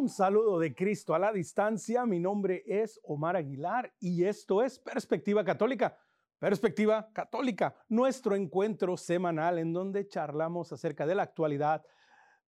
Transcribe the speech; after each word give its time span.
Un 0.00 0.08
saludo 0.08 0.58
de 0.58 0.74
Cristo 0.74 1.14
a 1.14 1.18
la 1.18 1.30
distancia, 1.30 2.06
mi 2.06 2.18
nombre 2.18 2.64
es 2.66 2.98
Omar 3.02 3.36
Aguilar 3.36 3.92
y 4.00 4.24
esto 4.24 4.62
es 4.62 4.78
Perspectiva 4.78 5.44
Católica. 5.44 5.98
Perspectiva 6.38 7.10
Católica, 7.12 7.76
nuestro 7.90 8.34
encuentro 8.34 8.96
semanal 8.96 9.58
en 9.58 9.74
donde 9.74 10.08
charlamos 10.08 10.72
acerca 10.72 11.04
de 11.04 11.14
la 11.14 11.24
actualidad 11.24 11.84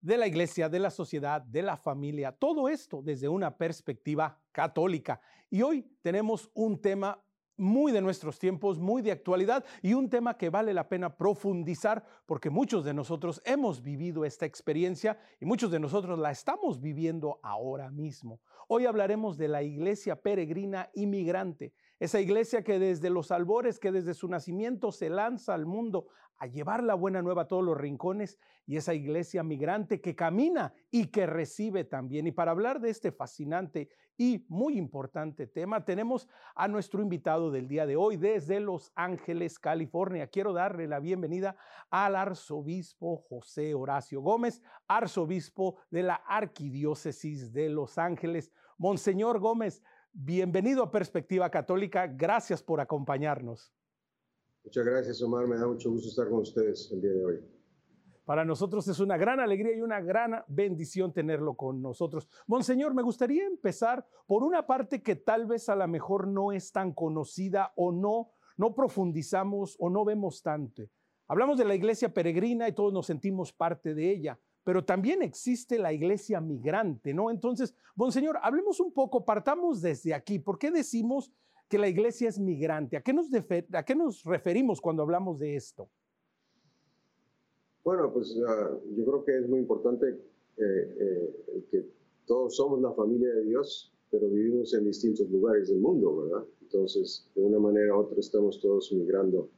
de 0.00 0.16
la 0.16 0.26
iglesia, 0.26 0.70
de 0.70 0.78
la 0.78 0.88
sociedad, 0.88 1.42
de 1.42 1.60
la 1.60 1.76
familia, 1.76 2.32
todo 2.32 2.70
esto 2.70 3.02
desde 3.02 3.28
una 3.28 3.54
perspectiva 3.54 4.40
católica. 4.50 5.20
Y 5.50 5.60
hoy 5.60 5.82
tenemos 6.00 6.50
un 6.54 6.80
tema 6.80 7.22
muy 7.56 7.92
de 7.92 8.00
nuestros 8.00 8.38
tiempos, 8.38 8.78
muy 8.78 9.02
de 9.02 9.12
actualidad 9.12 9.64
y 9.82 9.94
un 9.94 10.08
tema 10.08 10.36
que 10.36 10.50
vale 10.50 10.74
la 10.74 10.88
pena 10.88 11.16
profundizar 11.16 12.04
porque 12.26 12.50
muchos 12.50 12.84
de 12.84 12.94
nosotros 12.94 13.42
hemos 13.44 13.82
vivido 13.82 14.24
esta 14.24 14.46
experiencia 14.46 15.18
y 15.40 15.44
muchos 15.44 15.70
de 15.70 15.80
nosotros 15.80 16.18
la 16.18 16.30
estamos 16.30 16.80
viviendo 16.80 17.40
ahora 17.42 17.90
mismo. 17.90 18.40
Hoy 18.68 18.86
hablaremos 18.86 19.36
de 19.36 19.48
la 19.48 19.62
iglesia 19.62 20.20
peregrina 20.22 20.90
inmigrante, 20.94 21.74
esa 22.00 22.20
iglesia 22.20 22.64
que 22.64 22.78
desde 22.78 23.10
los 23.10 23.30
albores, 23.30 23.78
que 23.78 23.92
desde 23.92 24.14
su 24.14 24.28
nacimiento 24.28 24.92
se 24.92 25.10
lanza 25.10 25.54
al 25.54 25.66
mundo 25.66 26.08
a 26.42 26.46
llevar 26.46 26.82
la 26.82 26.94
buena 26.94 27.22
nueva 27.22 27.42
a 27.42 27.46
todos 27.46 27.62
los 27.62 27.78
rincones 27.78 28.36
y 28.66 28.76
esa 28.76 28.94
iglesia 28.94 29.44
migrante 29.44 30.00
que 30.00 30.16
camina 30.16 30.74
y 30.90 31.06
que 31.06 31.24
recibe 31.24 31.84
también. 31.84 32.26
Y 32.26 32.32
para 32.32 32.50
hablar 32.50 32.80
de 32.80 32.90
este 32.90 33.12
fascinante 33.12 33.90
y 34.18 34.44
muy 34.48 34.76
importante 34.76 35.46
tema, 35.46 35.84
tenemos 35.84 36.28
a 36.56 36.66
nuestro 36.66 37.00
invitado 37.00 37.52
del 37.52 37.68
día 37.68 37.86
de 37.86 37.94
hoy 37.94 38.16
desde 38.16 38.58
Los 38.58 38.90
Ángeles, 38.96 39.60
California. 39.60 40.26
Quiero 40.26 40.52
darle 40.52 40.88
la 40.88 40.98
bienvenida 40.98 41.54
al 41.90 42.16
arzobispo 42.16 43.18
José 43.18 43.74
Horacio 43.74 44.20
Gómez, 44.20 44.62
arzobispo 44.88 45.76
de 45.92 46.02
la 46.02 46.14
Arquidiócesis 46.26 47.52
de 47.52 47.68
Los 47.68 47.98
Ángeles. 47.98 48.50
Monseñor 48.78 49.38
Gómez, 49.38 49.80
bienvenido 50.12 50.82
a 50.82 50.90
Perspectiva 50.90 51.48
Católica. 51.50 52.08
Gracias 52.08 52.64
por 52.64 52.80
acompañarnos. 52.80 53.72
Muchas 54.64 54.86
gracias, 54.86 55.22
Omar. 55.22 55.46
Me 55.46 55.56
da 55.56 55.66
mucho 55.66 55.90
gusto 55.90 56.08
estar 56.08 56.28
con 56.28 56.40
ustedes 56.40 56.90
el 56.92 57.00
día 57.00 57.12
de 57.12 57.24
hoy. 57.24 57.40
Para 58.24 58.44
nosotros 58.44 58.86
es 58.86 59.00
una 59.00 59.16
gran 59.16 59.40
alegría 59.40 59.76
y 59.76 59.82
una 59.82 60.00
gran 60.00 60.44
bendición 60.46 61.12
tenerlo 61.12 61.54
con 61.54 61.82
nosotros. 61.82 62.28
Monseñor, 62.46 62.94
me 62.94 63.02
gustaría 63.02 63.44
empezar 63.44 64.06
por 64.26 64.44
una 64.44 64.64
parte 64.64 65.02
que 65.02 65.16
tal 65.16 65.46
vez 65.46 65.68
a 65.68 65.74
lo 65.74 65.88
mejor 65.88 66.28
no 66.28 66.52
es 66.52 66.70
tan 66.70 66.92
conocida 66.92 67.72
o 67.74 67.90
no, 67.90 68.30
no 68.56 68.74
profundizamos 68.74 69.76
o 69.80 69.90
no 69.90 70.04
vemos 70.04 70.40
tanto. 70.40 70.84
Hablamos 71.26 71.58
de 71.58 71.64
la 71.64 71.74
iglesia 71.74 72.14
peregrina 72.14 72.68
y 72.68 72.72
todos 72.72 72.92
nos 72.92 73.06
sentimos 73.06 73.52
parte 73.52 73.92
de 73.92 74.10
ella, 74.10 74.38
pero 74.62 74.84
también 74.84 75.22
existe 75.22 75.78
la 75.78 75.92
iglesia 75.92 76.40
migrante, 76.40 77.12
¿no? 77.12 77.28
Entonces, 77.28 77.74
Monseñor, 77.96 78.38
hablemos 78.40 78.78
un 78.78 78.92
poco, 78.92 79.24
partamos 79.24 79.82
desde 79.82 80.14
aquí. 80.14 80.38
¿Por 80.38 80.58
qué 80.58 80.70
decimos 80.70 81.32
que 81.72 81.78
la 81.78 81.88
iglesia 81.88 82.28
es 82.28 82.38
migrante. 82.38 82.98
¿A 82.98 83.00
qué 83.00 83.14
nos, 83.14 83.28
a 83.32 83.82
qué 83.82 83.94
nos 83.94 84.22
referimos 84.24 84.78
cuando 84.78 85.02
hablamos 85.02 85.38
de 85.38 85.56
esto? 85.56 85.88
Bueno, 87.82 88.12
pues 88.12 88.36
uh, 88.36 88.94
yo 88.94 89.04
creo 89.06 89.24
que 89.24 89.38
es 89.38 89.48
muy 89.48 89.60
importante 89.60 90.06
eh, 90.10 90.96
eh, 91.00 91.64
que 91.70 91.86
todos 92.26 92.56
somos 92.56 92.82
la 92.82 92.92
familia 92.92 93.30
de 93.36 93.44
Dios, 93.44 93.90
pero 94.10 94.28
vivimos 94.28 94.74
en 94.74 94.84
distintos 94.84 95.30
lugares 95.30 95.70
del 95.70 95.78
mundo, 95.78 96.14
¿verdad? 96.14 96.44
Entonces, 96.60 97.26
de 97.34 97.42
una 97.42 97.58
manera 97.58 97.96
u 97.96 98.00
otra 98.00 98.20
estamos 98.20 98.60
todos 98.60 98.92
migrando 98.92 99.48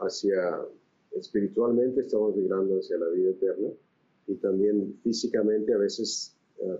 hacia, 0.00 0.66
espiritualmente 1.12 2.00
estamos 2.00 2.34
migrando 2.34 2.80
hacia 2.80 2.98
la 2.98 3.08
vida 3.10 3.30
eterna 3.30 3.68
y 4.26 4.34
también 4.34 4.98
físicamente 5.04 5.72
a 5.72 5.78
veces 5.78 6.36
uh, 6.58 6.74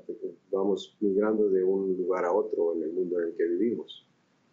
vamos 0.51 0.97
migrando 0.99 1.49
de 1.51 1.63
un 1.63 1.97
lugar 1.97 2.25
a 2.25 2.33
otro 2.33 2.75
en 2.75 2.83
el 2.83 2.93
mundo 2.93 3.21
en 3.21 3.29
el 3.29 3.35
que 3.37 3.47
vivimos 3.47 4.09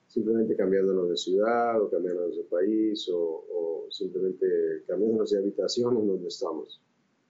simplemente 0.09 0.55
cambiándonos 0.55 1.09
de 1.09 1.17
ciudad 1.17 1.81
o 1.81 1.89
cambiándonos 1.89 2.35
de 2.35 2.43
país 2.43 3.07
o, 3.13 3.87
simplemente 3.91 4.45
cambiándonos 4.85 5.31
de 5.31 5.39
habitación 5.39 5.97
en 5.97 6.07
donde 6.07 6.27
estamos. 6.27 6.79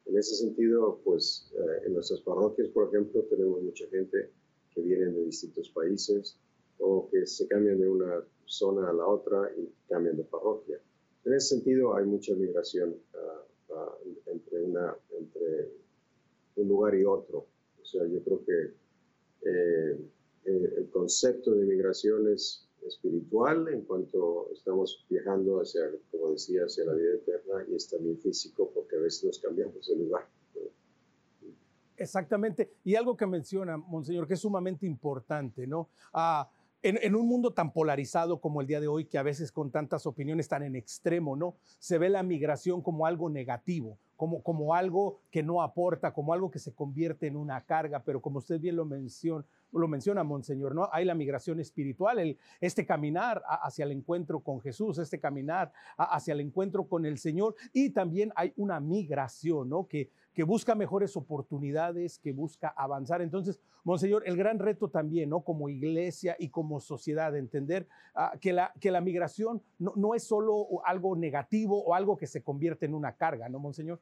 En 0.05 0.17
ese 0.17 0.35
sentido, 0.35 0.99
pues 1.05 1.49
eh, 1.53 1.85
en 1.85 1.93
nuestras 1.93 2.19
parroquias, 2.21 2.67
por 2.69 2.89
ejemplo, 2.89 3.21
tenemos 3.29 3.61
mucha 3.61 3.87
gente 3.87 4.29
que 4.73 4.81
viene 4.81 5.05
de 5.05 5.25
distintos 5.25 5.69
países 5.69 6.37
o 6.79 7.07
que 7.09 7.25
se 7.25 7.47
cambian 7.47 7.79
de 7.79 7.87
una 7.87 8.23
zona 8.45 8.89
a 8.89 8.93
la 8.93 9.05
otra 9.07 9.51
y 9.57 9.69
cambian 9.87 10.17
de 10.17 10.23
parroquia. 10.23 10.81
En 11.25 11.33
ese 11.33 11.55
sentido, 11.55 11.95
hay 11.95 12.05
mucha 12.05 12.33
migración 12.33 12.95
ah, 13.13 13.45
ah, 13.71 13.97
entre, 14.25 14.63
una, 14.63 14.97
entre 15.11 15.71
un 16.55 16.67
lugar 16.67 16.95
y 16.95 17.05
otro. 17.05 17.45
O 17.81 17.85
sea, 17.85 18.05
yo 18.05 18.21
creo 18.23 18.43
que 18.45 18.73
eh, 19.49 19.99
eh, 20.45 20.73
el 20.77 20.89
concepto 20.89 21.51
de 21.51 21.65
migración 21.65 22.27
es 22.33 22.68
espiritual 22.89 23.67
en 23.69 23.81
cuanto 23.85 24.49
estamos 24.51 25.05
viajando 25.09 25.61
hacia, 25.61 25.81
como 26.11 26.31
decía, 26.31 26.63
hacia 26.63 26.85
la 26.85 26.93
vida 26.93 27.15
eterna 27.15 27.65
y 27.69 27.75
es 27.75 27.89
también 27.89 28.19
físico 28.19 28.69
porque 28.73 28.97
a 28.97 28.99
veces 28.99 29.23
nos 29.23 29.39
cambiamos 29.39 29.87
de 29.87 29.95
lugar. 29.95 30.27
Exactamente. 31.95 32.71
Y 32.83 32.95
algo 32.95 33.17
que 33.17 33.27
menciona, 33.27 33.77
Monseñor, 33.77 34.27
que 34.27 34.35
es 34.35 34.39
sumamente 34.39 34.85
importante, 34.85 35.67
¿no? 35.67 35.89
Ah, 36.13 36.49
en, 36.81 36.97
en, 37.01 37.13
un 37.13 37.27
mundo 37.27 37.51
tan 37.51 37.73
polarizado 37.73 38.39
como 38.39 38.61
el 38.61 38.67
día 38.67 38.79
de 38.79 38.87
hoy, 38.87 39.03
que 39.03 39.17
a 39.17 39.23
veces 39.23 39.51
con 39.51 39.69
tantas 39.69 40.05
opiniones 40.05 40.47
tan 40.47 40.63
en 40.63 40.77
extremo, 40.77 41.35
¿no? 41.35 41.57
Se 41.77 41.97
ve 41.97 42.07
la 42.07 42.23
migración 42.23 42.81
como 42.81 43.05
algo 43.05 43.29
negativo, 43.29 43.99
como, 44.19 44.43
como 44.43 44.75
algo 44.75 45.21
que 45.31 45.41
no 45.41 45.61
aporta, 45.61 46.11
como 46.11 46.33
algo 46.33 46.51
que 46.51 46.59
se 46.59 46.73
convierte 46.73 47.27
en 47.27 47.37
una 47.37 47.61
carga, 47.61 48.03
pero 48.03 48.21
como 48.21 48.39
usted 48.39 48.59
bien 48.59 48.75
lo 48.75 48.83
menciona, 48.83 49.45
lo 49.71 49.87
menciona 49.87 50.25
Monseñor, 50.25 50.75
¿no? 50.75 50.89
Hay 50.91 51.05
la 51.05 51.15
migración 51.15 51.61
espiritual, 51.61 52.19
el, 52.19 52.37
este 52.59 52.85
caminar 52.85 53.41
hacia 53.47 53.85
el 53.85 53.93
encuentro 53.93 54.41
con 54.41 54.59
Jesús, 54.59 54.97
este 54.97 55.21
caminar 55.21 55.71
hacia 55.97 56.33
el 56.33 56.41
encuentro 56.41 56.85
con 56.85 57.05
el 57.05 57.17
Señor 57.17 57.55
y 57.71 57.91
también 57.91 58.33
hay 58.35 58.51
una 58.57 58.81
migración, 58.81 59.69
¿no? 59.69 59.87
Que, 59.87 60.09
que 60.33 60.43
busca 60.43 60.75
mejores 60.75 61.15
oportunidades, 61.15 62.19
que 62.19 62.33
busca 62.33 62.67
avanzar. 62.75 63.21
Entonces, 63.21 63.61
Monseñor, 63.85 64.23
el 64.25 64.35
gran 64.35 64.59
reto 64.59 64.89
también, 64.89 65.29
¿no? 65.29 65.45
Como 65.45 65.69
iglesia 65.69 66.35
y 66.39 66.49
como 66.49 66.81
sociedad, 66.81 67.37
entender 67.37 67.87
ah, 68.15 68.33
que, 68.41 68.51
la, 68.51 68.73
que 68.81 68.91
la 68.91 68.99
migración 68.99 69.61
no, 69.77 69.93
no 69.95 70.13
es 70.13 70.23
solo 70.23 70.67
algo 70.83 71.15
negativo 71.15 71.81
o 71.81 71.93
algo 71.95 72.17
que 72.17 72.27
se 72.27 72.43
convierte 72.43 72.85
en 72.85 72.95
una 72.95 73.15
carga, 73.15 73.47
¿no, 73.47 73.59
Monseñor? 73.59 74.01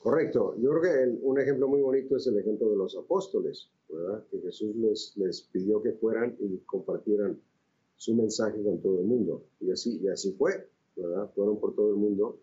Correcto. 0.00 0.56
Yo 0.58 0.70
creo 0.70 0.82
que 0.82 1.18
un 1.22 1.38
ejemplo 1.38 1.68
muy 1.68 1.82
bonito 1.82 2.16
es 2.16 2.26
el 2.26 2.38
ejemplo 2.38 2.70
de 2.70 2.76
los 2.76 2.96
apóstoles, 2.96 3.68
¿verdad? 3.86 4.24
Que 4.30 4.40
Jesús 4.40 4.74
les, 4.76 5.12
les 5.16 5.42
pidió 5.42 5.82
que 5.82 5.92
fueran 5.92 6.34
y 6.40 6.56
compartieran 6.60 7.38
su 7.96 8.14
mensaje 8.14 8.62
con 8.62 8.80
todo 8.80 9.00
el 9.00 9.06
mundo. 9.06 9.44
Y 9.60 9.70
así, 9.70 10.00
y 10.02 10.08
así 10.08 10.32
fue, 10.32 10.66
¿verdad? 10.96 11.30
Fueron 11.34 11.60
por 11.60 11.74
todo 11.74 11.90
el 11.90 11.96
mundo, 11.96 12.38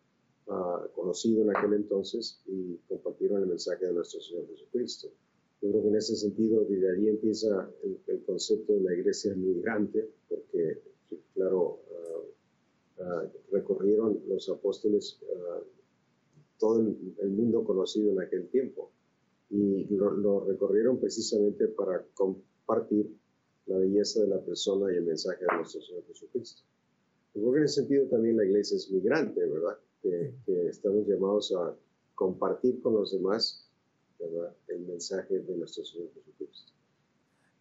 uh, 0.45 0.87
conocido 0.93 1.41
en 1.41 1.49
aquel 1.49 1.73
entonces, 1.73 2.39
y 2.45 2.77
compartieron 2.87 3.41
el 3.41 3.47
mensaje 3.47 3.87
de 3.87 3.93
nuestro 3.93 4.21
Señor 4.21 4.47
Jesucristo. 4.49 5.07
Yo 5.59 5.71
creo 5.71 5.81
que 5.81 5.89
en 5.89 5.95
ese 5.95 6.15
sentido, 6.15 6.63
desde 6.63 6.91
ahí 6.91 7.09
empieza 7.09 7.71
el, 7.81 8.23
concepto 8.27 8.73
de 8.73 8.81
la 8.81 8.93
iglesia 8.93 9.33
migrante, 9.33 10.07
porque, 10.29 10.79
claro, 11.33 11.79
uh, 11.89 13.01
uh, 13.01 13.29
recorrieron 13.51 14.21
los 14.27 14.47
apóstoles 14.47 15.19
todo 16.59 16.79
el, 16.79 17.29
mundo 17.29 17.63
conocido 17.63 18.11
en 18.11 18.21
aquel 18.21 18.47
tiempo. 18.49 18.91
Y 19.49 19.85
lo, 19.95 20.45
recorrieron 20.45 20.99
precisamente 20.99 21.67
para 21.67 22.03
compartir 22.13 23.15
la 23.65 23.77
belleza 23.77 24.21
de 24.21 24.27
la 24.27 24.41
persona 24.41 24.93
y 24.93 24.97
el 24.97 25.05
mensaje 25.05 25.45
de 25.49 25.57
nuestro 25.57 25.81
Señor 25.81 26.03
Jesucristo. 26.07 26.63
Yo 27.33 27.41
creo 27.41 27.53
que 27.53 27.57
en 27.59 27.65
ese 27.65 27.81
sentido 27.81 28.07
también 28.07 28.37
la 28.37 28.45
iglesia 28.45 28.77
es 28.77 28.89
migrante, 28.91 29.45
¿verdad? 29.45 29.77
Que, 30.01 30.33
estamos 30.69 31.07
llamados 31.07 31.53
a 31.53 31.75
compartir 32.15 32.81
con 32.81 32.93
los 32.93 33.11
demás 33.11 33.69
el 34.67 34.79
mensaje 34.81 35.39
de 35.39 35.57
nuestro 35.57 35.85
Señor 35.85 36.09
Jesucristo. 36.13 36.76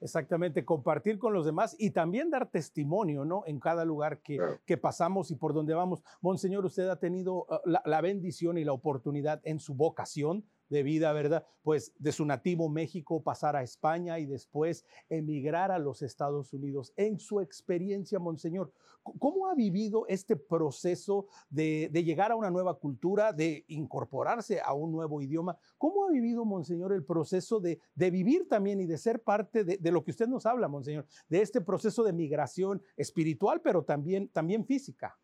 Exactamente, 0.06 0.64
compartir 0.64 1.18
con 1.18 1.32
los 1.32 1.44
demás 1.44 1.74
y 1.80 1.90
también 1.90 2.30
dar 2.30 2.48
testimonio, 2.48 3.24
¿no? 3.24 3.42
En 3.44 3.58
cada 3.58 3.84
lugar 3.84 4.20
que, 4.20 4.38
que 4.64 4.76
pasamos 4.76 5.32
y 5.32 5.34
por 5.34 5.52
donde 5.52 5.74
vamos. 5.74 6.00
Monseñor, 6.20 6.64
usted 6.64 6.88
ha 6.88 7.00
tenido 7.00 7.38
uh, 7.38 7.58
la, 7.64 7.82
la, 7.84 8.00
bendición 8.00 8.56
y 8.56 8.62
la 8.62 8.72
oportunidad 8.72 9.40
en 9.42 9.58
su 9.58 9.74
vocación 9.74 10.44
de 10.68 10.82
vida, 10.82 11.12
¿verdad? 11.12 11.44
Pues 11.62 11.92
de 11.98 12.12
su 12.12 12.24
nativo 12.24 12.68
México 12.68 13.22
pasar 13.22 13.56
a 13.56 13.62
España 13.62 14.18
y 14.18 14.26
después 14.26 14.84
emigrar 15.08 15.70
a 15.70 15.78
los 15.78 16.02
Estados 16.02 16.52
Unidos. 16.52 16.92
En 16.96 17.18
su 17.18 17.40
experiencia, 17.40 18.18
Monseñor, 18.18 18.72
¿cómo 19.18 19.46
ha 19.46 19.54
vivido 19.54 20.06
este 20.08 20.36
proceso 20.36 21.26
de, 21.48 21.90
llegar 21.92 22.32
a 22.32 22.36
una 22.36 22.50
nueva 22.50 22.74
cultura, 22.74 23.32
de 23.32 23.64
incorporarse 23.68 24.60
a 24.60 24.72
un 24.74 24.92
nuevo 24.92 25.20
idioma? 25.20 25.56
¿Cómo 25.78 26.06
ha 26.06 26.10
vivido, 26.10 26.44
Monseñor, 26.44 26.92
el 26.92 27.04
proceso 27.04 27.60
de, 27.60 27.80
vivir 27.94 28.48
también 28.48 28.80
y 28.80 28.86
de 28.86 28.98
ser 28.98 29.22
parte 29.22 29.64
de, 29.64 29.92
lo 29.92 30.02
que 30.02 30.10
usted 30.10 30.28
nos 30.28 30.46
habla, 30.46 30.68
Monseñor, 30.68 31.06
de 31.28 31.42
este 31.42 31.60
proceso 31.60 32.02
de 32.02 32.12
migración 32.12 32.82
espiritual, 32.96 33.60
pero 33.62 33.84
también, 33.84 34.28
también 34.28 34.64
física? 34.64 35.18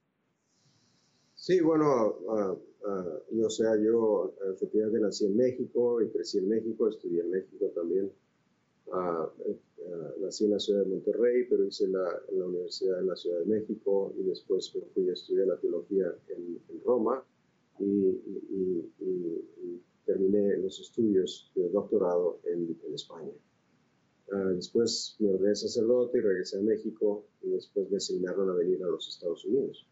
Sí, 1.34 1.60
bueno, 1.60 2.06
uh, 2.06 2.58
uh, 2.84 3.37
yo 3.37 3.46
o 3.46 3.50
sea, 3.50 3.76
yo 3.76 4.34
efectivamente 4.55 5.00
nací 5.00 5.26
en 5.26 5.37
México 5.37 6.00
y 6.02 6.08
crecí 6.11 6.38
en 6.38 6.49
México, 6.49 6.88
estudié 6.88 7.20
en 7.23 7.31
México 7.31 7.67
también. 7.75 8.12
Uh, 8.87 9.29
nací 10.20 10.44
en 10.44 10.52
la 10.52 10.58
ciudad 10.58 10.81
de 10.84 10.90
Monterrey, 10.90 11.44
pero 11.49 11.64
hice 11.64 11.88
la, 11.88 12.23
la, 12.32 12.46
universidad 12.46 13.00
en 13.00 13.08
la 13.08 13.17
Ciudad 13.17 13.40
de 13.40 13.46
México 13.46 14.12
y 14.17 14.23
después 14.23 14.73
fui 14.94 15.08
a 15.08 15.12
estudiar 15.12 15.49
la 15.49 15.56
teología 15.56 16.14
en, 16.29 16.61
en 16.69 16.84
Roma 16.84 17.25
y, 17.79 17.84
y, 17.84 18.93
y, 19.00 19.82
terminé 20.05 20.56
los 20.58 20.81
estudios 20.81 21.50
de 21.55 21.69
doctorado 21.69 22.40
en, 22.44 22.76
en 22.87 22.94
España. 22.94 23.32
Uh, 24.32 24.55
después 24.55 25.17
me 25.20 25.32
ordené 25.32 25.55
sacerdote 25.55 26.19
y 26.19 26.20
regresé 26.20 26.58
a 26.58 26.62
México 26.62 27.25
y 27.43 27.50
después 27.50 27.90
me 27.90 27.96
asignaron 27.99 28.50
a 28.50 28.55
venir 28.55 28.82
a 28.82 28.88
los 28.88 29.08
Estados 29.08 29.44
Unidos. 29.44 29.87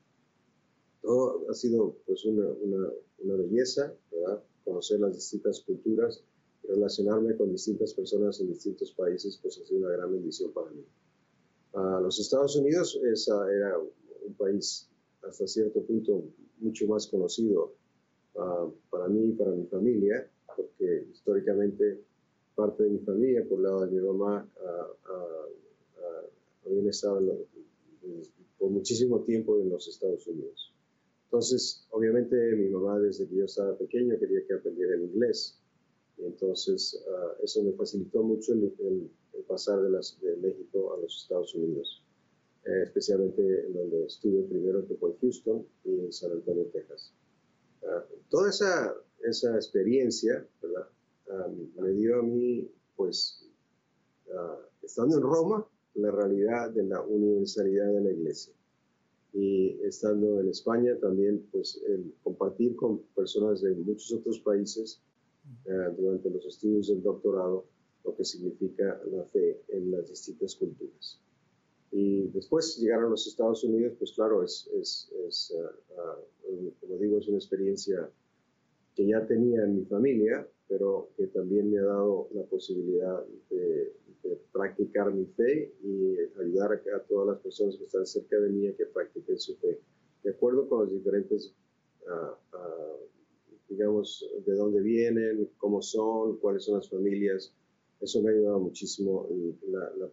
Todo 1.02 1.46
ha 1.48 1.54
sido 1.54 1.96
pues 2.06 2.24
una, 2.24 2.46
una, 2.48 2.88
una 3.18 3.34
belleza, 3.36 3.94
¿verdad? 4.10 4.42
Conocer 4.64 5.00
las 5.00 5.14
distintas 5.14 5.60
culturas 5.60 6.22
relacionarme 6.70 7.36
con 7.36 7.50
distintas 7.50 7.94
personas 7.94 8.40
en 8.40 8.48
distintos 8.48 8.92
países, 8.92 9.38
pues 9.42 9.58
ha 9.58 9.66
sido 9.66 9.80
una 9.80 9.90
gran 9.96 10.12
bendición 10.12 10.52
para 10.52 10.70
mí. 10.70 10.84
Uh, 11.72 12.02
los 12.02 12.18
Estados 12.18 12.56
Unidos 12.56 12.98
esa 13.12 13.50
era 13.52 13.78
un 13.78 14.34
país 14.34 14.88
hasta 15.22 15.46
cierto 15.46 15.82
punto 15.82 16.24
mucho 16.58 16.86
más 16.86 17.06
conocido 17.06 17.74
uh, 18.34 18.70
para 18.90 19.08
mí 19.08 19.30
y 19.30 19.32
para 19.32 19.52
mi 19.52 19.66
familia, 19.66 20.28
porque 20.56 21.06
históricamente 21.10 22.00
parte 22.54 22.82
de 22.84 22.90
mi 22.90 22.98
familia, 22.98 23.46
por 23.48 23.58
el 23.58 23.64
lado 23.64 23.86
de 23.86 23.92
mi 23.92 24.00
mamá, 24.00 24.48
uh, 24.62 25.10
habían 26.66 26.88
estado 26.88 27.20
por 28.58 28.70
muchísimo 28.70 29.20
tiempo 29.20 29.58
en 29.60 29.70
los 29.70 29.88
Estados 29.88 30.26
Unidos. 30.26 30.72
Entonces, 31.30 31.86
obviamente 31.90 32.34
mi 32.56 32.68
mamá 32.70 32.98
desde 32.98 33.28
que 33.28 33.36
yo 33.36 33.44
estaba 33.44 33.78
pequeño 33.78 34.18
quería 34.18 34.44
que 34.48 34.54
aprendiera 34.54 34.96
el 34.96 35.02
inglés. 35.04 35.56
Entonces, 36.18 37.00
uh, 37.06 37.44
eso 37.44 37.62
me 37.62 37.72
facilitó 37.74 38.24
mucho 38.24 38.52
el, 38.52 39.08
pasar 39.46 39.80
de, 39.80 40.36
México 40.38 40.92
a 40.92 41.00
los 41.00 41.22
Estados 41.22 41.54
Unidos, 41.54 42.02
eh, 42.64 42.82
especialmente 42.82 43.66
en 43.66 43.74
donde 43.74 44.06
estuve 44.06 44.42
primero 44.42 44.80
en 44.80 45.16
Houston 45.20 45.66
y 45.84 46.00
en 46.00 46.12
San 46.12 46.32
Antonio, 46.32 46.66
Texas. 46.72 47.12
Uh, 47.82 48.02
toda 48.28 48.50
esa, 48.50 48.96
esa 49.22 49.54
experiencia. 49.54 50.44
Um, 50.62 51.70
me 51.80 51.90
dio 51.92 52.18
a 52.18 52.22
mí, 52.24 52.68
pues, 52.96 53.46
estando 54.82 55.16
en 55.16 55.22
Roma, 55.22 55.64
la 55.94 56.10
realidad 56.10 56.70
de 56.70 56.82
la 56.82 57.00
universalidad 57.02 57.92
de 57.92 58.00
la 58.00 58.10
iglesia. 58.10 58.52
Y 59.32 59.78
estando 59.84 60.40
en 60.40 60.48
España 60.48 60.96
también, 61.00 61.46
pues, 61.52 61.80
el 61.86 62.12
compartir 62.22 62.74
con 62.76 62.98
personas 63.14 63.62
de 63.62 63.74
muchos 63.74 64.12
otros 64.12 64.40
países 64.40 65.00
eh, 65.66 65.94
durante 65.96 66.30
los 66.30 66.44
estudios 66.46 66.88
del 66.88 67.02
doctorado 67.02 67.64
lo 68.04 68.14
que 68.14 68.24
significa 68.24 69.00
la 69.10 69.24
fe 69.24 69.60
en 69.68 69.90
las 69.90 70.08
distintas 70.08 70.54
culturas. 70.56 71.20
Y 71.92 72.28
después 72.28 72.78
llegar 72.78 73.00
a 73.00 73.08
los 73.08 73.26
Estados 73.26 73.64
Unidos, 73.64 73.94
pues 73.98 74.12
claro, 74.12 74.44
es, 74.44 74.70
es, 74.74 75.12
es 75.26 75.54
uh, 75.56 76.50
uh, 76.50 76.72
como 76.80 76.96
digo, 76.98 77.18
es 77.18 77.28
una 77.28 77.38
experiencia 77.38 78.08
que 78.94 79.06
ya 79.06 79.26
tenía 79.26 79.64
en 79.64 79.76
mi 79.76 79.84
familia, 79.84 80.46
pero 80.70 81.10
que 81.16 81.26
también 81.26 81.68
me 81.68 81.80
ha 81.80 81.84
dado 81.84 82.28
la 82.32 82.44
posibilidad 82.44 83.26
de, 83.50 83.92
de 84.22 84.40
practicar 84.52 85.12
mi 85.12 85.26
fe 85.26 85.74
y 85.82 86.16
ayudar 86.40 86.80
a, 86.94 86.98
todas 87.00 87.26
las 87.26 87.40
personas 87.40 87.76
que 87.76 87.84
están 87.84 88.06
cerca 88.06 88.38
de 88.38 88.48
mí 88.48 88.68
a 88.68 88.76
que 88.76 88.86
practiquen 88.86 89.38
su 89.38 89.56
fe, 89.56 89.80
de 90.22 90.30
acuerdo 90.30 90.68
con 90.68 90.84
los 90.84 90.92
diferentes 90.92 91.52
uh, 92.06 92.60
digamos, 93.68 94.28
de 94.46 94.54
dónde 94.54 94.80
vienen, 94.80 95.48
cómo 95.58 95.80
son, 95.80 96.36
cuáles 96.38 96.64
son 96.64 96.76
las 96.76 96.88
familias. 96.88 97.52
Eso 98.00 98.20
me 98.22 98.30
ha 98.30 98.32
ayudado 98.32 98.60
muchísimo. 98.60 99.28
La, 99.68 99.90
la, 99.96 100.10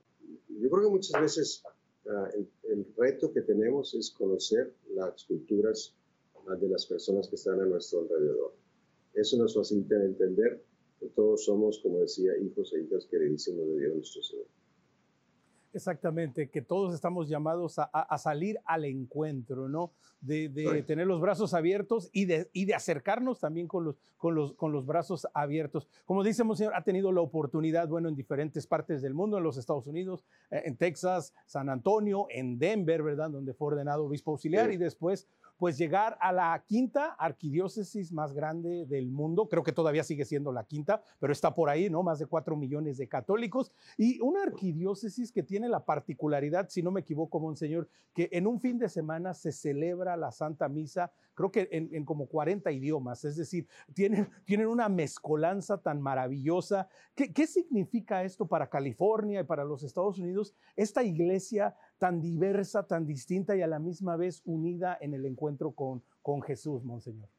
yo 0.59 0.69
creo 0.69 0.83
que 0.83 0.89
muchas 0.89 1.21
veces 1.21 1.63
uh, 2.06 2.36
el, 2.36 2.48
el, 2.71 2.86
reto 2.95 3.31
que 3.33 3.42
tenemos 3.42 3.94
es 3.94 4.12
conocer 4.12 4.74
las 4.94 5.24
culturas 5.25 5.95
uh, 6.45 6.56
de 6.56 6.69
las 6.69 6.86
personas 6.86 7.27
que 7.27 7.36
están 7.36 7.59
a 7.62 7.65
nuestro 7.65 8.01
alrededor. 8.01 8.54
Eso 9.18 9.38
nos 9.38 9.56
facilita 9.56 9.96
entender 9.96 10.64
que 11.00 11.08
todos 11.08 11.46
somos, 11.46 11.80
como 11.81 12.00
decía, 12.00 12.31
hijos 12.38 12.74
e 12.74 12.84
hijas 12.84 13.08
queridísimos 13.08 13.68
de 13.68 13.80
Dios 13.80 13.96
nuestro 13.96 14.22
Señor. 14.22 14.46
Exactamente, 15.74 16.50
que 16.50 16.62
todos 16.62 16.94
estamos 16.94 17.28
llamados 17.28 17.78
a, 17.78 17.84
a 17.84 18.18
salir 18.18 18.58
al 18.66 18.86
encuentro, 18.86 19.68
¿no? 19.68 19.92
De, 20.19 20.50
de 20.50 20.81
tener 20.81 21.06
los 21.06 21.22
brazos 21.22 21.54
abiertos 21.54 22.10
y 22.12 22.25
de, 22.25 22.50
y 22.52 22.66
de 22.66 22.74
acercarnos 22.74 23.40
también 23.40 23.68
con 23.68 23.84
los, 23.84 24.00
con, 24.18 24.34
los, 24.34 24.54
con 24.54 24.72
los 24.72 24.88
brazos 24.88 25.28
abiertos. 25.36 25.88
Como 26.06 26.24
dice 26.24 26.44
Monseñor, 26.44 26.74
ha 26.74 26.84
tenido 26.84 27.12
la 27.12 27.22
oportunidad, 27.22 27.88
bueno, 27.88 28.10
en 28.10 28.16
diferentes 28.16 28.66
partes 28.66 29.04
del 29.04 29.14
mundo, 29.14 29.38
en 29.38 29.44
los 29.44 29.58
Estados 29.58 29.86
Unidos, 29.86 30.25
eh, 30.50 30.64
en 30.66 30.78
Texas, 30.78 31.36
San 31.46 31.69
Antonio, 31.69 32.25
en 32.31 32.58
Denver, 32.58 33.04
¿verdad? 33.04 33.30
Donde 33.30 33.54
fue 33.54 33.68
ordenado 33.68 34.06
obispo 34.06 34.31
auxiliar 34.31 34.69
sí. 34.69 34.75
y 34.75 34.78
después 34.78 35.28
pues 35.57 35.77
llegar 35.77 36.18
a 36.21 36.31
la 36.31 36.63
quinta 36.65 37.15
arquidiócesis 37.18 38.12
más 38.12 38.33
grande 38.33 38.86
del 38.86 39.09
mundo. 39.09 39.50
Creo 39.50 39.63
que 39.63 39.71
todavía 39.71 40.04
sigue 40.04 40.25
siendo 40.25 40.51
la 40.51 40.63
quinta, 40.63 41.01
pero 41.19 41.33
está 41.33 41.54
por 41.54 41.69
ahí, 41.69 41.89
¿no? 41.89 42.04
Más 42.04 42.19
de 42.19 42.27
cuatro 42.27 42.56
millones 42.56 42.98
de 42.98 43.07
católicos. 43.07 43.71
Y 43.98 44.19
una 44.21 44.44
arquidiócesis 44.44 45.31
que 45.31 45.44
tiene 45.44 45.68
la 45.68 45.83
particularidad, 45.83 46.69
si 46.69 46.83
no 46.83 46.92
me 46.92 47.01
equivoco, 47.01 47.39
Monseñor, 47.39 47.89
que 48.13 48.30
en 48.31 48.48
un 48.48 48.59
fin 48.59 48.77
de 48.77 48.89
semana 48.89 49.33
se 49.33 49.51
celebra 49.51 50.15
la 50.18 50.31
Santa 50.31 50.69
Misa, 50.69 51.12
creo 51.33 51.51
que 51.51 51.68
en, 51.71 52.06
como 52.06 52.27
40 52.27 52.71
idiomas. 52.71 53.25
Es 53.25 53.36
decir, 53.36 53.68
tienen, 53.94 54.30
tienen 54.45 54.68
una 54.68 54.89
mezcolanza 54.89 55.78
tan 55.78 56.02
maravillosa. 56.02 56.87
¿Qué, 57.16 57.33
¿Qué 57.33 57.47
significa 57.47 58.23
esto 58.23 58.47
para 58.47 58.69
California 58.69 59.42
y 59.42 59.44
para 59.44 59.64
los 59.64 59.83
Estados 59.83 60.19
Unidos? 60.19 60.54
Esta 60.76 61.04
iglesia 61.04 61.76
tan 61.97 62.21
diversa, 62.21 62.83
tan 62.83 63.06
distinta 63.06 63.56
y 63.56 63.61
a 63.61 63.68
la 63.68 63.80
misma 63.80 64.16
vez 64.18 64.42
unida 64.45 64.97
en 65.01 65.13
el 65.13 65.25
encuentro 65.25 65.71
con, 65.71 66.04
con 66.21 66.42
Jesús, 66.42 66.83
Monseñor? 66.83 67.30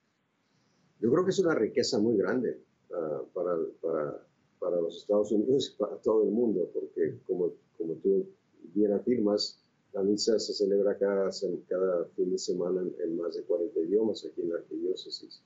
Yo 1.01 1.11
creo 1.13 1.25
que 1.25 1.31
es 1.31 1.39
una 1.39 1.55
riqueza 1.55 1.99
muy 1.99 2.17
grande 2.17 2.61
uh, 2.91 3.27
para, 3.33 3.57
para, 3.81 4.27
para, 4.59 4.81
los 4.81 4.97
Estados 4.97 5.31
Unidos 5.31 5.73
y 5.73 5.79
para 5.79 5.97
todo 5.97 6.25
el 6.25 6.31
mundo, 6.31 6.69
porque 6.75 7.19
como, 7.27 7.53
como 7.77 7.95
tú 7.95 8.27
bien 8.75 8.93
afirmas, 8.93 9.63
la 9.93 10.03
misa 10.03 10.39
se 10.39 10.53
celebra 10.53 10.99
cada, 10.99 11.31
cada 11.69 12.05
fin 12.17 12.31
de 12.31 12.39
semana 12.39 12.83
en, 12.83 12.95
en, 13.03 13.17
más 13.17 13.37
de 13.37 13.45
40 13.45 13.79
idiomas 13.81 14.25
aquí 14.25 14.43
en 14.43 14.51
la 14.51 14.57
arquidiócesis. 14.57 15.41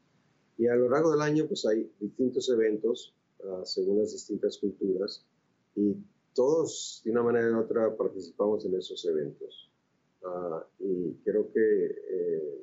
Y 0.56 0.66
a 0.66 0.74
lo 0.74 0.88
largo 0.88 1.12
del 1.12 1.20
año 1.20 1.46
pues 1.46 1.66
hay 1.66 1.90
distintos 2.00 2.48
eventos 2.48 3.14
uh, 3.44 3.64
según 3.64 3.98
las 3.98 4.12
distintas 4.12 4.58
culturas 4.58 5.24
y 5.76 5.96
todos, 6.34 7.02
de 7.04 7.10
una 7.10 7.22
manera 7.22 7.50
u 7.56 7.60
otra, 7.60 7.96
participamos 7.96 8.64
en 8.64 8.76
esos 8.76 9.04
eventos. 9.04 9.70
Uh, 10.22 10.60
y 10.78 11.14
creo 11.24 11.50
que 11.52 11.86
eh, 12.10 12.62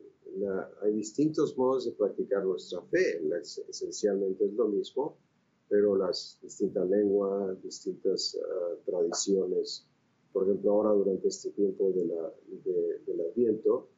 hay 0.81 0.93
distintos 0.93 1.57
modos 1.57 1.85
de 1.85 1.91
practicar 1.91 2.45
nuestra 2.45 2.81
fe. 2.83 3.21
Esencialmente 3.67 4.45
es 4.45 4.53
lo 4.53 4.67
mismo, 4.67 5.17
pero 5.67 5.95
las 5.95 6.39
distintas 6.41 6.89
lenguas, 6.89 7.61
distintas 7.61 8.35
uh, 8.35 8.77
tradiciones. 8.85 9.85
Por 10.31 10.43
ejemplo, 10.43 10.71
ahora 10.71 10.91
durante 10.91 11.27
este 11.27 11.49
tiempo 11.51 11.91
del 11.91 12.11
Adviento, 13.21 13.89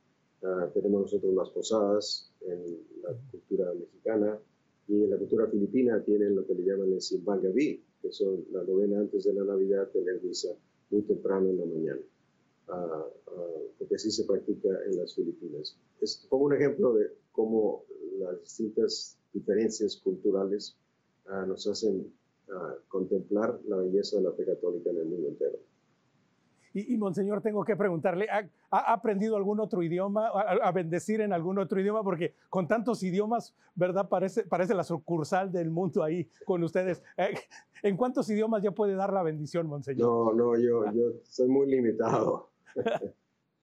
uh, 0.41 0.71
tenemos 0.73 1.01
nosotros 1.03 1.33
las 1.33 1.49
posadas 1.49 2.31
en 2.41 2.79
la 3.03 3.13
cultura 3.31 3.73
mexicana 3.73 4.39
y 4.87 5.03
en 5.03 5.09
la 5.09 5.17
cultura 5.17 5.47
filipina 5.47 6.03
tienen 6.03 6.35
lo 6.35 6.45
que 6.45 6.55
le 6.55 6.63
llaman 6.63 6.91
el 6.91 7.01
Simbangaví, 7.01 7.83
que 8.01 8.11
son 8.11 8.45
la 8.51 8.63
novena 8.63 8.99
antes 8.99 9.23
de 9.23 9.33
la 9.33 9.43
Navidad, 9.43 9.89
tener 9.89 10.21
misa 10.23 10.49
muy 10.89 11.01
temprano 11.03 11.49
en 11.49 11.57
la 11.57 11.65
mañana, 11.65 12.01
porque 13.77 13.95
así 13.95 14.11
se 14.11 14.25
practica 14.25 14.69
en 14.85 14.97
las 14.97 15.15
Filipinas. 15.15 15.77
Es 16.01 16.25
como 16.29 16.45
un 16.45 16.53
ejemplo 16.53 16.93
de 16.93 17.11
cómo 17.31 17.85
las 18.19 18.41
distintas 18.41 19.17
diferencias 19.33 19.97
culturales 19.97 20.75
uh, 21.27 21.47
nos 21.47 21.65
hacen 21.67 22.11
contemplar 22.89 23.59
la 23.65 23.77
belleza 23.77 24.17
de 24.17 24.23
la 24.23 24.31
fe 24.33 24.45
católica 24.45 24.89
en 24.89 24.97
el 24.97 25.05
mundo 25.05 25.29
entero. 25.29 25.57
Y, 26.73 26.93
y, 26.93 26.97
Monseñor, 26.97 27.41
tengo 27.41 27.63
que 27.65 27.75
preguntarle, 27.75 28.27
¿ha, 28.29 28.47
¿ha, 28.69 28.93
aprendido 28.93 29.35
algún 29.35 29.59
otro 29.59 29.83
idioma, 29.83 30.27
a, 30.27 30.67
a, 30.67 30.71
bendecir 30.71 31.21
en 31.21 31.33
algún 31.33 31.59
otro 31.59 31.79
idioma? 31.79 32.03
Porque 32.03 32.33
con 32.49 32.67
tantos 32.67 33.03
idiomas, 33.03 33.55
¿verdad? 33.75 34.07
Parece, 34.07 34.43
parece 34.43 34.73
la 34.73 34.83
sucursal 34.83 35.51
del 35.51 35.69
mundo 35.69 36.03
ahí 36.03 36.29
con 36.45 36.63
ustedes. 36.63 37.01
Eh, 37.17 37.33
¿En 37.83 37.97
cuántos 37.97 38.29
idiomas 38.29 38.63
ya 38.63 38.71
puede 38.71 38.95
dar 38.95 39.11
la 39.11 39.23
bendición, 39.23 39.67
Monseñor? 39.67 40.07
No, 40.07 40.33
no, 40.33 40.57
yo, 40.57 40.85
yo 40.93 41.13
soy 41.23 41.49
muy 41.49 41.67
limitado. 41.67 42.51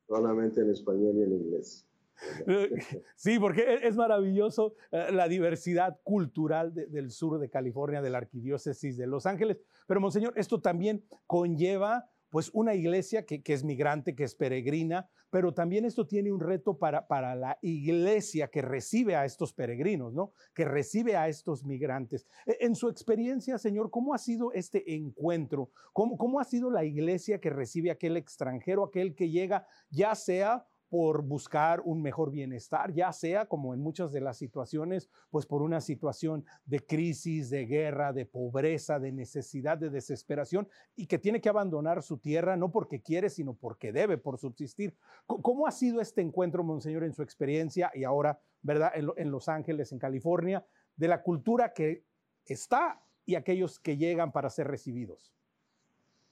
Solamente 0.08 0.60
en 0.60 0.70
español 0.70 1.16
y 1.16 1.22
en 1.22 1.32
inglés. 1.32 1.84
Sí, 3.16 3.38
porque 3.38 3.80
es 3.82 3.96
maravilloso 3.96 4.74
eh, 4.90 5.08
la 5.12 5.28
diversidad 5.28 5.98
cultural 6.02 6.74
de, 6.74 6.86
del 6.86 7.10
sur 7.10 7.38
de 7.38 7.48
California, 7.48 8.02
de 8.02 8.10
la 8.10 8.18
arquidiócesis 8.18 8.96
de 8.96 9.06
Los 9.06 9.26
Ángeles. 9.26 9.58
Pero, 9.86 10.00
Monseñor, 10.00 10.32
esto 10.36 10.60
también 10.60 11.04
conlleva 11.26 12.08
pues 12.30 12.50
una 12.52 12.74
iglesia 12.74 13.24
que, 13.24 13.42
es 13.44 13.64
migrante, 13.64 14.14
que 14.14 14.24
es 14.24 14.34
peregrina, 14.34 15.08
pero 15.30 15.52
también 15.52 15.84
esto 15.84 16.06
tiene 16.06 16.32
un 16.32 16.40
reto 16.40 16.78
para, 16.78 17.06
para 17.06 17.34
la 17.34 17.58
iglesia 17.62 18.48
que 18.48 18.62
recibe 18.62 19.16
a 19.16 19.24
estos 19.24 19.52
peregrinos, 19.52 20.14
¿no? 20.14 20.32
Que 20.54 20.64
recibe 20.64 21.16
a 21.16 21.28
estos 21.28 21.64
migrantes. 21.64 22.26
E, 22.46 22.58
en 22.60 22.74
su 22.74 22.88
experiencia, 22.88 23.58
Señor, 23.58 23.90
¿cómo 23.90 24.14
ha 24.14 24.18
sido 24.18 24.52
este 24.52 24.94
encuentro? 24.94 25.70
¿Cómo, 25.92 26.16
cómo 26.16 26.40
ha 26.40 26.44
sido 26.44 26.70
la 26.70 26.84
iglesia 26.84 27.40
que 27.40 27.50
recibe 27.50 27.90
a 27.90 27.94
aquel 27.94 28.16
extranjero, 28.16 28.84
aquel 28.84 29.14
que 29.14 29.30
llega, 29.30 29.66
ya 29.90 30.14
sea 30.14 30.66
por 30.88 31.22
buscar 31.22 31.80
un 31.84 32.00
mejor 32.00 32.30
bienestar, 32.30 32.92
ya 32.92 33.12
sea 33.12 33.46
como 33.46 33.74
en 33.74 33.80
muchas 33.80 34.10
de 34.12 34.20
las 34.20 34.38
situaciones, 34.38 35.10
pues 35.30 35.44
por 35.44 35.62
una 35.62 35.80
situación 35.80 36.44
de 36.64 36.80
crisis, 36.80 37.50
de 37.50 37.66
guerra, 37.66 38.12
de 38.12 38.24
pobreza, 38.24 38.98
de 38.98 39.12
necesidad, 39.12 39.76
de 39.76 39.90
desesperación, 39.90 40.68
y 40.96 41.06
que 41.06 41.18
tiene 41.18 41.40
que 41.40 41.48
abandonar 41.48 42.02
su 42.02 42.18
tierra 42.18 42.56
no 42.56 42.70
porque 42.70 43.02
quiere, 43.02 43.28
sino 43.28 43.54
porque 43.54 43.92
debe, 43.92 44.16
por 44.16 44.38
subsistir. 44.38 44.96
¿Cómo 45.26 45.66
ha 45.66 45.72
sido 45.72 46.00
este 46.00 46.22
encuentro, 46.22 46.64
Monseñor, 46.64 47.04
en 47.04 47.12
su 47.12 47.22
experiencia 47.22 47.90
y 47.94 48.04
ahora, 48.04 48.40
verdad, 48.62 48.92
en, 48.94 49.30
Los 49.30 49.48
Ángeles, 49.48 49.92
en 49.92 49.98
California, 49.98 50.64
de 50.96 51.08
la 51.08 51.22
cultura 51.22 51.72
que 51.74 52.04
está 52.46 53.02
y 53.26 53.34
aquellos 53.34 53.78
que 53.78 53.98
llegan 53.98 54.32
para 54.32 54.48
ser 54.48 54.68
recibidos? 54.68 55.34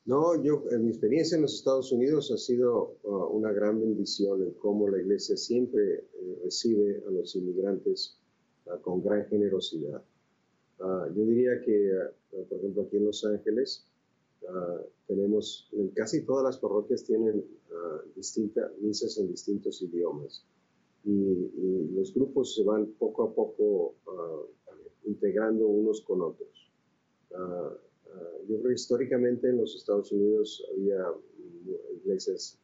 No, 0.07 0.41
yo, 0.41 0.63
en 0.71 0.85
mi 0.85 0.91
experiencia 0.91 1.35
en 1.35 1.43
los 1.43 1.55
Estados 1.55 1.91
Unidos 1.91 2.31
ha 2.31 2.37
sido 2.37 2.97
uh, 3.03 3.37
una 3.37 3.51
gran 3.53 3.81
bendición 3.81 4.41
en 4.41 4.53
cómo 4.53 4.89
la 4.89 5.01
iglesia 5.01 5.37
siempre 5.37 5.95
eh, 5.95 6.41
recibe 6.45 7.03
a 7.09 7.11
los 7.11 7.35
inmigrantes 7.35 8.17
uh, 8.67 8.81
con 8.83 9.03
gran 9.03 9.27
generosidad. 9.27 10.01
Uh, 10.79 11.13
yo 11.13 11.25
diría 11.25 11.61
que, 11.61 11.91
por 12.31 12.59
ejemplo, 12.59 12.83
aquí 12.83 12.99
en 12.99 13.07
Los 13.07 13.25
Ángeles, 13.25 13.85
tenemos, 15.09 15.69
en 15.73 15.89
casi 15.89 16.23
todas 16.25 16.45
las 16.45 16.59
parroquias 16.59 17.03
tienen 17.03 17.45
distintas 18.15 18.71
misas 18.79 19.19
en 19.19 19.27
distintos 19.29 19.83
idiomas. 19.83 20.45
Y, 21.05 21.51
los 21.97 22.15
grupos 22.15 22.55
se 22.55 22.63
van 22.63 22.87
poco 22.99 23.25
a 23.25 23.35
poco 23.35 23.95
integrando 25.05 25.67
unos 25.67 26.03
con 26.03 26.21
otros 26.21 26.71
yo 28.49 28.59
creo 28.59 28.69
que 28.69 28.75
históricamente 28.75 29.49
en 29.49 29.59
los 29.59 29.75
Estados 29.75 30.13
Unidos 30.13 30.67
había 30.73 31.05
iglesias 32.03 32.59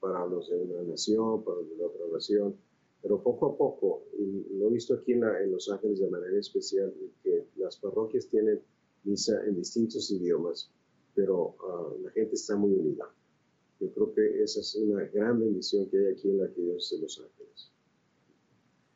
para 0.00 0.26
los 0.26 0.48
de 0.48 0.56
una 0.56 0.82
nación, 0.82 1.44
para 1.44 1.58
los 1.58 1.76
de 1.76 1.84
otra 1.84 2.06
nación, 2.12 2.56
pero 3.02 3.22
poco 3.22 3.46
a 3.46 3.56
poco, 3.56 4.04
y 4.18 4.58
lo 4.58 4.68
he 4.68 4.72
visto 4.72 4.94
aquí 4.94 5.12
en, 5.12 5.52
Los 5.52 5.70
Ángeles 5.70 6.00
de 6.00 6.10
manera 6.10 6.38
especial, 6.38 6.92
que 7.22 7.44
las 7.56 7.76
parroquias 7.76 8.28
tienen 8.28 8.60
misa 9.04 9.44
en 9.46 9.56
distintos 9.56 10.10
idiomas, 10.10 10.70
pero 11.14 11.54
ah, 11.60 11.94
la 12.02 12.10
gente 12.10 12.34
está 12.34 12.56
muy 12.56 12.72
unida. 12.72 13.08
Yo 13.80 13.92
creo 13.92 14.14
que 14.14 14.42
esa 14.42 14.60
es 14.60 14.74
una 14.74 15.04
gran 15.04 15.38
bendición 15.38 15.88
que 15.88 15.98
hay 15.98 16.12
aquí 16.12 16.28
en 16.28 16.38
la 16.38 16.44
Arquidiócesis 16.44 16.98
de 16.98 17.02
Los 17.02 17.20
Ángeles. 17.20 17.70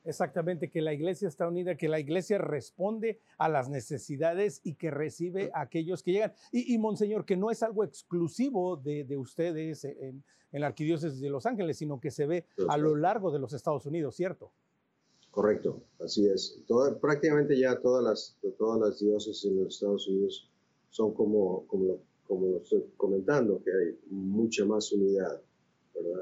Exactamente, 0.04 0.68
que 0.68 0.80
la 0.80 0.92
iglesia 0.92 1.28
está 1.28 1.47
unida, 1.47 1.76
que 1.76 1.88
la 1.88 2.00
iglesia 2.00 2.38
responde 2.38 3.21
a 3.38 3.49
las 3.49 3.68
necesidades 3.68 4.61
y 4.64 4.75
que 4.75 4.90
recibe 4.90 5.50
a 5.54 5.62
aquellos 5.62 6.02
que 6.02 6.12
llegan. 6.12 6.32
Y, 6.50 6.76
Monseñor, 6.78 7.25
que 7.25 7.37
no 7.37 7.50
es 7.50 7.62
algo 7.62 7.85
exclusivo 7.85 8.76
de, 8.76 9.16
ustedes 9.16 9.85
en, 9.85 10.25
la 10.50 10.66
arquidiócesis 10.66 11.21
de 11.21 11.30
Los 11.30 11.47
Ángeles, 11.47 11.78
sino 11.78 12.00
que 12.00 12.11
se 12.11 12.26
ve 12.26 12.47
a 12.68 12.76
lo 12.76 12.97
largo 12.97 13.30
de 13.30 13.38
los 13.38 13.52
Estados 13.52 13.87
Unidos, 13.87 14.16
¿cierto? 14.16 14.50
Correcto, 15.30 15.80
así 16.00 16.26
es. 16.26 16.62
prácticamente 17.00 17.59
ya 17.59 17.80
todas 17.80 18.04
las, 18.04 18.38
todas 18.59 18.80
las 18.80 18.99
diócesis 19.00 19.44
en 19.50 19.64
los 19.64 19.75
Estados 19.75 20.06
Unidos 20.09 20.50
son 20.90 21.14
como, 21.14 21.66
como, 21.68 22.00
como 22.26 22.49
lo 22.49 22.56
estoy 22.59 22.85
comentando, 22.99 23.62
que 23.62 23.71
hay 23.71 23.99
mucha 24.11 24.64
más 24.66 24.92
unidad 24.92 25.40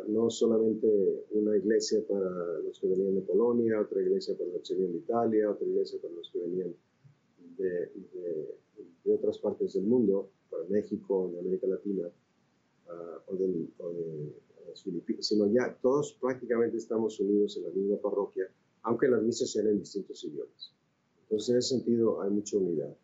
no 0.08 0.30
solamente 0.30 1.24
una 1.30 1.56
iglesia 1.56 2.02
para 2.08 2.28
los 2.64 2.78
que 2.80 2.88
venían 2.88 3.14
de 3.14 3.22
Polonia, 3.22 3.80
otra 3.80 4.02
iglesia 4.02 4.36
para 4.36 4.50
los 4.50 4.68
que 4.68 4.74
venían 4.74 4.92
de 4.92 4.98
Italia, 4.98 5.50
otra 5.50 5.66
iglesia 5.66 5.98
para 6.00 6.14
los 6.14 6.30
que 6.30 6.38
venían 6.40 6.74
de, 7.56 9.14
otras 9.14 9.38
partes 9.38 9.74
del 9.74 9.84
mundo, 9.84 10.30
para 10.50 10.64
México, 10.64 11.30
de 11.32 11.40
América 11.40 11.66
Latina, 11.66 12.08
ah, 12.88 13.22
o, 13.26 13.36
de, 13.36 13.68
las 14.68 14.82
Filipinas, 14.82 15.26
sino 15.26 15.46
ya 15.52 15.76
todos 15.80 16.16
prácticamente 16.20 16.76
estamos 16.76 17.18
unidos 17.20 17.56
en 17.56 17.64
la 17.64 17.70
misma 17.70 17.96
parroquia, 17.96 18.48
aunque 18.82 19.08
las 19.08 19.22
misas 19.22 19.50
sean 19.50 19.68
en 19.68 19.78
distintos 19.78 20.22
idiomas. 20.24 20.72
Entonces, 21.22 21.48
en 21.50 21.58
ese 21.58 21.68
sentido, 21.76 22.22
hay 22.22 22.30
mucha 22.30 22.56
unidad. 22.56 22.94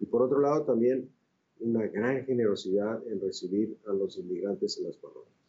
Y 0.00 0.06
por 0.06 0.22
otro 0.22 0.40
lado, 0.40 0.64
también 0.64 1.08
una 1.60 1.86
gran 1.86 2.24
generosidad 2.24 3.06
en 3.06 3.20
recibir 3.20 3.76
a 3.86 3.92
los 3.92 4.18
inmigrantes 4.18 4.78
en 4.78 4.84
las 4.84 4.96
parroquias 4.96 5.41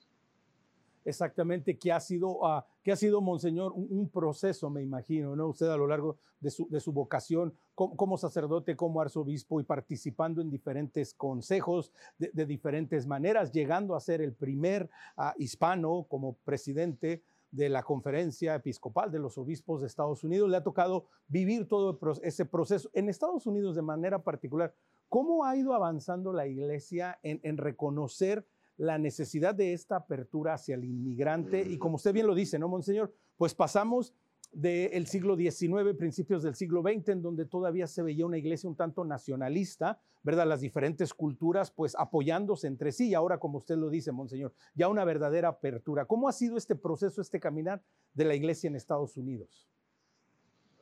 exactamente 1.06 1.78
qué 1.78 1.92
ha 1.92 2.00
sido, 2.00 2.30
uh, 2.40 2.46
ha 2.46 2.96
sido 2.96 3.22
Monseñor, 3.22 3.74
un, 3.76 4.10
proceso, 4.10 4.70
me 4.70 4.82
imagino, 4.82 5.36
¿no? 5.36 5.48
Usted 5.48 5.68
a 5.68 5.78
lo 5.78 5.88
largo 5.88 6.18
de 6.40 6.52
su, 6.52 6.68
de 6.70 6.80
su 6.80 6.92
vocación 6.92 7.54
como, 7.76 8.18
sacerdote, 8.18 8.76
como 8.76 9.02
arzobispo 9.02 9.60
y 9.60 9.64
participando 9.64 10.42
en 10.42 10.50
diferentes 10.50 11.14
consejos 11.14 11.92
de, 12.18 12.46
diferentes 12.46 13.08
maneras, 13.08 13.52
llegando 13.52 13.96
a 13.96 14.00
ser 14.00 14.22
el 14.22 14.34
primer 14.34 14.90
ah, 15.18 15.34
hispano 15.38 16.06
como 16.08 16.34
presidente 16.44 17.24
de 17.52 17.70
la 17.70 17.84
conferencia 17.84 18.56
episcopal 18.56 19.12
de 19.12 19.20
los 19.20 19.38
obispos 19.38 19.82
de 19.82 19.88
Estados 19.88 20.24
Unidos. 20.24 20.50
Le 20.50 20.58
ha 20.58 20.64
tocado 20.64 21.06
vivir 21.28 21.68
todo 21.68 22.00
ese 22.24 22.46
proceso. 22.46 22.90
En 22.94 23.10
Estados 23.10 23.46
Unidos 23.46 23.76
de 23.76 23.84
manera 23.84 24.24
particular, 24.24 24.74
¿cómo 25.08 25.46
ha 25.46 25.56
ido 25.56 25.74
avanzando 25.74 26.34
la 26.34 26.48
iglesia 26.48 27.20
en, 27.22 27.40
en 27.44 27.58
reconocer 27.58 28.46
la 28.78 28.98
necesidad 28.98 29.56
de 29.56 29.74
esta 29.74 29.98
apertura 29.98 30.54
hacia 30.54 30.76
el 30.76 30.84
inmigrante. 30.84 31.62
Y 31.62 31.78
como 31.78 31.96
usted 31.96 32.14
bien 32.14 32.28
lo 32.28 32.36
dice, 32.36 32.58
¿no, 32.60 32.68
Monseñor? 32.68 33.14
Pues 33.38 33.54
pasamos 33.54 34.14
del 34.54 35.08
siglo 35.08 35.36
XIX, 35.36 35.96
principios 35.98 36.44
del 36.44 36.56
siglo 36.56 36.82
XX, 36.82 37.10
en 37.10 37.22
donde 37.22 37.46
todavía 37.46 37.88
se 37.88 38.04
veía 38.04 38.26
una 38.26 38.38
iglesia 38.38 38.70
un 38.70 38.76
tanto 38.76 39.04
nacionalista, 39.04 40.00
¿verdad? 40.22 40.48
Las 40.48 40.62
diferentes 40.62 41.14
culturas, 41.14 41.72
pues 41.72 41.96
apoyándose 41.98 42.68
entre 42.68 42.92
sí, 42.92 43.10
y 43.10 43.14
ahora, 43.16 43.40
como 43.40 43.58
usted 43.58 43.78
lo 43.78 43.90
dice, 43.90 44.12
Monseñor, 44.12 44.54
ya 44.76 44.88
una 44.88 45.06
verdadera 45.06 45.50
apertura. 45.50 46.06
¿Cómo 46.06 46.30
ha 46.30 46.32
sido 46.32 46.58
este 46.58 46.76
proceso, 46.76 47.22
este 47.22 47.40
caminar 47.40 47.82
de 48.14 48.26
la 48.26 48.36
iglesia 48.36 48.68
en 48.68 48.76
Estados 48.76 49.18
Unidos? 49.18 49.68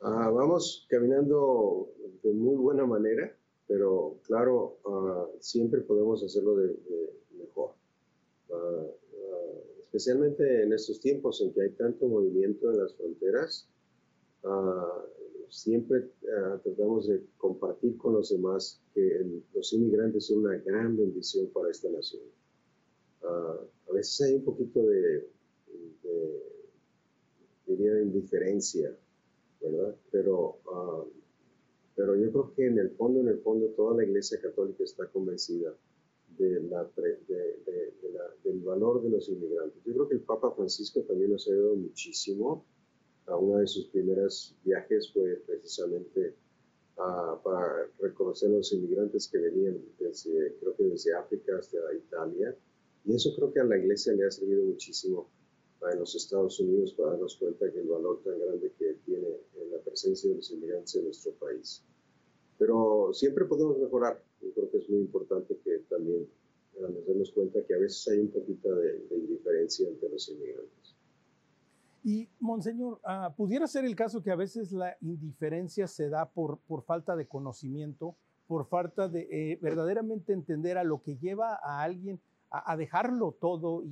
Ah, 0.02 0.30
vamos 0.30 0.86
caminando 0.90 1.88
de 2.22 2.32
muy 2.32 2.56
buena 2.56 2.84
manera, 2.84 3.34
pero 3.66 4.18
claro, 4.24 4.78
ah, 4.84 5.26
siempre 5.40 5.80
podemos 5.80 6.22
hacerlo 6.22 6.56
de 6.56 6.76
mejor. 7.38 7.74
Ah, 8.52 8.86
ah, 8.86 9.60
especialmente 9.84 10.62
en 10.62 10.72
estos 10.72 11.00
tiempos 11.00 11.40
en 11.40 11.52
que 11.52 11.62
hay 11.62 11.70
tanto 11.70 12.06
movimiento 12.06 12.70
en 12.70 12.78
las 12.78 12.94
fronteras, 12.94 13.68
ah, 14.44 15.04
siempre 15.48 16.10
tratamos 16.62 17.08
de 17.08 17.22
compartir 17.36 17.98
con 17.98 18.14
los 18.14 18.30
demás 18.30 18.80
que 18.94 19.42
los 19.52 19.72
inmigrantes 19.74 20.26
son 20.26 20.38
una 20.38 20.56
gran 20.56 20.96
bendición 20.96 21.48
para 21.48 21.70
esta 21.70 21.90
nación. 21.90 22.22
a 23.22 23.92
veces 23.92 24.22
hay 24.22 24.36
un 24.36 24.44
poquito 24.44 24.80
de, 24.82 25.28
diría, 27.66 27.92
de 27.92 28.02
indiferencia, 28.02 28.96
¿verdad? 29.60 29.94
Pero, 30.10 30.56
pero 31.94 32.16
yo 32.16 32.32
creo 32.32 32.54
que 32.54 32.66
en 32.68 32.78
el 32.78 32.90
fondo, 32.92 33.20
en 33.20 33.28
el 33.28 33.40
fondo, 33.40 33.66
toda 33.76 33.98
la 33.98 34.04
Iglesia 34.04 34.40
Católica 34.40 34.84
está 34.84 35.06
convencida 35.08 35.74
de 36.38 36.60
la, 36.62 36.88
del 38.44 38.60
valor 38.60 39.02
de 39.02 39.10
los 39.10 39.28
inmigrantes. 39.28 39.82
Yo 39.84 39.92
creo 39.92 40.08
que 40.08 40.14
el 40.14 40.22
Papa 40.22 40.52
Francisco 40.52 41.00
también 41.02 41.32
nos 41.32 41.48
ha 41.48 41.52
ayudado 41.52 41.76
muchísimo. 41.76 42.64
A 43.26 43.36
una 43.36 43.60
de 43.60 43.66
sus 43.66 43.86
primeras 43.86 44.56
viajes 44.64 45.12
fue 45.12 45.36
precisamente 45.46 46.34
para 46.96 47.88
reconocer 48.00 48.50
a 48.50 48.58
los 48.58 48.72
inmigrantes 48.72 49.28
que 49.28 49.38
venían 49.38 49.80
desde, 49.98 50.54
creo 50.60 50.76
que 50.76 50.84
desde 50.84 51.14
África 51.14 51.56
hasta 51.58 51.78
Italia. 51.94 52.56
Y 53.04 53.14
eso 53.14 53.34
creo 53.34 53.52
que 53.52 53.60
a 53.60 53.64
la 53.64 53.78
iglesia 53.78 54.12
le 54.12 54.26
ha 54.26 54.30
servido 54.30 54.64
muchísimo 54.64 55.28
en 55.90 55.98
los 55.98 56.14
Estados 56.14 56.60
Unidos 56.60 56.94
para 56.94 57.10
darnos 57.10 57.36
cuenta 57.36 57.70
que 57.72 57.80
el 57.80 57.88
valor 57.88 58.20
tan 58.22 58.38
grande 58.38 58.72
que 58.78 58.96
tiene 59.04 59.28
la 59.70 59.78
presencia 59.78 60.30
de 60.30 60.36
los 60.36 60.50
inmigrantes 60.50 60.94
en 60.94 61.04
nuestro 61.04 61.32
país. 61.32 61.82
Pero 62.58 63.10
siempre 63.12 63.44
podemos 63.46 63.78
mejorar. 63.78 64.22
Yo 64.42 64.52
creo 64.52 64.70
que 64.70 64.78
es 64.78 64.88
muy 64.90 65.00
importante 65.00 65.56
que 65.64 65.78
también 65.88 66.28
nos 66.80 67.06
demos 67.06 67.30
cuenta 67.32 67.64
que 67.66 67.74
a 67.74 67.78
veces 67.78 68.06
hay 68.08 68.20
un 68.20 68.30
poquito 68.30 68.74
de, 68.74 69.06
indiferencia 69.10 69.88
entre 69.88 70.08
los 70.08 70.28
inmigrantes. 70.28 70.96
Y, 72.04 72.28
Monseñor, 72.40 73.00
ah, 73.04 73.32
¿pudiera 73.36 73.66
ser 73.68 73.84
el 73.84 73.94
caso 73.94 74.22
que 74.22 74.32
a 74.32 74.36
veces 74.36 74.72
la 74.72 74.96
indiferencia 75.00 75.86
se 75.86 76.08
da 76.08 76.28
por, 76.28 76.58
por 76.66 76.82
falta 76.82 77.14
de 77.14 77.26
conocimiento, 77.26 78.16
por 78.48 78.66
falta 78.66 79.08
de 79.08 79.28
eh, 79.30 79.58
verdaderamente 79.62 80.32
entender 80.32 80.78
a 80.78 80.84
lo 80.84 81.00
que 81.00 81.16
lleva 81.16 81.60
a 81.62 81.82
alguien 81.82 82.20
a, 82.50 82.76
dejarlo 82.76 83.32
todo 83.32 83.82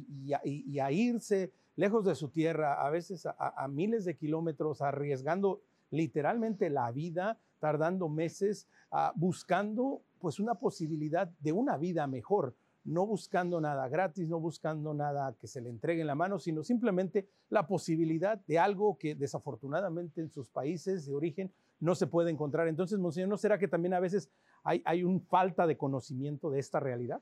y, 0.45 0.79
a, 0.81 0.93
irse 0.93 1.51
lejos 1.77 2.05
de 2.05 2.15
su 2.15 2.29
tierra, 2.29 2.87
a 2.87 2.91
veces 2.91 3.25
a 3.25 3.69
miles 3.69 4.05
de 4.05 4.17
kilómetros, 4.17 4.83
arriesgando 4.83 5.63
literalmente 5.91 6.71
la 6.71 6.91
vida, 6.93 7.39
tardando 7.59 8.09
meses, 8.09 8.69
ah, 8.91 9.13
buscando 9.15 10.03
pues 10.21 10.39
una 10.39 10.55
posibilidad 10.55 11.29
de 11.41 11.53
una 11.53 11.77
vida 11.77 12.07
mejor. 12.07 12.55
no 12.83 13.07
buscando 13.07 13.61
nada 13.61 13.89
gratis, 13.89 14.27
no 14.27 14.41
buscando 14.41 14.95
nada 14.95 15.37
que 15.39 15.47
se 15.47 15.61
le 15.61 15.69
entregue 15.69 16.01
en 16.01 16.07
la 16.07 16.15
mano, 16.15 16.39
sino 16.39 16.63
simplemente 16.63 17.29
la 17.51 17.67
posibilidad 17.67 18.39
de 18.47 18.59
algo 18.59 18.97
que 18.97 19.15
desafortunadamente 19.15 20.23
en 20.23 20.31
sus 20.31 20.49
países 20.49 21.05
de 21.05 21.15
origen 21.15 21.53
no 21.79 21.95
se 21.95 22.07
puede 22.07 22.31
encontrar. 22.31 22.69
Entonces, 22.69 22.99
Monseñor, 22.99 23.29
¿no 23.29 23.37
será 23.37 23.59
que 23.59 23.69
también 23.69 23.93
a 23.93 24.01
veces 24.01 24.31
hay, 24.65 24.81
hay 24.87 25.05
una 25.05 25.21
falta 25.21 25.67
de 25.67 25.77
conocimiento 25.77 26.51
de 26.51 26.59
esta 26.59 26.81
realidad? 26.81 27.21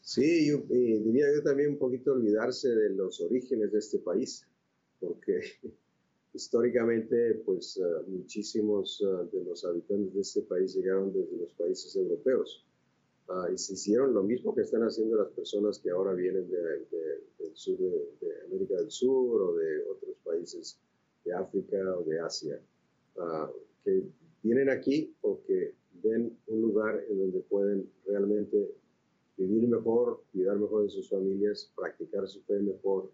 Sí, 0.00 0.48
yo 0.48 0.56
eh, 0.70 1.00
diría 1.04 1.26
yo 1.34 1.42
también 1.42 1.70
un 1.70 1.78
poquito 1.78 2.12
olvidarse 2.12 2.68
de 2.68 2.90
los 2.90 3.20
orígenes 3.20 3.72
de 3.72 3.78
este 3.78 3.98
país, 3.98 4.48
porque 4.98 5.40
históricamente, 6.34 7.42
pues 7.44 7.76
uh, 7.76 8.08
muchísimos 8.08 9.00
uh, 9.00 9.28
de 9.30 9.44
los 9.44 9.64
habitantes 9.64 10.14
de 10.14 10.20
este 10.20 10.42
país 10.42 10.74
llegaron 10.74 11.12
desde 11.12 11.36
los 11.36 11.52
países 11.54 11.94
europeos. 11.96 12.64
Uh, 13.28 13.52
y 13.52 13.58
se 13.58 13.74
hicieron 13.74 14.14
lo 14.14 14.22
mismo 14.22 14.54
que 14.54 14.62
están 14.62 14.82
haciendo 14.82 15.16
las 15.16 15.28
personas 15.28 15.78
que 15.78 15.90
ahora 15.90 16.12
vienen 16.12 16.48
de, 16.50 16.60
de, 16.90 17.20
del 17.38 17.54
sur 17.56 17.78
de, 17.78 18.08
de, 18.20 18.44
América 18.46 18.76
del 18.76 18.90
Sur 18.90 19.42
o 19.42 19.54
de 19.54 19.82
otros 19.84 20.16
países 20.24 20.78
de 21.24 21.32
África 21.32 21.78
o 21.96 22.02
de 22.02 22.18
Asia, 22.18 22.60
que 23.84 24.02
vienen 24.42 24.68
aquí 24.70 25.14
porque 25.20 25.74
ven 26.02 26.36
un 26.48 26.62
lugar 26.62 27.04
en 27.08 27.18
donde 27.18 27.40
pueden 27.40 27.88
realmente 28.06 28.74
vivir 29.36 29.68
mejor, 29.68 30.24
cuidar 30.32 30.58
mejor 30.58 30.82
de 30.82 30.90
sus 30.90 31.08
familias, 31.08 31.70
practicar 31.76 32.26
su 32.26 32.42
fe 32.42 32.58
mejor 32.58 33.10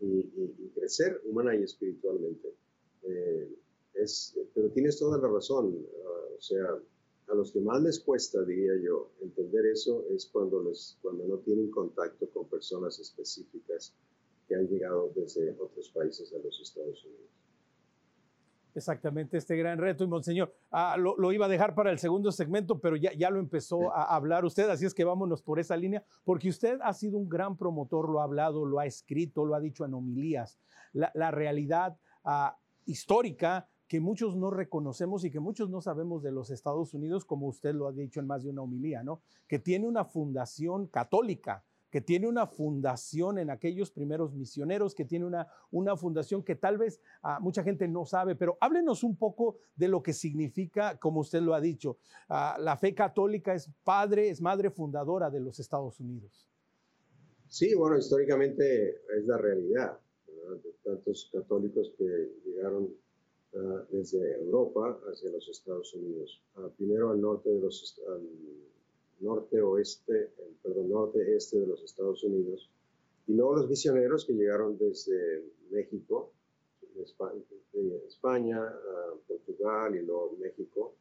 y, 0.00 0.70
crecer 0.74 1.20
humana 1.24 1.54
y 1.54 1.62
espiritualmente. 1.62 2.54
Eh, 3.02 3.54
es, 3.94 4.38
pero 4.54 4.70
tienes 4.70 4.98
toda 4.98 5.18
la 5.18 5.28
razón, 5.28 5.66
uh, 5.66 6.36
o 6.36 6.40
sea, 6.40 6.78
a 7.28 7.34
los 7.34 7.52
que 7.52 7.60
más 7.60 7.82
les 7.82 8.00
cuesta, 8.00 8.42
diría 8.44 8.72
yo, 8.82 9.10
entender 9.20 9.66
eso 9.66 10.04
es 10.10 10.26
cuando, 10.26 10.62
les, 10.62 10.96
cuando 11.02 11.26
no 11.26 11.38
tienen 11.38 11.70
contacto 11.70 12.28
con 12.30 12.48
personas 12.48 12.98
específicas 12.98 13.92
que 14.48 14.54
han 14.54 14.68
llegado 14.68 15.12
desde 15.14 15.54
otros 15.58 15.90
países 15.90 16.32
a 16.32 16.38
los 16.38 16.60
Estados 16.60 17.04
Unidos 17.04 17.39
exactamente 18.74 19.36
este 19.36 19.56
gran 19.56 19.78
reto. 19.78 20.04
Y 20.04 20.06
Monseñor, 20.06 20.52
ah, 20.70 20.96
lo, 20.96 21.32
iba 21.32 21.46
a 21.46 21.48
dejar 21.48 21.74
para 21.74 21.90
el 21.90 21.98
segundo 21.98 22.32
segmento, 22.32 22.78
pero 22.78 22.96
ya, 22.96 23.12
ya 23.12 23.30
lo 23.30 23.40
empezó 23.40 23.92
a 23.92 24.14
hablar 24.14 24.44
usted, 24.44 24.68
así 24.68 24.86
es 24.86 24.94
que 24.94 25.04
vámonos 25.04 25.42
por 25.42 25.58
esa 25.58 25.76
línea, 25.76 26.04
porque 26.24 26.48
usted 26.48 26.78
ha 26.82 26.92
sido 26.92 27.18
un 27.18 27.28
gran 27.28 27.56
promotor, 27.56 28.08
lo 28.08 28.20
ha 28.20 28.24
hablado, 28.24 28.64
lo 28.64 28.78
ha 28.78 28.86
escrito, 28.86 29.44
lo 29.44 29.54
ha 29.54 29.60
dicho 29.60 29.84
en 29.84 29.94
homilías. 29.94 30.58
La, 30.92 31.30
realidad 31.30 31.96
ah, 32.24 32.56
histórica 32.84 33.68
que 33.90 34.00
muchos 34.00 34.36
no 34.36 34.52
reconocemos 34.52 35.24
y 35.24 35.32
que 35.32 35.40
muchos 35.40 35.68
no 35.68 35.80
sabemos 35.80 36.22
de 36.22 36.30
los 36.30 36.50
Estados 36.50 36.94
Unidos, 36.94 37.24
como 37.24 37.48
usted 37.48 37.74
lo 37.74 37.88
ha 37.88 37.92
dicho 37.92 38.20
en 38.20 38.26
más 38.28 38.44
de 38.44 38.50
una 38.50 38.62
homilía, 38.62 39.02
¿no? 39.02 39.20
Que 39.48 39.58
tiene 39.58 39.88
una 39.88 40.04
fundación 40.04 40.86
católica, 40.86 41.64
que 41.90 42.00
tiene 42.00 42.28
una 42.28 42.46
fundación 42.46 43.38
en 43.38 43.50
aquellos 43.50 43.90
primeros 43.90 44.32
misioneros, 44.32 44.94
que 44.94 45.04
tiene 45.04 45.26
una, 45.26 45.48
una 45.70 45.96
fundación 45.96 46.42
que 46.42 46.54
tal 46.54 46.78
vez 46.78 47.00
ah, 47.22 47.38
mucha 47.40 47.62
gente 47.62 47.88
no 47.88 48.06
sabe, 48.06 48.36
pero 48.36 48.56
háblenos 48.60 49.02
un 49.02 49.16
poco 49.16 49.58
de 49.74 49.88
lo 49.88 50.02
que 50.02 50.12
significa, 50.12 50.98
como 50.98 51.20
usted 51.20 51.40
lo 51.40 51.54
ha 51.54 51.60
dicho, 51.60 51.98
ah, 52.28 52.56
la 52.60 52.76
fe 52.76 52.94
católica 52.94 53.54
es 53.54 53.70
padre, 53.84 54.30
es 54.30 54.40
madre 54.40 54.70
fundadora 54.70 55.30
de 55.30 55.40
los 55.40 55.58
Estados 55.58 55.98
Unidos. 56.00 56.48
Sí, 57.48 57.74
bueno, 57.74 57.98
históricamente 57.98 58.90
es 59.18 59.26
la 59.26 59.36
realidad 59.36 59.98
de 60.62 60.72
tantos 60.84 61.28
católicos 61.32 61.92
que 61.98 62.04
llegaron 62.44 62.88
ah, 63.54 63.84
desde 63.90 64.36
Europa 64.38 65.00
hacia 65.10 65.30
los 65.30 65.48
Estados 65.48 65.92
Unidos. 65.94 66.40
primero 66.76 67.10
al 67.10 67.20
norte 67.20 67.50
de 67.50 67.60
los 67.60 67.82
Estados 69.20 69.36
norte-oeste, 69.36 70.30
perdón, 70.62 70.88
norte-este 70.88 71.60
de 71.60 71.66
los 71.66 71.82
Estados 71.82 72.24
Unidos. 72.24 72.70
Y 73.26 73.34
luego 73.34 73.56
los 73.56 73.68
misioneros 73.68 74.24
que 74.24 74.32
llegaron 74.32 74.78
desde 74.78 75.44
México, 75.70 76.32
España, 78.06 78.60
Portugal 79.28 79.94
y 79.94 80.02
luego 80.02 80.36
México, 80.40 80.94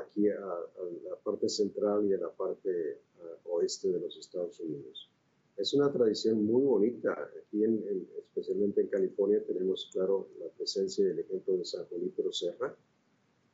aquí 0.00 0.28
a, 0.28 0.40
la 0.40 1.16
parte 1.22 1.48
central 1.48 2.06
y 2.06 2.14
a 2.14 2.18
la 2.18 2.30
parte 2.30 2.98
oeste 3.44 3.90
de 3.92 4.00
los 4.00 4.16
Estados 4.16 4.58
Unidos. 4.60 5.10
Es 5.56 5.74
una 5.74 5.92
tradición 5.92 6.44
muy 6.44 6.62
bonita. 6.62 7.12
Aquí, 7.38 7.64
en, 7.64 8.08
especialmente 8.18 8.80
en 8.80 8.88
California, 8.88 9.44
tenemos, 9.46 9.90
claro, 9.92 10.28
la 10.38 10.46
presencia 10.56 11.06
y 11.06 11.10
el 11.10 11.18
ejemplo 11.18 11.56
de 11.56 11.64
San 11.66 11.84
Junípero 11.86 12.32
Serra, 12.32 12.74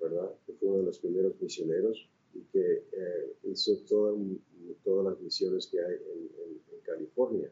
¿verdad? 0.01 0.31
que 0.47 0.53
fue 0.53 0.69
uno 0.69 0.79
de 0.79 0.85
los 0.85 0.99
primeros 1.01 1.41
misioneros 1.41 2.09
y 2.37 2.45
que 2.53 2.85
eh, 2.93 3.37
hizo 3.45 3.73
todas 4.85 5.05
las 5.05 5.21
misiones 5.21 5.67
que 5.67 5.81
hay 5.81 5.95
en, 5.95 6.37
California. 6.85 7.51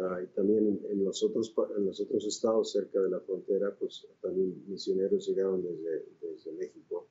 Ah, 0.00 0.22
y 0.22 0.26
también 0.28 0.80
en, 0.88 1.04
los 1.04 1.22
otros, 1.22 1.52
en 1.76 1.84
los 1.84 2.00
otros 2.00 2.24
estados 2.24 2.72
cerca 2.72 2.98
de 2.98 3.10
la 3.10 3.20
frontera, 3.20 3.76
pues 3.78 4.06
también 4.22 4.64
misioneros 4.66 5.28
llegaron 5.28 5.62
desde, 5.62 6.06
desde 6.22 6.52
México. 6.52 7.06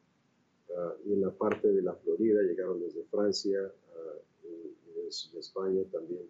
Ah, 0.76 0.96
y 1.06 1.14
en 1.14 1.22
la 1.22 1.30
parte 1.30 1.72
de 1.72 1.84
la 1.84 1.94
Florida 1.94 2.42
llegaron 2.42 2.80
desde 2.80 3.04
Francia 3.04 3.60
ah, 3.62 4.16
y, 4.46 5.04
desde 5.04 5.40
España 5.40 5.84
también. 5.92 6.28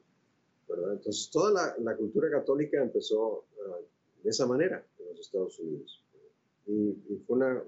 ¿verdad? 0.67 0.93
Entonces, 0.93 1.29
toda 1.31 1.51
la, 1.51 1.77
la 1.79 1.95
cultura 1.95 2.29
católica 2.29 2.83
empezó 2.83 3.45
de 4.21 4.29
esa 4.29 4.45
manera 4.45 4.85
en 4.99 5.07
los 5.07 5.19
Estados 5.21 5.57
Unidos 5.59 6.03
y, 6.67 6.93
fue 7.25 7.37
una, 7.37 7.63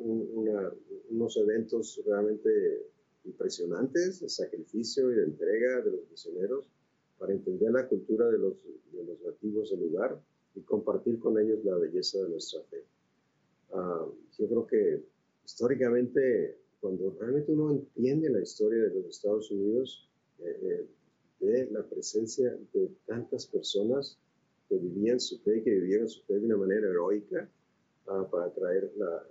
unos 1.09 1.37
eventos 1.37 2.01
realmente 2.05 2.85
impresionantes 3.25 4.19
de 4.19 4.29
sacrificio 4.29 5.11
y 5.11 5.15
de 5.15 5.23
entrega 5.23 5.81
de 5.81 5.91
los 5.91 6.09
misioneros 6.09 6.65
para 7.17 7.33
entender 7.33 7.71
la 7.71 7.87
cultura 7.87 8.27
de 8.27 8.37
los, 8.37 8.63
de 8.91 9.03
los 9.03 9.21
nativos 9.21 9.71
del 9.71 9.81
lugar 9.81 10.19
y 10.55 10.61
compartir 10.61 11.19
con 11.19 11.39
ellos 11.39 11.63
la 11.63 11.77
belleza 11.77 12.21
de 12.23 12.29
nuestra 12.29 12.61
fe. 12.63 12.83
Ah, 13.71 14.05
yo 14.37 14.47
creo 14.47 14.67
que 14.67 15.03
históricamente, 15.45 16.57
cuando 16.79 17.15
realmente 17.19 17.51
uno 17.51 17.71
entiende 17.71 18.29
la 18.29 18.41
historia 18.41 18.83
de 18.83 18.95
los 18.95 19.05
Estados 19.05 19.51
Unidos, 19.51 20.09
eh, 20.39 20.59
eh, 20.61 20.85
ve 21.39 21.69
la 21.71 21.83
presencia 21.83 22.57
de 22.73 22.89
tantas 23.05 23.45
personas 23.47 24.17
que 24.67 24.77
vivían 24.77 25.19
su 25.19 25.39
fe, 25.39 25.61
que 25.63 25.71
vivieron 25.71 26.07
su 26.07 26.23
fe 26.23 26.35
de 26.35 26.45
una 26.45 26.57
manera 26.57 26.87
heroica, 26.87 27.49
para 28.31 28.49
traer 28.51 28.91
la, 28.97 29.23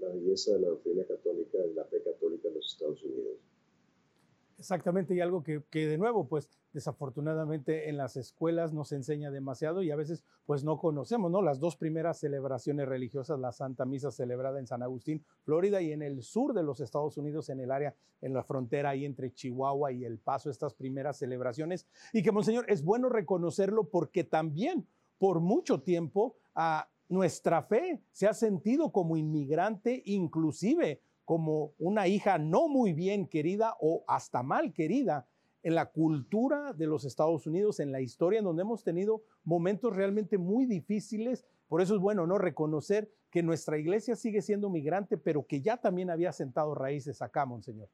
la, 0.00 0.08
belleza 0.14 0.52
de 0.54 0.60
la 0.60 0.68
doctrina 0.68 1.04
católica, 1.04 1.58
la 1.74 1.84
fe 1.84 2.02
católica 2.02 2.48
en 2.48 2.54
los 2.54 2.72
Estados 2.72 3.02
Unidos. 3.04 3.38
Exactamente, 4.58 5.14
y 5.14 5.20
algo 5.20 5.42
que, 5.42 5.62
que, 5.70 5.86
de 5.86 5.98
nuevo, 5.98 6.28
pues 6.28 6.50
desafortunadamente 6.72 7.88
en 7.88 7.96
las 7.96 8.16
escuelas 8.16 8.72
no 8.72 8.84
se 8.84 8.96
enseña 8.96 9.30
demasiado 9.30 9.82
y 9.82 9.90
a 9.90 9.96
veces 9.96 10.24
pues 10.46 10.64
no 10.64 10.78
conocemos, 10.78 11.30
¿no? 11.30 11.42
Las 11.42 11.60
dos 11.60 11.76
primeras 11.76 12.18
celebraciones 12.18 12.88
religiosas, 12.88 13.38
la 13.38 13.52
Santa 13.52 13.84
Misa 13.84 14.10
celebrada 14.10 14.58
en 14.58 14.66
San 14.66 14.82
Agustín, 14.82 15.24
Florida 15.44 15.80
y 15.80 15.92
en 15.92 16.02
el 16.02 16.22
sur 16.22 16.54
de 16.54 16.62
los 16.62 16.80
Estados 16.80 17.16
Unidos, 17.18 17.48
en 17.48 17.60
el 17.60 17.70
área, 17.70 17.94
en 18.20 18.34
la 18.34 18.42
frontera 18.42 18.90
ahí 18.90 19.04
entre 19.04 19.32
Chihuahua 19.32 19.92
y 19.92 20.04
El 20.04 20.18
Paso, 20.18 20.50
estas 20.50 20.74
primeras 20.74 21.18
celebraciones. 21.18 21.86
Y 22.12 22.22
que, 22.22 22.32
Monseñor, 22.32 22.64
es 22.68 22.84
bueno 22.84 23.08
reconocerlo 23.08 23.84
porque 23.84 24.24
también 24.24 24.86
por 25.18 25.40
mucho 25.40 25.80
tiempo 25.82 26.36
a 26.54 26.88
nuestra 27.12 27.62
fe 27.62 28.02
se 28.10 28.26
ha 28.26 28.32
sentido 28.32 28.90
como 28.90 29.18
inmigrante, 29.18 30.02
inclusive 30.06 31.02
como 31.26 31.74
una 31.78 32.08
hija 32.08 32.38
no 32.38 32.68
muy 32.68 32.94
bien 32.94 33.28
querida 33.28 33.76
o 33.80 34.02
hasta 34.08 34.42
mal 34.42 34.72
querida 34.72 35.28
en 35.62 35.74
la 35.74 35.92
cultura 35.92 36.72
de 36.72 36.86
los 36.86 37.04
Estados 37.04 37.46
Unidos, 37.46 37.80
en 37.80 37.92
la 37.92 38.00
historia, 38.00 38.38
en 38.38 38.46
donde 38.46 38.62
hemos 38.62 38.82
tenido 38.82 39.22
momentos 39.44 39.94
realmente 39.94 40.38
muy 40.38 40.64
difíciles. 40.64 41.44
Por 41.68 41.82
eso 41.82 41.94
es 41.94 42.00
bueno 42.00 42.26
no 42.26 42.38
reconocer 42.38 43.12
que 43.30 43.42
nuestra 43.42 43.78
iglesia 43.78 44.16
sigue 44.16 44.40
siendo 44.40 44.70
migrante, 44.70 45.18
pero 45.18 45.46
que 45.46 45.60
ya 45.60 45.76
también 45.76 46.10
había 46.10 46.32
sentado 46.32 46.74
raíces 46.74 47.20
acá, 47.20 47.44
Monseñor. 47.44 47.88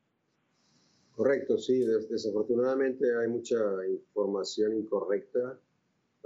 Correcto, 1.12 1.59
sí. 1.59 1.85
Desafortunadamente 2.09 3.04
hay 3.20 3.28
mucha 3.28 3.57
información 3.88 4.74
incorrecta 4.74 5.61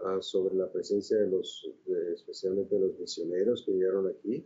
Ah, 0.05 0.21
sobre 0.21 0.57
la 0.57 0.67
presencia 0.67 1.17
de 1.17 1.29
los, 1.29 1.71
especialmente 2.13 2.75
de 2.75 2.81
los 2.81 2.99
misioneros 2.99 3.63
que 3.65 3.71
llegaron 3.71 4.09
aquí. 4.09 4.45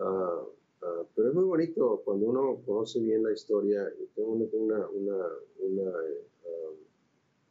Ah, 0.00 0.44
ah, 0.82 1.02
pero 1.14 1.28
es 1.28 1.34
muy 1.34 1.44
bonito 1.44 2.02
cuando 2.04 2.26
uno 2.26 2.60
conoce 2.66 2.98
bien 2.98 3.22
la 3.22 3.32
historia. 3.32 3.88
Y 4.00 4.06
tengo 4.16 4.32
una, 4.32 4.88
una, 4.88 5.28
una, 5.60 5.92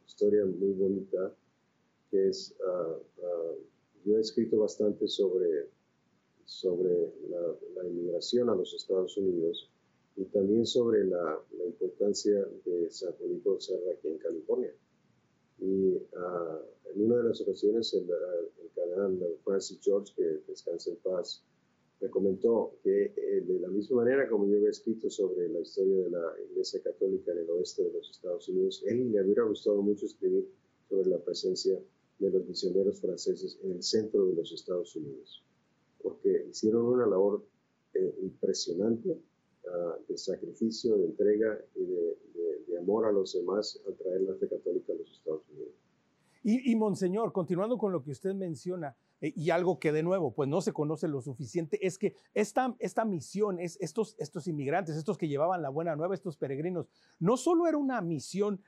historia 0.06 0.44
muy 0.44 0.72
bonita 0.72 1.34
que 2.10 2.28
es, 2.28 2.54
yo 4.04 4.18
he 4.18 4.20
escrito 4.20 4.58
bastante 4.58 5.08
sobre, 5.08 5.70
sobre 6.44 7.10
la, 7.30 7.88
inmigración 7.88 8.50
a 8.50 8.54
los 8.54 8.74
Estados 8.74 9.16
Unidos 9.16 9.70
y 10.16 10.24
también 10.24 10.66
sobre 10.66 11.04
la, 11.04 11.40
la 11.56 11.64
importancia 11.64 12.44
de 12.66 12.90
San 12.90 13.14
Felipe 13.14 13.48
Serra 13.60 13.92
aquí 13.94 14.08
en 14.08 14.18
California. 14.18 14.74
Y 15.60 15.96
en 16.94 17.04
una 17.04 17.16
de 17.16 17.24
las 17.24 17.40
ocasiones 17.40 17.92
el, 17.94 18.04
el 18.04 18.70
canal 18.74 19.18
Francis 19.44 19.78
George, 19.82 20.12
que 20.16 20.40
descansa 20.46 20.90
en 20.90 20.96
paz, 20.96 21.44
me 22.00 22.08
comentó 22.08 22.78
que 22.82 23.12
eh, 23.16 23.42
de 23.46 23.60
la 23.60 23.68
misma 23.68 23.98
manera 23.98 24.28
como 24.28 24.46
yo 24.46 24.56
había 24.56 24.70
escrito 24.70 25.10
sobre 25.10 25.48
la 25.48 25.60
historia 25.60 25.96
de 25.96 26.10
la 26.10 26.34
Iglesia 26.50 26.80
Católica 26.82 27.32
en 27.32 27.38
el 27.38 27.50
oeste 27.50 27.84
de 27.84 27.92
los 27.92 28.10
Estados 28.10 28.48
Unidos, 28.48 28.82
él 28.86 29.12
le 29.12 29.22
hubiera 29.22 29.42
gustado 29.42 29.82
mucho 29.82 30.06
escribir 30.06 30.48
sobre 30.88 31.10
la 31.10 31.18
presencia 31.18 31.78
de 32.18 32.30
los 32.30 32.46
misioneros 32.46 33.00
franceses 33.00 33.58
en 33.62 33.72
el 33.72 33.82
centro 33.82 34.26
de 34.26 34.34
los 34.34 34.50
Estados 34.52 34.96
Unidos, 34.96 35.44
porque 36.02 36.46
hicieron 36.48 36.86
una 36.86 37.06
labor 37.06 37.44
eh, 37.94 38.14
impresionante 38.22 39.18
de 40.08 40.18
sacrificio, 40.18 40.96
de 40.96 41.06
entrega 41.06 41.58
y 41.74 41.84
de, 41.84 42.16
amor 42.78 43.04
a 43.04 43.12
los 43.12 43.34
demás 43.34 43.78
al 43.86 43.94
traer 43.94 44.22
la 44.22 44.34
fe 44.36 44.48
católica 44.48 44.92
a 44.94 44.96
los 44.96 45.10
Estados 45.12 45.42
Unidos. 45.50 45.74
Y, 46.42 46.72
y 46.72 46.76
Monseñor, 46.76 47.30
continuando 47.30 47.76
con 47.76 47.92
lo 47.92 48.02
que 48.02 48.10
usted 48.10 48.32
menciona, 48.32 48.96
eh, 49.20 49.32
y 49.36 49.50
algo 49.50 49.78
que 49.78 49.92
de 49.92 50.02
nuevo, 50.02 50.32
pues 50.32 50.48
no 50.48 50.60
se 50.60 50.72
conoce 50.72 51.08
lo 51.08 51.20
suficiente, 51.20 51.84
es 51.86 51.98
que 51.98 52.14
esta, 52.32 52.74
esta 52.78 53.04
misión, 53.04 53.60
es, 53.60 53.76
estos, 53.80 54.16
estos 54.18 54.46
inmigrantes, 54.46 54.96
estos 54.96 55.18
que 55.18 55.28
llevaban 55.28 55.62
la 55.62 55.68
buena 55.68 55.94
nueva, 55.96 56.14
estos 56.14 56.36
peregrinos, 56.36 56.88
no 57.18 57.36
solo 57.36 57.66
era 57.66 57.76
una 57.76 58.00
misión 58.00 58.62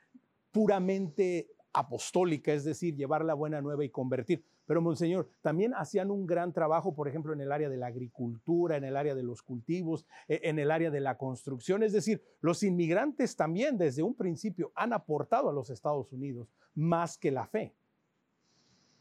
puramente 0.51 1.51
apostólica, 1.73 2.53
es 2.53 2.65
decir, 2.65 2.95
llevar 2.95 3.25
la 3.25 3.35
buena 3.35 3.61
nueva 3.61 3.85
y 3.85 3.91
convertir. 3.91 4.45
Pero, 4.67 4.81
Monseñor, 4.81 5.29
también 5.41 5.75
hacían 5.75 6.11
un 6.11 6.27
gran 6.27 6.53
trabajo, 6.53 6.95
por 6.95 7.09
ejemplo, 7.09 7.33
en 7.33 7.41
el 7.41 7.53
área 7.53 7.69
de 7.69 7.77
la 7.77 7.87
agricultura, 7.87 8.77
en 8.77 8.85
el 8.85 8.97
área 8.97 9.15
de 9.15 9.23
los 9.23 9.43
cultivos, 9.43 10.07
e, 10.29 10.41
en 10.45 10.59
el 10.59 10.71
área 10.71 10.91
de 10.91 11.01
la 11.01 11.19
construcción. 11.19 11.83
Es 11.83 11.93
decir, 11.93 12.23
los 12.41 12.63
inmigrantes 12.63 13.37
también 13.37 13.79
desde 13.79 14.03
un 14.03 14.15
principio 14.15 14.73
han 14.75 14.93
aportado 14.93 15.51
a 15.51 15.53
los 15.53 15.71
Estados 15.71 16.13
Unidos 16.13 16.49
más 16.75 17.19
que 17.19 17.31
la 17.31 17.47
fe. 17.47 17.75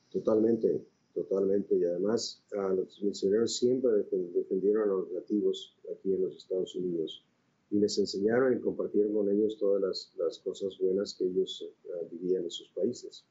Totalmente 0.10 0.86
totalmente. 1.14 1.76
Y 1.76 1.84
además, 1.84 2.44
a 2.58 2.70
los 2.70 3.02
misioneros 3.02 3.58
siempre 3.58 3.92
defendieron 4.34 4.84
a 4.84 4.86
los 4.94 5.12
nativos 5.12 5.78
aquí 5.92 6.14
en 6.14 6.24
los 6.24 6.38
Estados 6.38 6.76
Unidos 6.76 7.26
y 7.72 7.80
les 7.80 7.98
enseñaron 7.98 8.56
y 8.56 8.60
compartieron 8.60 9.14
con 9.14 9.30
ellos 9.30 9.58
todas 9.58 9.82
las, 9.82 10.14
las 10.18 10.40
cosas 10.40 10.78
buenas 10.78 11.16
que 11.16 11.26
ellos 11.26 11.66
uh, 11.86 12.06
vivían 12.12 12.44
en 12.44 12.52
sus 12.52 12.70
países. 12.70 13.24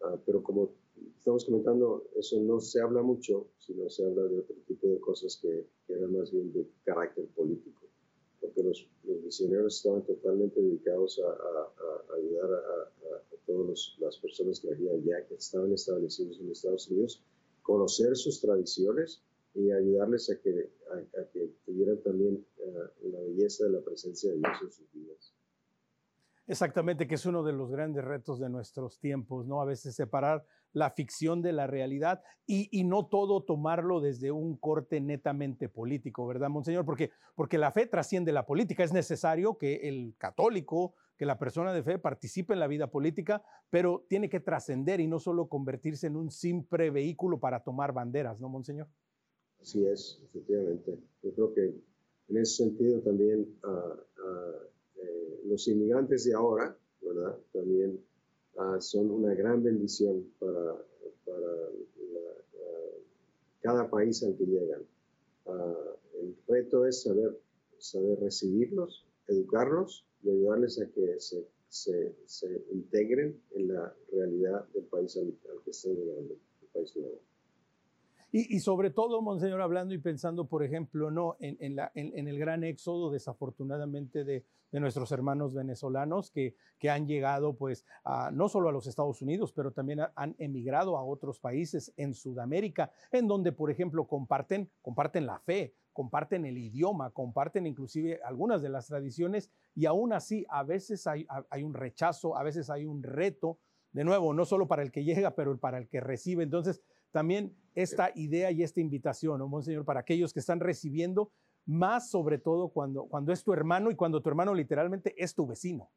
Uh, 0.00 0.18
pero 0.26 0.42
como 0.42 0.72
estamos 1.16 1.44
comentando, 1.44 2.04
eso 2.16 2.40
no 2.40 2.60
se 2.60 2.80
habla 2.80 3.00
mucho, 3.02 3.46
sino 3.58 3.88
se 3.88 4.04
habla 4.04 4.24
de 4.24 4.40
otro 4.40 4.56
tipo 4.66 4.88
de 4.88 4.98
cosas 4.98 5.38
que, 5.40 5.66
eran 5.88 6.16
más 6.16 6.32
bien 6.32 6.52
de 6.52 6.66
carácter 6.84 7.26
político, 7.28 7.82
porque 8.40 8.62
los, 8.62 8.88
misioneros 9.24 9.76
estaban 9.76 10.02
totalmente 10.02 10.60
dedicados 10.60 11.20
a, 11.20 11.30
a, 11.30 12.16
ayudar 12.16 12.52
a, 12.52 12.90
todas 13.46 13.96
las 14.00 14.18
personas 14.18 14.58
que 14.58 14.72
habían 14.72 15.04
ya 15.04 15.24
que 15.26 15.36
estaban 15.36 15.72
establecidos 15.72 16.40
en 16.40 16.50
Estados 16.50 16.90
Unidos, 16.90 17.22
conocer 17.62 18.16
sus 18.16 18.40
tradiciones 18.40 19.22
y 19.56 19.72
ayudarles 19.72 20.30
a 20.30 20.38
que, 20.40 20.70
a, 20.90 21.24
que 21.32 21.50
tuvieran 21.64 22.02
también 22.02 22.46
uh, 22.58 23.08
la 23.08 23.20
belleza 23.20 23.64
de 23.64 23.70
la 23.70 23.80
presencia 23.80 24.30
de 24.30 24.36
Dios 24.36 24.62
en 24.62 24.70
sus 24.70 24.92
vidas. 24.92 25.34
Exactamente, 26.46 27.08
que 27.08 27.16
es 27.16 27.26
uno 27.26 27.42
de 27.42 27.52
los 27.52 27.70
grandes 27.72 28.04
retos 28.04 28.38
de 28.38 28.48
nuestros 28.48 29.00
tiempos, 29.00 29.46
¿no? 29.46 29.60
A 29.60 29.64
veces 29.64 29.96
separar 29.96 30.44
la 30.72 30.90
ficción 30.90 31.42
de 31.42 31.52
la 31.52 31.66
realidad 31.66 32.22
y, 32.46 32.68
y, 32.70 32.84
no 32.84 33.06
todo 33.06 33.42
tomarlo 33.42 34.00
desde 34.00 34.30
un 34.30 34.56
corte 34.56 35.00
netamente 35.00 35.68
político, 35.68 36.26
¿verdad, 36.26 36.50
Monseñor? 36.50 36.84
Porque, 36.84 37.10
porque 37.34 37.58
la 37.58 37.72
fe 37.72 37.86
trasciende 37.86 38.30
la 38.30 38.46
política. 38.46 38.84
Es 38.84 38.92
necesario 38.92 39.56
que 39.58 39.88
el 39.88 40.14
católico, 40.18 40.94
que 41.16 41.26
la 41.26 41.38
persona 41.38 41.72
de 41.72 41.82
fe 41.82 41.98
participe 41.98 42.52
en 42.52 42.60
la 42.60 42.68
vida 42.68 42.90
política, 42.90 43.42
pero 43.70 44.04
tiene 44.08 44.28
que 44.28 44.38
trascender 44.38 45.00
y 45.00 45.08
no 45.08 45.18
solo 45.18 45.48
convertirse 45.48 46.06
en 46.06 46.16
un 46.16 46.30
simple 46.30 46.90
vehículo 46.90 47.40
para 47.40 47.64
tomar 47.64 47.92
banderas, 47.92 48.38
¿no, 48.38 48.48
Monseñor? 48.48 48.86
Así 49.66 49.84
es, 49.84 50.20
efectivamente. 50.22 50.96
Yo 51.24 51.32
creo 51.32 51.52
que 51.52 51.74
en 52.28 52.36
ese 52.36 52.62
sentido 52.62 53.00
también 53.00 53.52
uh, 53.64 53.68
uh, 53.68 55.48
los 55.48 55.66
inmigrantes 55.66 56.24
de 56.24 56.34
ahora, 56.34 56.78
¿verdad? 57.00 57.36
También 57.52 58.00
uh, 58.58 58.80
son 58.80 59.10
una 59.10 59.34
gran 59.34 59.64
bendición 59.64 60.24
para, 60.38 60.86
para 61.24 61.40
la, 61.40 62.30
cada 63.58 63.90
país 63.90 64.22
al 64.22 64.36
que 64.36 64.46
llegan. 64.46 64.86
el 66.14 66.36
reto 66.46 66.86
es 66.86 67.02
saber, 67.02 67.36
saber 67.78 68.20
recibirlos, 68.20 69.04
educarlos 69.26 70.06
y 70.22 70.30
ayudarles 70.30 70.80
a 70.80 70.86
que 70.90 71.16
se, 71.18 71.44
se 71.68 72.64
integren 72.70 73.42
en 73.50 73.74
la 73.74 73.92
realidad 74.12 74.64
del 74.68 74.84
país 74.84 75.16
al, 75.16 75.34
que 75.64 75.70
están 75.72 75.96
llegando, 75.96 76.34
el 76.62 76.68
país 76.72 76.96
nuevo. 76.96 77.20
Y, 78.38 78.60
sobre 78.60 78.90
todo, 78.90 79.22
Monseñor, 79.22 79.62
hablando 79.62 79.94
y 79.94 79.98
pensando, 79.98 80.46
por 80.46 80.62
ejemplo, 80.62 81.10
no 81.10 81.38
en, 81.40 81.78
el 81.94 82.38
gran 82.38 82.64
éxodo, 82.64 83.10
desafortunadamente, 83.10 84.24
de, 84.24 84.44
nuestros 84.72 85.10
hermanos 85.10 85.54
venezolanos 85.54 86.30
que, 86.30 86.54
han 86.90 87.06
llegado, 87.06 87.56
pues, 87.56 87.86
no 88.32 88.50
solo 88.50 88.68
a 88.68 88.72
los 88.72 88.86
Estados 88.86 89.22
Unidos, 89.22 89.54
pero 89.54 89.72
también 89.72 90.00
han 90.14 90.34
emigrado 90.36 90.98
a 90.98 91.02
otros 91.02 91.40
países 91.40 91.94
en 91.96 92.12
Sudamérica, 92.12 92.90
en 93.10 93.26
donde, 93.26 93.52
por 93.52 93.70
ejemplo, 93.70 94.06
comparten, 94.06 94.70
comparten 94.82 95.24
la 95.24 95.38
fe, 95.38 95.74
comparten 95.94 96.44
el 96.44 96.58
idioma, 96.58 97.12
comparten 97.12 97.66
inclusive 97.66 98.20
algunas 98.22 98.60
de 98.60 98.68
las 98.68 98.86
tradiciones 98.86 99.50
y 99.74 99.86
aún 99.86 100.12
así 100.12 100.44
a 100.50 100.62
veces 100.62 101.06
hay, 101.06 101.26
un 101.62 101.72
rechazo, 101.72 102.36
a 102.36 102.42
veces 102.42 102.68
hay 102.68 102.84
un 102.84 103.02
reto, 103.02 103.60
de 103.92 104.04
nuevo, 104.04 104.34
no 104.34 104.44
solo 104.44 104.68
para 104.68 104.82
el 104.82 104.92
que 104.92 105.04
llega, 105.04 105.34
pero 105.34 105.56
para 105.56 105.78
el 105.78 105.88
que 105.88 106.02
recibe. 106.02 106.42
Entonces, 106.42 106.82
también 107.16 107.56
esta 107.74 108.12
idea 108.14 108.50
y 108.50 108.62
esta 108.62 108.78
invitación, 108.78 109.38
¿no, 109.38 109.48
Monseñor, 109.48 109.86
para 109.86 110.00
aquellos 110.00 110.34
que 110.34 110.40
están 110.40 110.60
recibiendo, 110.60 111.30
más 111.64 112.10
sobre 112.10 112.36
todo 112.36 112.68
cuando, 112.68 113.06
cuando 113.06 113.32
es 113.32 113.42
tu 113.42 113.54
hermano 113.54 113.90
y 113.90 113.96
cuando 113.96 114.20
tu 114.20 114.28
hermano 114.28 114.52
literalmente 114.52 115.14
es 115.16 115.34
tu 115.34 115.46
vecino. 115.46 115.88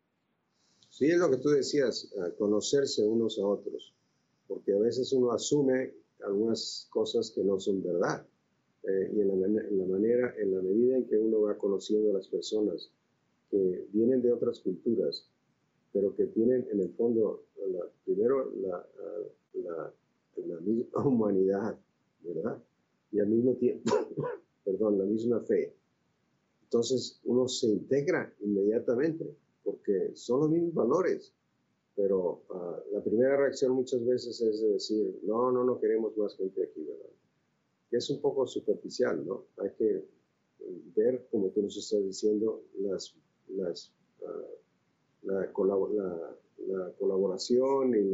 Sí, 0.88 1.08
es 1.08 1.18
lo 1.18 1.30
que 1.30 1.36
tú 1.36 1.50
decías, 1.50 2.10
conocerse 2.38 3.06
unos 3.06 3.38
a 3.38 3.46
otros, 3.46 3.94
porque 4.48 4.72
a 4.72 4.80
veces 4.80 5.12
uno 5.12 5.34
asume 5.34 5.94
algunas 6.26 6.88
cosas 6.90 7.32
que 7.32 7.44
no 7.44 7.60
son 7.60 7.84
verdad. 7.84 8.26
Eh, 8.84 9.12
y 9.14 9.20
en 9.20 9.28
la, 9.28 9.46
en 9.46 9.78
la, 9.78 9.86
manera, 9.88 10.34
en 10.38 10.56
la 10.56 10.62
medida 10.62 10.96
en 10.96 11.06
que 11.06 11.18
uno 11.18 11.42
va 11.42 11.58
conociendo 11.58 12.12
a 12.12 12.14
las 12.14 12.30
personas 12.30 12.94
que 13.52 13.88
vienen 13.92 14.22
de 14.22 14.32
otras 14.32 14.62
culturas, 14.62 15.28
pero 15.92 16.16
que 16.16 16.28
tienen 16.28 16.66
en 16.72 16.80
el 16.80 16.94
fondo, 16.94 17.44
primero, 18.06 18.54
la, 18.62 18.88
la, 19.56 19.94
la, 20.36 20.60
misma 20.62 21.04
humanidad, 21.06 21.80
¿verdad? 22.24 22.62
Y 23.12 23.20
al 23.20 23.28
mismo 23.28 23.54
tiempo, 23.56 23.92
perdón, 24.64 24.98
la 24.98 25.06
misma 25.06 25.42
fe. 25.42 25.74
Entonces 26.64 27.20
uno 27.26 27.48
se 27.48 27.68
integra 27.68 28.34
inmediatamente, 28.42 29.36
porque 29.64 30.12
son 30.16 30.42
los 30.42 30.50
mismos 30.50 30.74
valores, 30.74 31.34
pero 31.96 32.44
uh, 32.50 32.94
la 32.94 33.04
primera 33.04 33.36
reacción 33.36 33.74
muchas 33.74 34.06
veces 34.06 34.40
es 34.40 34.62
de 34.62 34.70
decir, 34.70 35.20
no, 35.24 35.52
no, 35.52 35.64
no 35.64 35.80
queremos 35.80 36.16
más 36.18 36.36
gente 36.38 36.64
aquí, 36.64 36.84
¿verdad? 36.84 37.10
que 37.90 37.98
es 37.98 38.10
un 38.10 38.22
poco 38.22 38.46
superficial, 38.46 39.26
¿no? 39.26 39.46
Hay 39.58 39.72
que 39.72 39.98
eh, 39.98 40.82
ver, 40.96 41.28
como 41.32 41.50
tú 41.50 41.64
nos 41.64 41.76
estás 41.76 42.04
diciendo, 42.04 42.64
las, 42.80 43.16
las, 43.48 43.92
uh, 44.22 45.28
la, 45.28 45.42
la, 45.42 46.38
la, 46.68 46.92
colaboración 46.98 47.96
y 47.96 48.12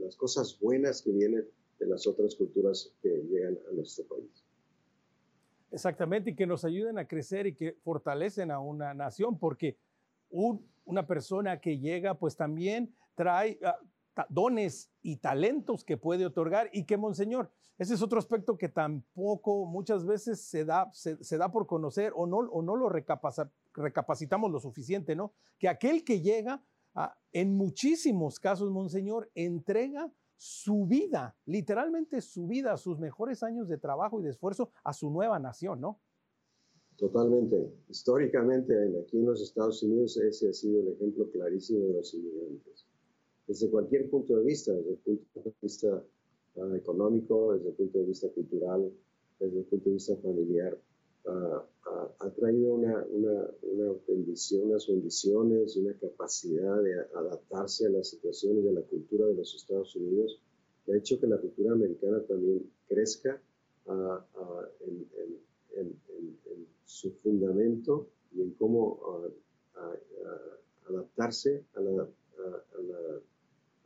las 0.00 0.16
cosas 0.16 0.58
buenas 0.60 1.02
que 1.02 1.10
vienen 1.10 1.46
de 1.78 1.86
las 1.86 2.06
otras 2.06 2.34
culturas 2.34 2.94
que 3.02 3.08
llegan 3.08 3.58
a 3.70 3.72
nuestro 3.72 4.04
país. 4.06 4.44
Exactamente, 5.70 6.30
y 6.30 6.34
que 6.34 6.46
nos 6.46 6.64
ayuden 6.64 6.98
a 6.98 7.06
crecer 7.06 7.46
y 7.46 7.54
que 7.54 7.72
fortalecen 7.72 8.50
a 8.50 8.58
una 8.58 8.94
nación, 8.94 9.38
porque 9.38 9.76
un, 10.30 10.66
una 10.84 11.06
persona 11.06 11.60
que 11.60 11.78
llega, 11.78 12.18
pues 12.18 12.36
también 12.36 12.94
trae, 13.14 13.58
uh, 13.62 13.86
dones 14.28 14.90
y 15.02 15.16
talentos 15.16 15.84
que 15.84 15.96
puede 15.96 16.26
otorgar 16.26 16.70
y 16.72 16.84
que, 16.84 16.96
Monseñor, 16.96 17.50
ese 17.78 17.94
es 17.94 18.02
otro 18.02 18.18
aspecto 18.18 18.58
que 18.58 18.68
tampoco 18.68 19.64
muchas 19.64 20.04
veces 20.04 20.40
se 20.40 20.64
da, 20.64 20.90
se, 20.92 21.38
da 21.38 21.52
por 21.52 21.66
conocer 21.66 22.12
o 22.16 22.26
no, 22.26 22.38
o 22.38 22.60
no 22.60 22.74
lo 22.74 22.88
recapacitamos 22.88 24.50
lo 24.50 24.58
suficiente, 24.58 25.14
¿no? 25.14 25.32
Que 25.58 25.68
aquel 25.68 26.04
que 26.04 26.20
llega, 26.20 26.60
en 27.30 27.56
muchísimos 27.56 28.40
casos, 28.40 28.70
Monseñor, 28.70 29.30
entrega 29.36 30.10
su 30.38 30.86
vida, 30.86 31.36
literalmente 31.44 32.22
su 32.22 32.46
vida, 32.46 32.76
sus 32.78 32.98
mejores 32.98 33.42
años 33.42 33.68
de 33.68 33.76
trabajo 33.76 34.20
y 34.20 34.24
de 34.24 34.30
esfuerzo 34.30 34.70
a 34.84 34.94
su 34.94 35.10
nueva 35.10 35.38
nación, 35.38 35.80
¿no? 35.80 36.00
Totalmente. 36.96 37.70
Históricamente, 37.88 38.74
aquí 39.04 39.18
en 39.18 39.26
los 39.26 39.42
Estados 39.42 39.82
Unidos, 39.82 40.16
ese 40.16 40.48
ha 40.48 40.52
sido 40.52 40.80
el 40.80 40.94
ejemplo 40.94 41.30
clarísimo 41.30 41.86
de 41.86 41.92
los 41.92 42.14
inmigrantes 42.14 42.86
desde 43.48 43.70
cualquier 43.70 44.08
punto 44.10 44.36
de 44.36 44.44
vista, 44.44 44.72
desde 44.72 44.90
el 44.90 44.98
punto 44.98 45.40
de 45.42 45.54
vista 45.62 46.04
uh, 46.56 46.74
económico, 46.74 47.54
desde 47.54 47.70
el 47.70 47.74
punto 47.74 47.98
de 47.98 48.04
vista 48.04 48.28
cultural, 48.28 48.92
desde 49.40 49.58
el 49.58 49.64
punto 49.64 49.88
de 49.88 49.94
vista 49.94 50.16
familiar, 50.16 50.78
uh, 51.28 51.56
uh, 51.90 52.08
ha 52.18 52.30
traído 52.30 52.74
una, 52.74 53.04
una, 53.10 53.50
una, 53.62 53.92
bendición, 54.06 54.70
unas 54.70 54.86
bendiciones, 54.86 55.76
una 55.76 55.94
capacidad 55.94 56.82
de 56.82 57.00
adaptarse 57.14 57.86
a 57.86 57.90
las 57.90 58.08
situaciones 58.08 58.64
y 58.64 58.68
a 58.68 58.72
la 58.72 58.82
cultura 58.82 59.26
de 59.26 59.34
los 59.34 59.54
Estados 59.54 59.94
Unidos, 59.96 60.40
que 60.84 60.92
ha 60.92 60.96
hecho 60.96 61.20
que 61.20 61.26
la 61.26 61.38
cultura 61.38 61.72
americana 61.72 62.22
también 62.22 62.70
crezca 62.88 63.40
en, 63.86 65.06
en, 65.76 66.00
en, 66.06 66.66
su 66.84 67.12
fundamento 67.12 68.08
y 68.34 68.42
en 68.42 68.50
cómo 68.52 69.00
adaptarse 70.88 71.64
a, 71.74 71.80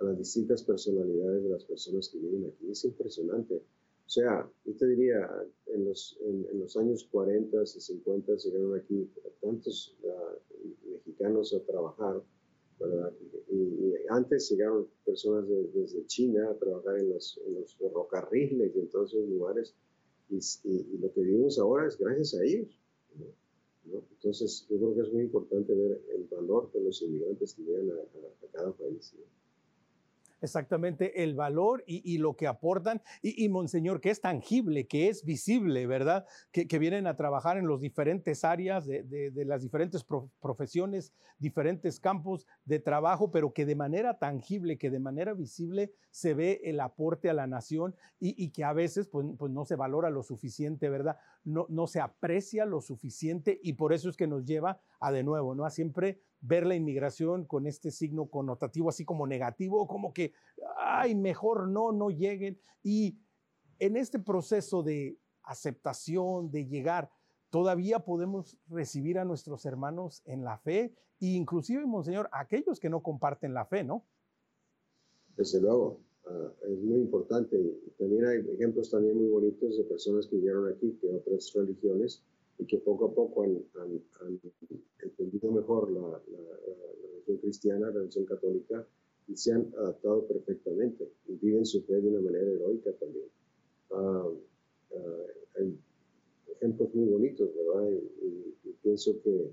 las 0.05 0.19
distintas 0.19 0.63
personalidades 0.63 1.45
de 1.45 1.49
las 1.51 1.65
personas 1.65 2.09
que 2.09 2.19
viven 2.19 2.47
aquí. 2.47 2.71
Es 2.71 2.85
impresionante. 2.85 3.63
O 4.07 4.11
sea, 4.13 4.51
yo 4.65 4.77
te 4.77 4.87
diría, 4.89 5.29
en 5.67 5.87
los, 5.87 6.19
en, 6.21 6.59
los 6.59 6.77
años 6.77 7.09
40 7.11 7.63
y 7.63 7.67
50 7.67 8.35
llegaron 8.37 8.79
aquí 8.79 9.11
tantos 9.41 9.97
mexicanos 10.85 11.55
a 11.55 11.61
trabajar, 11.65 12.23
Y, 13.49 13.95
antes 14.09 14.51
llegaron 14.51 14.89
personas 15.05 15.47
desde 15.73 16.05
China 16.07 16.51
a 16.51 16.59
trabajar 16.59 16.99
en 16.99 17.11
los, 17.11 17.41
en 17.47 17.55
los 17.55 17.75
ferrocarriles 17.77 18.75
y 18.75 18.81
en 18.81 18.89
todos 18.89 19.15
esos 19.15 19.29
lugares. 19.29 19.75
Y, 20.29 20.99
lo 20.99 21.13
que 21.13 21.21
vivimos 21.21 21.59
ahora 21.59 21.87
es 21.87 21.97
gracias 21.97 22.35
a 22.35 22.45
ellos. 22.45 22.69
Entonces, 23.85 24.67
yo 24.69 24.79
creo 24.79 24.95
que 24.95 25.01
es 25.03 25.13
muy 25.13 25.23
importante 25.23 25.75
ver 25.75 26.01
el 26.15 26.25
valor 26.25 26.71
de 26.73 26.81
los 26.81 27.03
inmigrantes 27.03 27.55
que 27.55 27.63
llegan 27.63 27.91
a, 27.91 28.47
cada 28.53 28.73
país 28.73 29.15
exactamente 30.43 31.23
el 31.23 31.35
valor 31.35 31.85
y, 31.87 32.19
lo 32.19 32.37
que 32.37 32.47
aportan. 32.47 33.03
Y, 33.23 33.49
Monseñor, 33.49 34.01
que 34.01 34.11
es 34.11 34.21
tangible, 34.21 34.87
que 34.87 35.09
es 35.09 35.25
visible, 35.25 35.87
¿verdad? 35.87 36.27
Que, 36.51 36.79
vienen 36.79 37.07
a 37.07 37.17
trabajar 37.17 37.57
en 37.57 37.69
las 37.69 37.81
diferentes 37.81 38.45
áreas 38.45 38.87
de, 38.87 39.33
las 39.47 39.63
diferentes 39.63 40.05
profesiones, 40.41 41.13
diferentes 41.39 42.01
campos 42.01 42.47
de 42.65 42.81
trabajo, 42.81 43.31
pero 43.31 43.53
que 43.53 43.65
de 43.67 43.77
manera 43.77 44.19
tangible, 44.19 44.79
que 44.79 44.91
de 44.91 44.99
manera 44.99 45.35
visible 45.35 45.93
se 46.11 46.35
ve 46.35 46.61
el 46.65 46.81
aporte 46.81 47.31
a 47.31 47.35
la 47.35 47.47
nación 47.47 47.95
y, 48.19 48.51
que 48.51 48.65
a 48.65 48.73
veces 48.73 49.09
pues, 49.09 49.27
pues, 49.39 49.53
no 49.53 49.65
se 49.65 49.77
valora 49.77 50.11
lo 50.11 50.23
suficiente, 50.23 50.89
¿verdad? 50.89 51.17
No, 51.45 51.67
no 51.69 51.87
se 51.87 52.01
aprecia 52.01 52.67
lo 52.67 52.81
suficiente 52.81 53.61
y 53.63 53.75
por 53.75 53.93
eso 53.93 54.09
es 54.09 54.17
que 54.17 54.27
nos 54.27 54.45
lleva 54.45 54.81
a 55.01 55.13
de 55.13 55.23
nuevo, 55.23 55.55
¿no? 55.55 55.65
A 55.65 55.71
siempre 55.71 56.21
ver 56.43 56.67
la 56.67 56.75
inmigración 56.75 57.45
con 57.47 57.67
este 57.67 57.91
signo 57.91 58.27
connotativo, 58.27 58.89
así 58.89 59.05
como 59.05 59.27
negativo, 59.27 59.87
como 59.87 60.13
que, 60.13 60.35
ay, 60.77 61.15
mejor 61.15 61.69
no, 61.69 61.93
no 61.93 62.11
lleguen. 62.11 62.59
Y 62.83 63.17
en 63.79 63.97
este 63.97 64.19
proceso 64.19 64.83
de 64.83 65.17
aceptación, 65.45 66.51
de 66.51 66.67
llegar, 66.67 67.11
todavía 67.49 68.01
podemos 68.01 68.59
recibir 68.69 69.19
a 69.19 69.25
nuestros 69.25 69.65
hermanos 69.65 70.23
en 70.25 70.45
la 70.45 70.59
fe 70.59 70.95
e 71.21 71.27
inclusive, 71.27 71.87
Monseñor, 71.87 72.29
aquellos 72.33 72.81
que 72.81 72.91
no 72.91 73.03
comparten 73.03 73.55
la 73.55 73.65
fe, 73.65 73.85
¿no? 73.85 74.05
Desde 75.37 75.61
luego, 75.61 76.01
ah, 76.27 76.53
es 76.69 76.83
muy 76.83 77.01
importante. 77.01 77.57
También 77.99 78.27
hay 78.27 78.39
ejemplos 78.55 78.91
también 78.91 79.17
muy 79.17 79.29
bonitos 79.29 79.79
de 79.79 79.85
personas 79.85 80.27
que 80.27 80.37
llegaron 80.37 80.73
aquí 80.73 80.99
de 81.01 81.15
otras 81.15 81.53
religiones 81.55 82.25
y 82.59 82.67
que 82.67 82.79
poco 82.79 83.07
a 83.07 83.15
poco 83.15 83.43
han, 83.43 83.63
entendido 85.03 85.51
mejor 85.53 85.91
la, 85.91 86.21
religión 87.11 87.39
cristiana, 87.39 87.87
la 87.87 87.93
religión 87.93 88.25
católica, 88.25 88.87
y 89.29 89.37
se 89.37 89.53
han 89.53 89.73
adaptado 89.77 90.27
perfectamente 90.27 91.09
y 91.29 91.35
viven 91.35 91.65
su 91.65 91.83
fe 91.83 91.95
de 91.95 92.09
una 92.09 92.21
manera 92.21 92.51
heroica 92.51 92.93
también. 92.93 93.27
Ah, 93.93 94.29
ah, 94.97 95.27
hay 95.59 95.79
ejemplos 96.57 96.95
muy 96.95 97.09
bonitos, 97.09 97.51
¿verdad? 97.55 97.91
Y, 97.91 98.53
pienso 98.83 99.13
que, 99.23 99.53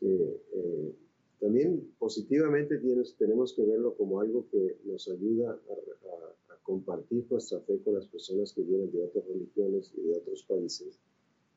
eh, 0.00 0.94
también 1.38 1.92
positivamente 1.98 2.78
tienes, 2.78 3.14
tenemos 3.16 3.52
que 3.52 3.64
verlo 3.64 3.94
como 3.96 4.20
algo 4.20 4.46
que 4.50 4.78
nos 4.84 5.08
ayuda 5.08 5.52
a, 5.52 6.52
a 6.52 6.56
compartir 6.64 7.24
nuestra 7.30 7.60
fe 7.60 7.80
con 7.84 7.94
las 7.94 8.06
personas 8.06 8.52
que 8.52 8.62
vienen 8.62 8.90
de 8.90 9.04
otras 9.04 9.24
religiones 9.26 9.92
y 9.96 10.02
de 10.02 10.16
otros 10.16 10.42
países 10.44 10.98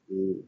y, 0.10 0.46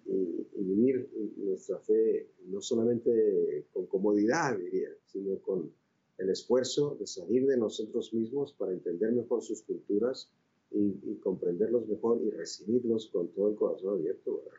vivir 0.60 1.10
nuestra 1.38 1.80
fe 1.80 2.28
no 2.48 2.62
solamente 2.62 3.66
con 3.74 3.86
comodidad, 3.88 4.58
diría, 4.58 4.90
sino 5.06 5.40
con 5.40 5.72
el 6.18 6.30
esfuerzo 6.30 6.98
de 7.00 7.08
salir 7.08 7.48
de 7.48 7.58
nosotros 7.58 8.14
mismos 8.14 8.54
para 8.54 8.74
entender 8.74 9.12
mejor 9.14 9.42
sus 9.42 9.62
culturas 9.64 10.30
y, 10.72 10.94
y 11.04 11.16
comprenderlos 11.24 11.88
mejor 11.88 12.22
y 12.24 12.30
recibirlos 12.32 13.08
con 13.08 13.30
todo 13.30 13.50
el 13.50 13.56
corazón 13.56 14.00
abierto. 14.00 14.38
¿verdad? 14.38 14.58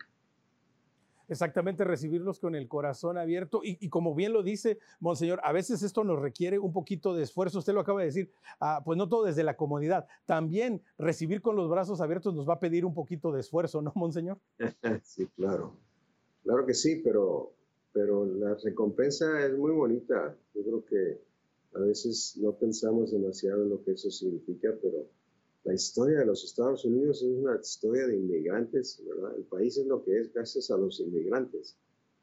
Exactamente 1.28 1.84
recibirlos 1.84 2.40
con 2.40 2.54
el 2.54 2.68
corazón 2.68 3.18
abierto. 3.18 3.60
Y, 3.62 3.88
como 3.88 4.14
bien 4.14 4.32
lo 4.32 4.42
dice 4.42 4.78
Monseñor, 5.00 5.40
a 5.42 5.52
veces 5.52 5.82
esto 5.82 6.04
nos 6.04 6.20
requiere 6.20 6.58
un 6.58 6.72
poquito 6.72 7.14
de 7.14 7.22
esfuerzo. 7.22 7.58
Usted 7.58 7.74
lo 7.74 7.80
acaba 7.80 8.00
de 8.00 8.06
decir, 8.06 8.30
ah, 8.60 8.82
pues 8.84 8.96
no 8.96 9.08
todo 9.08 9.24
desde 9.24 9.44
la 9.44 9.56
comodidad. 9.56 10.06
También 10.26 10.82
recibir 10.98 11.42
con 11.42 11.56
los 11.56 11.68
brazos 11.68 12.00
abiertos 12.00 12.34
nos 12.34 12.48
va 12.48 12.54
a 12.54 12.60
pedir 12.60 12.84
un 12.84 12.94
poquito 12.94 13.32
de 13.32 13.40
esfuerzo, 13.40 13.82
¿no, 13.82 13.92
Monseñor? 13.94 14.38
Sí, 15.02 15.26
claro. 15.36 15.72
Claro 16.44 16.66
que 16.66 16.74
sí, 16.74 17.02
pero, 17.04 17.52
pero 17.92 18.24
la 18.24 18.54
recompensa 18.54 19.44
es 19.44 19.56
muy 19.56 19.72
bonita. 19.72 20.36
Yo 20.54 20.62
creo 20.62 20.84
que 20.84 21.20
a 21.74 21.80
veces 21.80 22.36
no 22.40 22.52
pensamos 22.52 23.10
demasiado 23.10 23.62
en 23.62 23.70
lo 23.70 23.82
que 23.84 23.92
eso 23.92 24.10
significa, 24.10 24.70
pero 24.80 25.06
la 25.68 25.74
historia 25.74 26.20
de 26.20 26.24
los 26.24 26.42
Estados 26.44 26.83
Unidos 26.87 27.22
es 27.22 27.28
una 27.28 27.61
historia 27.61 28.07
de 28.07 28.16
inmigrantes, 28.16 29.04
¿verdad? 29.07 29.37
El 29.37 29.44
país 29.44 29.76
es 29.76 29.87
lo 29.87 30.02
que 30.02 30.18
es 30.18 30.33
gracias 30.33 30.70
a 30.70 30.78
los 30.78 30.98
inmigrantes. 30.98 31.76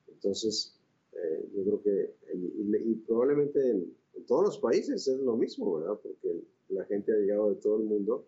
Entonces, 0.07 0.75
eh, 1.13 1.47
yo 1.55 1.63
creo 1.63 1.83
que, 1.83 2.15
y, 2.33 2.95
probablemente 3.05 3.69
en, 3.69 3.95
todos 4.25 4.45
los 4.45 4.57
países 4.57 5.07
es 5.07 5.19
lo 5.19 5.37
mismo, 5.37 5.75
¿verdad? 5.75 5.99
Porque 6.01 6.43
la 6.69 6.85
gente 6.85 7.13
ha 7.13 7.17
llegado 7.17 7.49
de 7.51 7.55
todo 7.57 7.77
el 7.77 7.83
mundo 7.83 8.25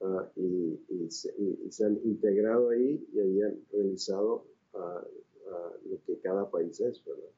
ah, 0.00 0.26
y, 0.36 0.78
se, 1.10 1.84
han 1.84 2.00
integrado 2.04 2.70
ahí 2.70 3.06
y 3.12 3.20
ahí 3.20 3.42
han 3.42 3.60
realizado 3.70 4.46
ah, 4.72 5.06
ah, 5.50 5.72
lo 5.84 6.02
que 6.06 6.18
cada 6.20 6.50
país 6.50 6.80
es, 6.80 7.04
¿verdad? 7.04 7.28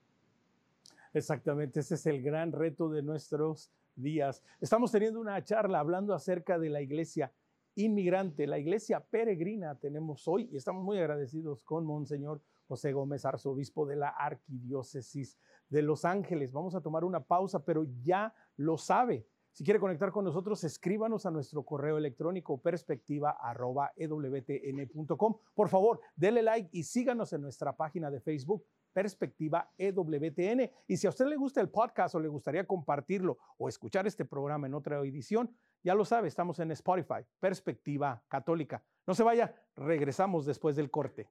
Exactamente, 1.15 1.81
ese 1.81 1.97
es 1.97 2.07
el 2.07 2.23
gran 2.23 2.53
reto 2.53 2.89
de 2.89 3.03
nuestros 3.03 3.73
días. 4.01 4.43
Estamos 4.61 4.93
teniendo 4.93 5.21
una 5.21 5.43
charla 5.43 5.81
hablando 5.81 6.15
acerca 6.15 6.59
de 6.59 6.71
la 6.71 6.81
iglesia 6.81 7.33
inmigrante, 7.75 8.47
la 8.47 8.59
iglesia 8.59 9.01
peregrina 9.01 9.77
tenemos 9.77 10.27
hoy 10.27 10.49
y 10.51 10.57
estamos 10.57 10.83
muy 10.83 10.99
agradecidos 10.99 11.63
con 11.63 11.85
Monseñor 11.85 12.41
José 12.67 12.93
Gómez, 12.93 13.25
arzobispo 13.25 13.87
de 13.87 13.97
la 13.97 14.09
Arquidiócesis 14.09 15.39
de 15.69 15.83
Los 15.83 16.05
Ángeles. 16.05 16.53
Vamos 16.53 16.75
a 16.75 16.81
tomar 16.81 17.05
una 17.05 17.21
pausa, 17.21 17.65
pero 17.65 17.87
ya 18.03 18.35
lo 18.57 18.77
sabe. 18.79 19.27
Si 19.53 19.65
quiere 19.65 19.81
conectar 19.81 20.13
con 20.13 20.25
nosotros, 20.25 20.63
escríbanos 20.65 21.27
a 21.27 21.31
nuestro 21.31 21.63
correo 21.65 21.99
electrónico 21.99 22.61
perspectiva.ewtn.com. 22.61 25.37
Por 25.55 25.69
favor, 25.69 26.01
dele 26.15 26.43
like 26.43 26.69
y 26.73 26.83
síganos 26.83 27.33
en 27.33 27.43
nuestra 27.43 27.77
página 27.77 28.11
de 28.11 28.21
Facebook 28.21 28.65
Perspectiva 28.99 29.71
EWTN. 29.79 30.69
Y 30.89 30.97
si 30.97 31.07
a 31.07 31.11
usted 31.11 31.27
le 31.27 31.37
gusta 31.37 31.61
el 31.61 31.69
podcast 31.69 32.17
o 32.17 32.19
le 32.19 32.27
gustaría 32.27 32.67
compartirlo 32.67 33.39
o 33.57 33.69
escuchar 33.69 34.09
este 34.09 34.25
programa 34.25 34.67
en 34.67 34.75
otra 34.75 34.99
edición, 34.99 35.57
ya 35.85 35.95
lo 35.95 36.05
sabe, 36.05 36.27
estamos 36.27 36.59
en 36.59 36.73
Spotify, 36.73 37.25
Perspectiva 37.39 38.21
Católica. 38.27 38.83
No 39.07 39.15
se 39.15 39.23
vaya, 39.23 39.55
regresamos 39.77 40.47
después 40.47 40.75
del 40.75 40.91
corte. 40.91 41.31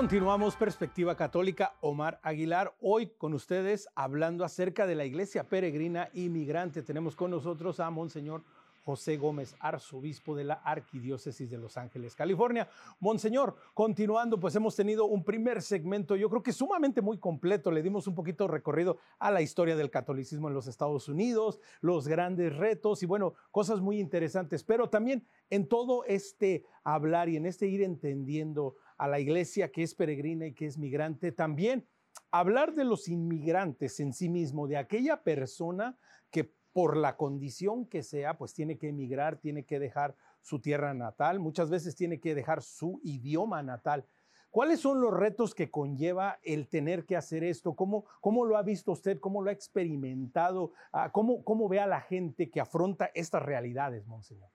Continuamos 0.00 0.56
Perspectiva 0.56 1.14
Católica, 1.14 1.74
Omar 1.82 2.20
Aguilar, 2.22 2.74
hoy 2.80 3.08
con 3.18 3.34
ustedes 3.34 3.86
hablando 3.94 4.46
acerca 4.46 4.86
de 4.86 4.94
la 4.94 5.04
iglesia 5.04 5.46
peregrina 5.46 6.08
inmigrante. 6.14 6.82
Tenemos 6.82 7.14
con 7.14 7.30
nosotros 7.30 7.80
a 7.80 7.90
Monseñor 7.90 8.42
José 8.82 9.18
Gómez, 9.18 9.54
arzobispo 9.60 10.34
de 10.34 10.44
la 10.44 10.54
Arquidiócesis 10.54 11.50
de 11.50 11.58
Los 11.58 11.76
Ángeles, 11.76 12.14
California. 12.14 12.66
Monseñor, 12.98 13.56
continuando, 13.74 14.40
pues 14.40 14.56
hemos 14.56 14.74
tenido 14.74 15.04
un 15.04 15.22
primer 15.22 15.60
segmento, 15.60 16.16
yo 16.16 16.30
creo 16.30 16.42
que 16.42 16.54
sumamente 16.54 17.02
muy 17.02 17.18
completo. 17.18 17.70
Le 17.70 17.82
dimos 17.82 18.06
un 18.06 18.14
poquito 18.14 18.48
recorrido 18.48 18.96
a 19.18 19.30
la 19.30 19.42
historia 19.42 19.76
del 19.76 19.90
catolicismo 19.90 20.48
en 20.48 20.54
los 20.54 20.66
Estados 20.66 21.10
Unidos, 21.10 21.60
los 21.82 22.08
grandes 22.08 22.56
retos 22.56 23.02
y 23.02 23.06
bueno, 23.06 23.34
cosas 23.50 23.80
muy 23.80 24.00
interesantes, 24.00 24.64
pero 24.64 24.88
también 24.88 25.26
en 25.50 25.68
todo 25.68 26.04
este 26.04 26.64
hablar 26.84 27.28
y 27.28 27.36
en 27.36 27.44
este 27.44 27.66
ir 27.66 27.82
entendiendo 27.82 28.76
a 29.00 29.08
la 29.08 29.18
iglesia 29.18 29.72
que 29.72 29.82
es 29.82 29.94
peregrina 29.94 30.46
y 30.46 30.52
que 30.52 30.66
es 30.66 30.76
migrante, 30.76 31.32
también 31.32 31.88
hablar 32.30 32.74
de 32.74 32.84
los 32.84 33.08
inmigrantes 33.08 33.98
en 33.98 34.12
sí 34.12 34.28
mismo, 34.28 34.68
de 34.68 34.76
aquella 34.76 35.22
persona 35.22 35.96
que 36.30 36.52
por 36.74 36.98
la 36.98 37.16
condición 37.16 37.86
que 37.86 38.02
sea, 38.02 38.36
pues 38.36 38.52
tiene 38.52 38.76
que 38.76 38.88
emigrar, 38.88 39.38
tiene 39.38 39.64
que 39.64 39.78
dejar 39.78 40.16
su 40.42 40.60
tierra 40.60 40.92
natal, 40.92 41.40
muchas 41.40 41.70
veces 41.70 41.96
tiene 41.96 42.20
que 42.20 42.34
dejar 42.34 42.60
su 42.60 43.00
idioma 43.02 43.62
natal. 43.62 44.04
¿Cuáles 44.50 44.80
son 44.80 45.00
los 45.00 45.14
retos 45.14 45.54
que 45.54 45.70
conlleva 45.70 46.38
el 46.42 46.68
tener 46.68 47.06
que 47.06 47.16
hacer 47.16 47.42
esto? 47.42 47.74
¿Cómo, 47.74 48.04
cómo 48.20 48.44
lo 48.44 48.58
ha 48.58 48.62
visto 48.62 48.92
usted? 48.92 49.18
¿Cómo 49.18 49.42
lo 49.42 49.48
ha 49.48 49.54
experimentado? 49.54 50.72
Ah, 50.92 51.10
¿Cómo, 51.10 51.42
¿Cómo 51.42 51.70
ve 51.70 51.80
a 51.80 51.86
la 51.86 52.02
gente 52.02 52.50
que 52.50 52.60
afronta 52.60 53.10
estas 53.14 53.42
realidades, 53.42 54.06
Monseñor? 54.06 54.50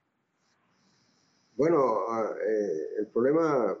Bueno, 1.56 1.78
ah, 2.10 2.30
eh, 2.48 3.00
el 3.00 3.06
problema 3.08 3.76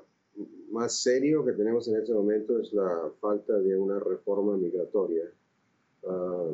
más 0.70 0.94
serio 0.94 1.44
que 1.44 1.52
tenemos 1.52 1.88
en 1.88 1.96
este 1.96 2.12
momento 2.12 2.58
es 2.58 2.72
la 2.72 3.10
falta 3.20 3.58
de 3.58 3.78
una 3.78 3.98
reforma 3.98 4.56
migratoria 4.56 5.24
ah, 6.06 6.50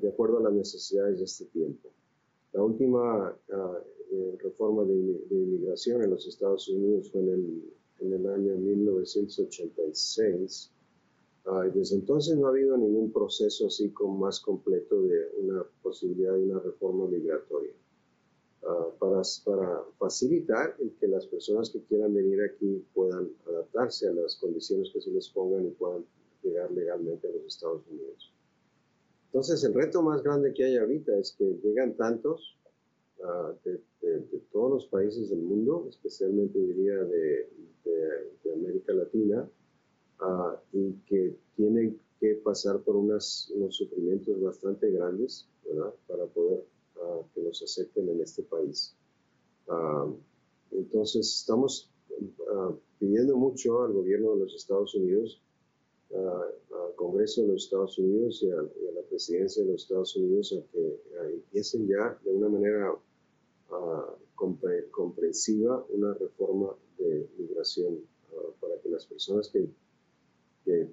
de 0.00 0.08
acuerdo 0.08 0.38
a 0.38 0.42
las 0.42 0.52
necesidades 0.52 1.18
de 1.18 1.24
este 1.24 1.44
tiempo. 1.46 1.88
La 2.52 2.62
última 2.62 3.36
eh, 3.48 4.38
reforma 4.42 4.84
de, 4.84 4.94
inmigración 5.30 6.02
en 6.02 6.10
los 6.10 6.26
Estados 6.26 6.68
Unidos 6.68 7.10
fue 7.10 7.20
en 7.20 7.28
el, 7.30 7.62
en 8.00 8.12
el 8.12 8.26
año 8.28 8.56
1986. 8.56 10.70
y 11.46 11.70
desde 11.76 11.96
entonces 11.96 12.38
no 12.38 12.46
ha 12.46 12.50
habido 12.50 12.76
ningún 12.76 13.12
proceso 13.12 13.66
así 13.66 13.90
como 13.90 14.18
más 14.18 14.40
completo 14.40 15.02
de 15.02 15.30
una 15.38 15.64
posibilidad 15.82 16.34
de 16.34 16.44
una 16.44 16.60
reforma 16.60 17.06
migratoria. 17.06 17.72
Uh, 18.66 18.96
para, 18.98 19.20
para, 19.44 19.84
facilitar 19.98 20.74
el 20.80 20.90
que 20.98 21.06
las 21.06 21.26
personas 21.26 21.68
que 21.68 21.82
quieran 21.82 22.14
venir 22.14 22.40
aquí 22.42 22.82
puedan 22.94 23.28
adaptarse 23.46 24.08
a 24.08 24.12
las 24.12 24.36
condiciones 24.36 24.90
que 24.90 25.02
se 25.02 25.10
les 25.10 25.28
pongan 25.28 25.66
y 25.66 25.70
puedan 25.72 26.06
llegar 26.42 26.70
legalmente 26.70 27.28
a 27.28 27.30
los 27.32 27.44
Estados 27.44 27.82
Unidos. 27.90 28.32
Entonces, 29.26 29.62
el 29.64 29.74
reto 29.74 30.00
más 30.00 30.22
grande 30.22 30.54
que 30.54 30.64
hay 30.64 30.78
ahorita 30.78 31.14
es 31.18 31.32
que 31.32 31.44
llegan 31.62 31.94
tantos 31.94 32.56
uh, 33.18 33.52
de, 33.68 33.82
todos 34.50 34.70
los 34.70 34.86
países 34.86 35.28
del 35.28 35.40
mundo, 35.40 35.86
especialmente 35.90 36.58
diría 36.58 36.96
de, 37.04 37.50
de 37.84 38.52
América 38.54 38.94
Latina, 38.94 39.46
uh, 40.22 40.56
y 40.72 40.92
que 41.06 41.36
tienen 41.56 42.00
que 42.18 42.36
pasar 42.36 42.80
por 42.80 42.96
unas, 42.96 43.50
unos 43.54 43.76
sufrimientos 43.76 44.40
bastante 44.40 44.90
grandes 44.90 45.46
¿verdad? 45.66 45.92
para 46.08 46.24
poder 46.24 46.64
que 47.34 47.40
los 47.42 47.62
acepten 47.62 48.08
en 48.08 48.20
este 48.20 48.42
país. 48.42 48.94
entonces, 50.70 51.26
estamos 51.40 51.90
pidiendo 52.98 53.36
mucho 53.36 53.82
al 53.82 53.92
gobierno 53.92 54.34
de 54.34 54.40
los 54.40 54.54
Estados 54.54 54.94
Unidos, 54.94 55.40
al 56.14 56.94
Congreso 56.96 57.42
de 57.42 57.48
los 57.48 57.64
Estados 57.64 57.98
Unidos 57.98 58.42
y 58.42 58.50
a, 58.50 58.56
la 58.56 59.02
presidencia 59.08 59.62
de 59.62 59.72
los 59.72 59.82
Estados 59.82 60.16
Unidos 60.16 60.54
a 60.56 60.72
que 60.72 60.98
empiecen 61.32 61.86
ya 61.86 62.18
de 62.24 62.30
una 62.32 62.48
manera 62.48 62.94
comprensiva 64.90 65.84
una 65.90 66.14
reforma 66.14 66.74
de 66.98 67.28
migración 67.38 68.00
para 68.60 68.78
que 68.80 68.88
las 68.88 69.06
personas 69.06 69.48
que, 69.48 69.68
que, 70.64 70.88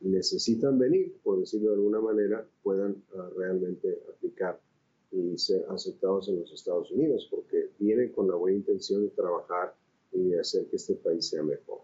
necesitan 0.00 0.78
venir, 0.78 1.14
por 1.22 1.38
decirlo 1.38 1.68
de 1.70 1.74
alguna 1.74 2.00
manera, 2.00 2.48
puedan 2.62 3.02
realmente 3.36 4.02
aplicar 4.08 4.58
y 5.12 5.36
ser 5.38 5.64
aceptados 5.70 6.28
en 6.28 6.40
los 6.40 6.52
Estados 6.52 6.90
Unidos, 6.90 7.26
porque 7.30 7.70
vienen 7.78 8.12
con 8.12 8.28
la 8.28 8.36
buena 8.36 8.56
intención 8.56 9.02
de 9.02 9.10
trabajar 9.10 9.74
y 10.12 10.30
de 10.30 10.40
hacer 10.40 10.66
que 10.66 10.76
este 10.76 10.94
país 10.94 11.28
sea 11.28 11.42
mejor. 11.42 11.80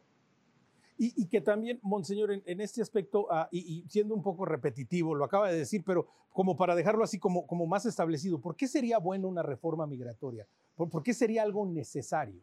Y, 0.99 1.27
que 1.27 1.43
también, 1.43 1.79
Monseñor, 1.83 2.33
en, 2.33 2.61
este 2.62 2.81
aspecto, 2.81 3.27
ah, 3.31 3.51
y, 3.53 3.85
siendo 3.87 4.15
un 4.15 4.23
poco 4.23 4.47
repetitivo, 4.47 5.15
lo 5.15 5.27
acaba 5.27 5.51
de 5.51 5.59
decir, 5.59 5.83
pero 5.85 6.07
como 6.33 6.57
para 6.57 6.75
dejarlo 6.75 7.05
así 7.05 7.19
como, 7.19 7.47
como 7.47 7.67
más 7.67 7.85
establecido, 7.85 8.41
¿por 8.41 8.57
qué 8.57 8.67
sería 8.67 8.99
bueno 8.99 9.29
una 9.29 9.43
reforma 9.43 9.87
migratoria? 9.87 10.49
¿Por, 10.75 11.03
qué 11.03 11.12
sería 11.12 11.43
algo 11.43 11.67
necesario? 11.67 12.43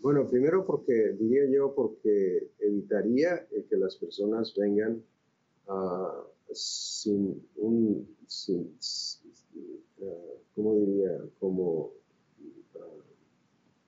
Bueno, 0.00 0.28
primero 0.28 0.66
porque, 0.66 1.16
diría 1.18 1.48
yo, 1.50 1.74
porque 1.74 2.50
evitaría 2.58 3.46
que 3.48 3.76
las 3.76 3.96
personas 3.96 4.54
vengan 4.54 5.02
uh, 5.68 6.54
sin 6.54 7.46
un, 7.56 8.14
sin, 8.26 8.76
uh, 10.00 10.38
¿cómo 10.54 10.74
diría? 10.74 11.18
Como, 11.38 11.92
uh, 12.74 12.78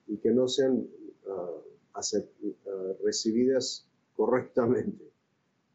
y 0.07 0.17
que 0.17 0.31
no 0.31 0.47
sean 0.47 0.87
uh, 1.25 3.03
recibidas 3.03 3.87
correctamente. 4.15 5.11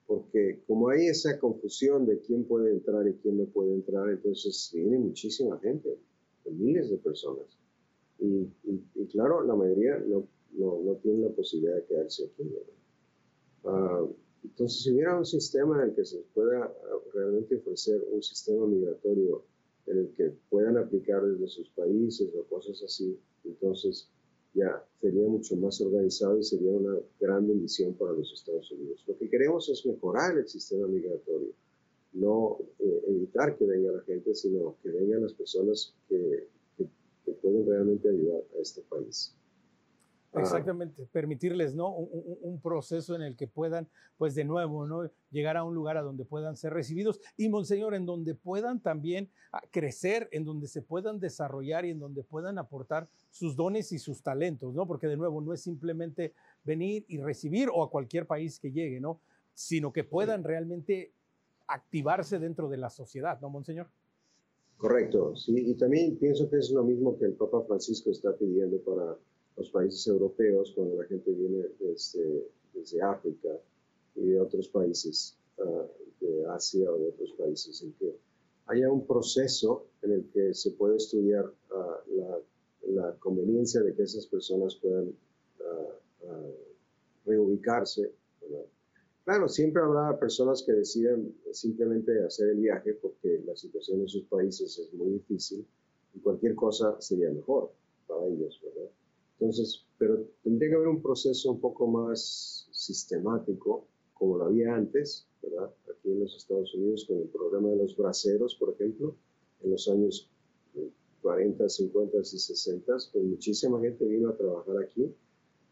Porque 0.06 0.60
como 0.66 0.88
hay 0.90 1.08
esa 1.08 1.38
confusión 1.38 2.06
de 2.06 2.20
quién 2.20 2.44
puede 2.44 2.70
entrar 2.70 3.08
y 3.08 3.14
quién 3.14 3.38
no 3.38 3.44
puede 3.46 3.74
entrar, 3.74 4.08
entonces 4.08 4.70
viene 4.72 4.98
muchísima 4.98 5.58
gente, 5.58 5.98
miles 6.44 6.90
de 6.90 6.96
personas. 6.98 7.58
Y, 8.20 8.48
y, 8.94 9.06
claro, 9.06 9.42
la 9.42 9.56
mayoría 9.56 9.98
no, 9.98 10.28
no, 10.52 10.80
no, 10.82 10.94
tiene 11.02 11.26
la 11.26 11.34
posibilidad 11.34 11.74
de 11.74 11.84
quedarse 11.84 12.24
aquí. 12.24 12.48
entonces, 14.44 14.82
si 14.82 14.92
hubiera 14.92 15.18
un 15.18 15.26
sistema 15.26 15.82
en 15.82 15.90
el 15.90 15.94
que 15.96 16.04
se 16.04 16.18
pueda 16.32 16.72
realmente 17.12 17.56
ofrecer 17.56 18.00
un 18.10 18.22
sistema 18.22 18.64
migratorio 18.66 19.42
en 19.86 19.98
el 19.98 20.08
que 20.16 20.32
puedan 20.50 20.76
aplicar 20.78 21.24
desde 21.24 21.48
sus 21.48 21.68
países 21.70 22.28
o 22.34 22.44
cosas 22.44 22.82
así, 22.82 23.18
entonces 23.44 24.08
ya 24.54 24.84
sería 25.00 25.28
mucho 25.28 25.56
más 25.56 25.80
organizado 25.80 26.38
y 26.38 26.42
sería 26.42 26.72
una 26.72 26.98
gran 27.20 27.46
bendición 27.46 27.94
para 27.94 28.12
los 28.12 28.32
Estados 28.32 28.70
Unidos. 28.72 29.04
Lo 29.06 29.16
que 29.16 29.28
queremos 29.28 29.68
es 29.68 29.84
mejorar 29.84 30.38
el 30.38 30.48
sistema 30.48 30.86
migratorio, 30.86 31.52
no 32.14 32.58
eh, 32.78 33.02
evitar 33.08 33.56
que 33.56 33.66
venga 33.66 33.92
la 33.92 34.02
gente, 34.02 34.34
sino 34.34 34.76
que 34.82 34.90
vengan 34.90 35.22
las 35.22 35.34
personas 35.34 35.94
que, 36.08 36.48
que 36.78 37.32
pueden 37.32 37.66
realmente 37.66 38.08
ayudar 38.08 38.42
a 38.56 38.62
este 38.62 38.80
país. 38.82 39.34
Exactamente, 40.40 41.06
permitirles, 41.12 41.74
¿no? 41.74 41.90
Un, 41.90 42.60
proceso 42.60 43.14
en 43.14 43.22
el 43.22 43.36
que 43.36 43.46
puedan, 43.46 43.88
pues 44.18 44.34
de 44.34 44.44
nuevo, 44.44 44.86
¿no? 44.86 45.10
Llegar 45.30 45.56
a 45.56 45.64
un 45.64 45.74
lugar 45.74 45.96
a 45.96 46.02
donde 46.02 46.24
puedan 46.24 46.56
ser 46.56 46.72
recibidos 46.72 47.20
y, 47.36 47.48
Monseñor, 47.48 47.94
en 47.94 48.06
donde 48.06 48.34
puedan 48.34 48.80
también 48.80 49.30
ah, 49.52 49.62
crecer, 49.70 50.28
en 50.32 50.44
donde 50.44 50.66
se 50.66 50.82
puedan 50.82 51.20
desarrollar 51.20 51.84
y 51.84 51.90
en 51.90 52.00
donde 52.00 52.22
puedan 52.22 52.58
aportar 52.58 53.08
sus 53.30 53.56
dones 53.56 53.92
y 53.92 53.98
sus 53.98 54.22
talentos, 54.22 54.74
¿no? 54.74 54.86
Porque 54.86 55.06
de 55.06 55.16
nuevo, 55.16 55.40
no 55.40 55.52
es 55.52 55.60
simplemente 55.60 56.34
venir 56.64 57.04
y 57.08 57.18
recibir 57.18 57.68
o 57.72 57.82
a 57.82 57.90
cualquier 57.90 58.26
país 58.26 58.58
que 58.58 58.72
llegue, 58.72 59.00
¿no? 59.00 59.20
Sino 59.54 59.92
que 59.92 60.04
puedan 60.04 60.44
realmente 60.44 61.12
activarse 61.68 62.38
dentro 62.38 62.68
de 62.68 62.76
la 62.76 62.90
sociedad, 62.90 63.40
¿no, 63.40 63.50
Monseñor? 63.50 63.88
Correcto, 64.76 65.34
sí, 65.36 65.54
y 65.56 65.74
también 65.74 66.16
pienso 66.16 66.50
que 66.50 66.58
es 66.58 66.70
lo 66.70 66.84
mismo 66.84 67.16
que 67.18 67.24
el 67.24 67.32
Papa 67.32 67.62
Francisco 67.66 68.10
está 68.10 68.36
pidiendo 68.36 68.78
para 68.82 69.16
los 69.56 69.70
países 69.70 70.06
europeos 70.06 70.72
cuando 70.74 70.96
la 70.96 71.04
gente 71.08 71.30
viene 71.32 71.66
desde, 71.78 72.46
desde 72.74 73.02
África 73.02 73.48
y 74.14 74.26
de 74.26 74.40
otros 74.40 74.68
países 74.68 75.36
uh, 75.58 75.86
de 76.20 76.46
Asia 76.46 76.90
o 76.90 76.98
de 76.98 77.08
otros 77.08 77.32
países, 77.32 77.82
en 77.82 77.92
que 77.94 78.16
haya 78.66 78.90
un 78.90 79.06
proceso 79.06 79.86
en 80.02 80.12
el 80.12 80.24
que 80.32 80.52
se 80.54 80.72
puede 80.72 80.96
estudiar 80.96 81.44
uh, 81.46 82.16
la, 82.16 82.38
la, 82.88 83.16
conveniencia 83.18 83.80
de 83.82 83.94
que 83.94 84.02
esas 84.02 84.26
personas 84.26 84.74
puedan 84.76 85.08
uh, 85.08 86.52
reubicarse. 87.24 88.12
Claro, 89.24 89.48
siempre 89.48 89.82
habrá 89.82 90.16
personas 90.20 90.62
que 90.62 90.72
decidan 90.72 91.34
simplemente 91.50 92.12
hacer 92.22 92.50
el 92.50 92.58
viaje 92.58 92.94
porque 92.94 93.42
la 93.44 93.56
situación 93.56 94.02
en 94.02 94.08
sus 94.08 94.22
países 94.26 94.78
es 94.78 94.94
muy 94.94 95.10
difícil 95.14 95.66
y 96.14 96.20
cualquier 96.20 96.54
cosa 96.54 97.00
sería 97.00 97.30
mejor 97.30 97.72
para 98.06 98.24
ellos, 98.26 98.60
¿verdad? 98.62 98.88
Entonces, 99.38 99.84
pero 99.98 100.26
tendría 100.42 100.70
que 100.70 100.76
haber 100.76 100.88
un 100.88 101.02
proceso 101.02 101.52
un 101.52 101.60
poco 101.60 101.86
más 101.86 102.68
sistemático, 102.72 103.86
como 104.14 104.38
lo 104.38 104.46
había 104.46 104.74
antes, 104.74 105.26
¿verdad? 105.42 105.70
Aquí 105.90 106.12
en 106.12 106.20
los 106.20 106.36
Estados 106.36 106.74
Unidos 106.74 107.04
con 107.06 107.18
el 107.18 107.28
programa 107.28 107.70
de 107.70 107.76
los 107.76 107.96
braceros, 107.96 108.54
por 108.54 108.74
ejemplo, 108.74 109.14
en 109.62 109.70
los 109.70 109.88
años 109.88 110.30
40, 111.22 111.68
50 111.68 112.18
y 112.18 112.24
60, 112.24 112.92
pues 113.12 113.24
muchísima 113.24 113.80
gente 113.80 114.04
vino 114.04 114.28
a 114.30 114.36
trabajar 114.36 114.76
aquí 114.82 115.12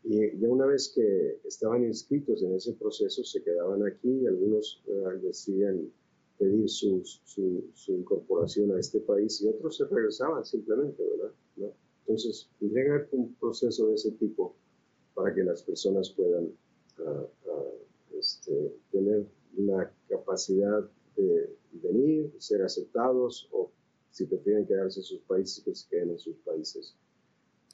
y 0.05 0.39
ya 0.39 0.49
una 0.49 0.67
vez 0.67 0.93
que 0.95 1.41
estaban 1.45 1.85
inscritos 1.85 2.43
en 2.43 2.55
ese 2.55 2.75
proceso 2.75 3.25
se 3.25 3.43
quedaban 3.43 3.87
aquí 3.87 4.11
y 4.11 4.27
algunos 4.27 4.83
decidían 5.23 5.91
pedir 6.39 6.69
su, 6.69 7.03
su, 7.05 7.65
su, 7.73 7.93
incorporación 7.93 8.73
a 8.73 8.81
este 8.81 9.01
país 9.01 9.41
y 9.41 9.49
otros 9.49 9.77
se 9.77 9.85
regresaban 9.87 10.45
simplemente, 10.45 11.03
¿verdad? 11.09 11.33
¿No? 11.57 11.73
Entonces, 12.07 12.51
que 12.61 12.67
haber 12.67 13.09
un 13.13 13.35
proceso 13.35 13.89
de 13.89 13.95
ese 13.95 14.13
tipo 14.13 14.55
para 15.15 15.35
que 15.35 15.43
las 15.43 15.63
personas 15.63 16.11
puedan 16.11 16.51
uh, 16.99 17.03
uh, 17.03 18.19
este, 18.19 18.75
tener 18.91 19.27
la 19.57 19.91
capacidad 20.09 20.89
de 21.17 21.57
venir, 21.73 22.31
ser 22.39 22.63
aceptados 22.63 23.49
o 23.53 23.71
si 24.11 24.27
prefieren 24.27 24.67
quedarse 24.67 25.01
en 25.01 25.05
sus 25.05 25.21
países, 25.21 25.65
que 25.65 25.75
se 25.75 25.89
queden 25.89 26.11
en 26.11 26.19
sus 26.19 26.37
países. 26.39 26.95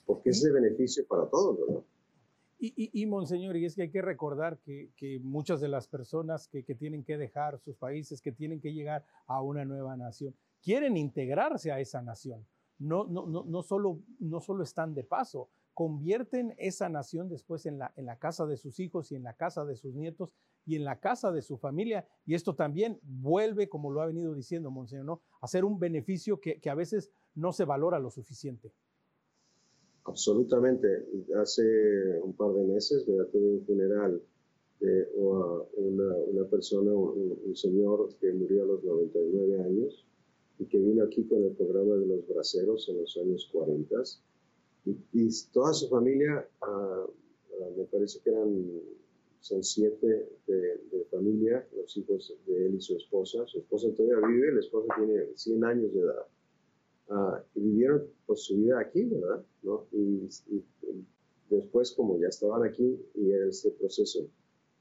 Porque 0.07 0.31
es 0.31 0.43
de 0.43 0.53
beneficio 0.53 1.05
para 1.07 1.27
todos, 1.29 1.59
¿verdad? 1.59 1.83
Y, 2.59 2.73
y, 2.77 3.03
y, 3.03 3.07
Monseñor, 3.07 3.57
y 3.57 3.65
es 3.65 3.75
que 3.75 3.83
hay 3.83 3.91
que 3.91 4.03
recordar 4.03 4.59
que, 4.59 4.91
que 4.95 5.19
muchas 5.21 5.61
de 5.61 5.69
las 5.69 5.89
personas 5.89 6.47
que, 6.47 6.63
que, 6.63 6.75
tienen 6.75 7.03
que 7.03 7.17
dejar 7.17 7.59
sus 7.59 7.75
países, 7.77 8.21
que 8.21 8.33
tienen 8.33 8.61
que 8.61 8.75
llegar 8.75 9.05
a 9.27 9.43
una 9.43 9.65
nueva 9.65 9.97
nación, 9.97 10.35
quieren 10.63 10.99
integrarse 10.99 11.73
a 11.73 11.81
esa 11.81 12.03
nación 12.03 12.47
no, 12.81 13.05
no, 13.05 13.27
no, 13.27 13.63
solo, 13.63 14.01
no 14.19 14.41
solo 14.41 14.65
están 14.65 14.95
de 14.95 15.05
paso, 15.05 15.49
convierten 15.75 16.55
esa 16.59 16.89
nación 16.89 17.29
después 17.29 17.65
en 17.67 17.79
la, 17.79 17.93
en 17.97 18.07
la 18.07 18.19
casa 18.19 18.47
de 18.47 18.57
sus 18.57 18.81
hijos 18.81 19.13
y 19.13 19.15
en 19.15 19.23
la 19.23 19.35
casa 19.35 19.65
de 19.65 19.77
sus 19.77 19.95
nietos 19.95 20.35
y 20.67 20.75
en 20.77 20.85
la 20.85 20.99
casa 20.99 21.31
de 21.31 21.43
su 21.43 21.57
familia. 21.57 22.07
Y 22.27 22.35
esto 22.35 22.55
también 22.55 22.99
vuelve, 23.03 23.69
como 23.69 23.93
lo 23.93 24.03
ha 24.03 24.07
venido 24.07 24.35
diciendo 24.35 24.71
Monseñor, 24.71 25.21
a 25.41 25.47
ser 25.47 25.65
un 25.65 25.79
beneficio 25.79 26.41
que, 26.41 26.61
que 26.61 26.71
a 26.71 26.75
veces 26.75 27.11
no 27.35 27.53
se 27.53 27.65
valora 27.65 27.99
lo 27.99 28.11
suficiente. 28.11 28.73
Absolutamente. 30.05 31.07
Hace 31.41 32.21
un 32.23 32.33
par 32.35 32.53
de 32.53 32.65
meses 32.65 33.07
me 33.07 33.25
tuve 33.27 33.59
un 33.59 33.65
funeral 33.65 34.23
de 34.81 35.09
una, 35.15 36.17
una 36.27 36.45
persona, 36.49 36.91
un, 36.93 37.55
señor 37.55 38.09
que 38.21 38.33
murió 38.33 38.65
a 38.65 38.67
los 38.67 38.83
99 38.83 39.63
años 39.63 40.07
y 40.61 40.67
que 40.67 40.79
vino 40.79 41.03
aquí 41.05 41.25
con 41.25 41.43
el 41.43 41.53
programa 41.53 41.97
de 41.97 42.07
los 42.07 42.29
braceros 42.29 42.87
en 42.91 42.99
los 42.99 43.17
años 43.17 43.49
40. 43.51 43.97
Y, 44.85 44.97
y 45.15 45.31
toda 45.53 45.73
su 45.73 45.89
familia, 45.89 46.47
ah, 46.61 47.07
ah, 47.07 47.69
me 47.77 47.85
parece 47.85 48.21
que 48.21 48.29
eran, 48.29 48.67
son 49.41 49.65
siete 49.65 50.29
de, 50.47 51.07
familia, 51.11 51.67
los 51.75 51.97
hijos 51.97 52.37
de 52.47 52.67
él 52.67 52.75
y 52.75 52.81
su 52.81 52.95
esposa. 52.95 53.47
Su 53.47 53.61
esposa 53.61 53.89
todavía 53.97 54.29
vive, 54.29 54.53
la 54.53 54.61
esposa 54.61 54.95
tiene 54.99 55.29
100 55.35 55.65
años 55.65 55.95
de 55.95 56.01
edad. 56.01 56.27
Ah, 57.09 57.43
y 57.55 57.61
vivieron 57.61 58.05
pues, 58.27 58.43
su 58.43 58.57
vida 58.57 58.81
aquí, 58.81 59.05
¿verdad? 59.05 59.43
¿No? 59.63 59.87
Y, 59.93 60.29
y, 60.51 60.63
después, 61.49 61.93
como 61.93 62.19
ya 62.19 62.29
estaban 62.29 62.65
aquí 62.65 63.01
y 63.15 63.31
era 63.31 63.49
este 63.49 63.71
proceso, 63.71 64.29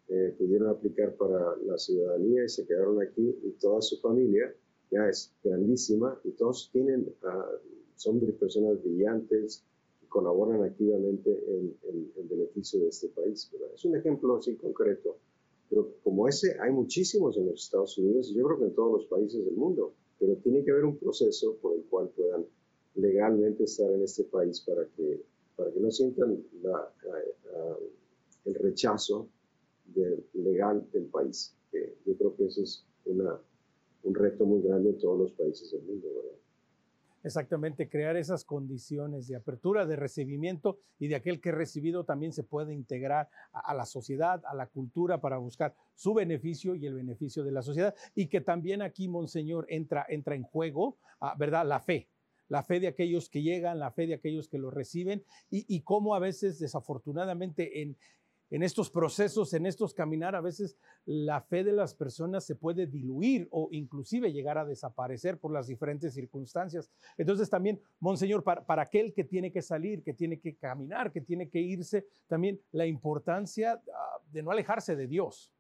eh, 0.10 0.36
pudieron 0.38 0.68
aplicar 0.70 1.16
para 1.16 1.56
la 1.66 1.78
ciudadanía 1.78 2.44
y 2.44 2.50
se 2.50 2.68
quedaron 2.68 3.02
aquí 3.02 3.34
y 3.44 3.52
toda 3.52 3.82
su 3.82 3.98
familia 4.02 4.54
ya 4.92 5.08
es 5.08 5.32
grandísima 5.44 6.20
y 6.24 6.32
todos 6.32 6.70
tienen, 6.72 7.14
uh, 7.24 7.58
son 7.96 8.20
personas 8.40 8.82
brillantes 8.84 9.64
y 10.02 10.08
colaboran 10.08 10.64
activamente 10.64 11.32
en, 11.48 11.76
el 12.18 12.28
beneficio 12.28 12.82
de 12.82 12.90
este 12.90 13.10
país. 13.10 13.50
¿verdad? 13.52 13.70
Es 13.76 13.86
un 13.86 13.96
ejemplo 13.96 14.38
así 14.38 14.56
concreto, 14.56 15.18
pero 15.70 15.94
como 16.04 16.28
ese 16.28 16.58
hay 16.60 16.72
muchísimos 16.72 17.38
en 17.38 17.48
los 17.48 17.64
Estados 17.64 17.98
Unidos 17.98 18.32
y 18.32 18.36
yo 18.36 18.46
creo 18.46 18.60
que 18.60 18.66
en 18.66 18.76
todos 18.76 19.02
los 19.02 19.06
países 19.06 19.46
del 19.46 19.56
mundo, 19.56 19.94
pero 20.20 20.36
tiene 20.38 20.64
que 20.64 20.72
haber 20.72 20.86
un 20.86 20.98
proceso 20.98 21.56
por 21.62 21.76
el 21.76 21.84
cual 21.84 22.10
puedan 22.10 22.46
legalmente 22.96 23.64
estar 23.66 23.92
en 23.92 24.04
este 24.04 24.24
país 24.26 24.62
para 24.62 24.86
que, 24.98 25.22
para 25.56 25.72
que 25.72 25.80
no 25.80 25.92
sientan 25.92 26.44
la, 26.62 26.92
el 28.46 28.56
rechazo 28.56 29.28
legal 30.34 30.88
del 30.92 31.06
país. 31.06 31.54
yo 32.06 32.16
creo 32.18 32.36
que 32.36 32.46
eso 32.46 32.64
es 32.64 32.86
una, 33.06 33.40
un 34.04 34.16
reto 34.16 34.45
muy 34.45 34.62
grande 34.62 34.89
en 34.89 35.00
todos 35.00 35.20
los 35.20 35.32
países 35.32 35.72
del 35.72 35.84
mundo. 35.84 36.08
Exactamente, 37.22 37.89
crear 37.89 38.16
esas 38.16 38.45
condiciones 38.45 39.28
de 39.28 39.36
apertura, 39.36 39.86
de 39.86 39.97
recibimiento 39.97 40.80
y 41.00 41.10
de 41.10 41.16
aquel 41.16 41.41
que 41.41 41.52
recibido 41.52 42.06
también 42.06 42.32
se 42.32 42.43
puede 42.43 42.74
integrar 42.74 43.30
a, 43.52 43.74
la 43.74 43.86
sociedad, 43.86 44.41
a 44.45 44.56
la 44.56 44.68
cultura 44.68 45.20
para 45.20 45.38
buscar 45.38 45.76
su 45.95 46.14
beneficio 46.14 46.76
y 46.76 46.86
el 46.86 46.93
beneficio 46.93 47.43
de 47.43 47.52
la 47.52 47.62
sociedad. 47.62 47.93
Y 48.16 48.28
que 48.28 48.39
también 48.39 48.82
aquí, 48.82 49.10
Monseñor, 49.10 49.66
entra, 49.68 50.06
entra 50.08 50.36
en 50.36 50.43
juego, 50.43 50.97
ah, 51.20 51.36
¿verdad? 51.38 51.66
La 51.66 51.82
fe, 51.82 52.08
la 52.47 52.64
fe 52.64 52.80
de 52.80 52.88
aquellos 52.88 53.28
que 53.30 53.41
llegan, 53.41 53.80
la 53.80 53.91
fe 53.91 54.08
de 54.08 54.14
aquellos 54.14 54.47
que 54.47 54.58
lo 54.58 54.72
reciben 54.72 55.22
y, 55.52 55.66
y 55.68 55.82
cómo 55.82 56.16
a 56.16 56.20
veces 56.20 56.58
desafortunadamente 56.58 57.82
en, 57.82 57.97
en 58.50 58.64
estos 58.64 58.89
procesos, 58.89 59.54
en 59.54 59.66
estos 59.66 59.93
caminar, 59.93 60.36
a 60.36 60.41
veces 60.41 60.78
la 61.06 61.41
fe 61.41 61.64
de 61.64 61.72
las 61.72 61.93
personas 61.93 62.45
se 62.45 62.56
puede 62.56 62.88
diluir 62.88 63.47
o 63.52 63.70
inclusive 63.72 64.32
llegar 64.32 64.58
a 64.58 64.66
desaparecer 64.66 65.38
por 65.38 65.52
las 65.52 65.68
diferentes 65.68 66.14
circunstancias. 66.14 66.89
Entonces 67.18 67.50
también, 67.50 67.80
Monseñor, 68.00 68.43
para, 68.43 68.82
aquel 68.82 69.14
que 69.14 69.24
tiene 69.24 69.52
que 69.52 69.62
salir, 69.62 70.04
que 70.04 70.14
tiene 70.14 70.39
que 70.39 70.56
caminar, 70.56 71.12
que 71.12 71.22
tiene 71.22 71.50
que 71.50 71.60
irse, 71.60 72.08
también 72.28 72.60
la 72.72 72.86
importancia 72.86 73.82
ah, 73.93 74.22
de 74.32 74.41
no 74.41 74.52
alejarse 74.52 74.95
de 74.95 75.08
Dios. 75.08 75.52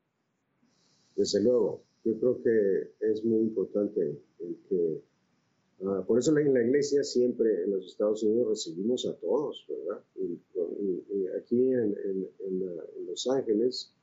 Desde 1.15 1.43
luego, 1.43 1.83
yo 2.03 2.17
creo 2.19 2.41
que 2.41 3.11
es 3.11 3.23
muy 3.23 3.41
importante 3.41 4.01
el 4.39 4.57
que 4.69 5.03
Ah, 5.85 6.03
por 6.05 6.19
eso 6.19 6.37
en 6.37 6.53
la 6.53 6.61
iglesia 6.61 7.03
siempre 7.03 7.63
en 7.63 7.71
los 7.71 7.85
Estados 7.85 8.21
Unidos 8.23 8.49
recibimos 8.49 9.05
a 9.05 9.13
todos, 9.15 9.65
¿verdad? 9.69 10.03
Aquí 11.37 11.71
en, 11.71 11.95
Los 13.07 13.27
Ángeles, 13.27 13.93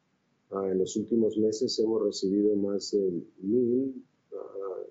ah, 0.51 0.70
en 0.70 0.79
los 0.79 0.97
últimos 0.97 1.37
meses 1.37 1.79
hemos 1.79 2.03
recibido 2.03 2.57
más 2.57 2.93
de 2.93 3.22
mil 3.43 4.03
ah, 4.33 4.85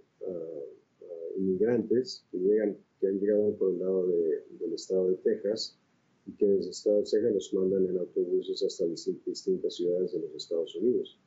inmigrantes 1.37 2.23
que, 2.31 2.37
llegan, 2.37 2.77
que 2.99 3.07
han 3.07 3.19
llegado 3.19 3.55
por 3.55 3.71
el 3.71 3.79
lado 3.79 4.07
del 4.07 4.73
estado 4.73 5.09
de 5.09 5.15
Texas 5.15 5.79
y 6.27 6.33
que 6.33 6.45
desde 6.45 6.65
el 6.65 6.69
estado 6.69 6.97
de 6.97 7.03
Texas 7.03 7.33
los 7.33 7.53
mandan 7.53 7.87
en 7.87 7.97
autobuses 7.97 8.61
hasta 8.63 8.85
distintas 8.85 9.75
ciudades 9.75 10.13
de 10.13 10.19
los 10.19 10.35
Estados 10.35 10.75
Unidos. 10.75 11.17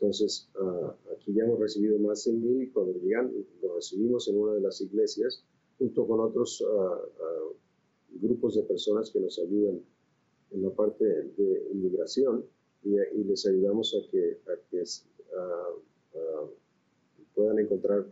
Entonces, 0.00 0.48
uh, 0.58 0.92
aquí 1.12 1.34
ya 1.34 1.44
hemos 1.44 1.60
recibido 1.60 1.98
más 1.98 2.24
de 2.24 2.32
mil 2.32 2.62
y 2.62 2.70
cuando 2.70 2.98
llegan, 3.00 3.30
lo 3.60 3.74
recibimos 3.74 4.26
en 4.28 4.38
una 4.38 4.54
de 4.54 4.62
las 4.62 4.80
iglesias, 4.80 5.44
junto 5.78 6.06
con 6.06 6.20
otros 6.20 6.62
uh, 6.62 7.54
grupos 8.18 8.54
de 8.54 8.62
personas 8.62 9.10
que 9.10 9.20
nos 9.20 9.38
ayudan 9.38 9.82
en 10.52 10.62
la 10.62 10.70
parte 10.70 11.04
de 11.04 11.68
inmigración 11.70 12.46
y, 12.82 12.94
y 12.94 13.24
les 13.24 13.46
ayudamos 13.46 13.94
a 13.94 14.10
que, 14.10 14.38
a 14.46 14.56
que 14.70 14.84
puedan 17.34 17.58
encontrar 17.58 18.06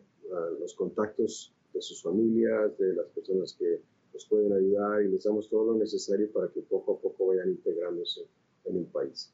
los 0.61 0.75
contactos 0.75 1.55
de 1.73 1.81
sus 1.81 2.03
familias, 2.03 2.77
de 2.79 2.95
las 2.95 3.09
personas 3.09 3.57
que 3.59 3.81
los 4.13 4.27
pueden 4.27 4.53
ayudar 4.53 5.03
y 5.03 5.09
les 5.09 5.25
damos 5.25 5.49
todo 5.49 5.73
lo 5.73 5.79
necesario 5.79 6.31
para 6.33 6.49
que 6.49 6.61
poco 6.61 6.93
a 6.93 7.01
poco 7.01 7.29
vayan 7.29 7.49
integrándose 7.49 8.27
en 8.67 8.77
el 8.77 8.85
país. 8.85 9.33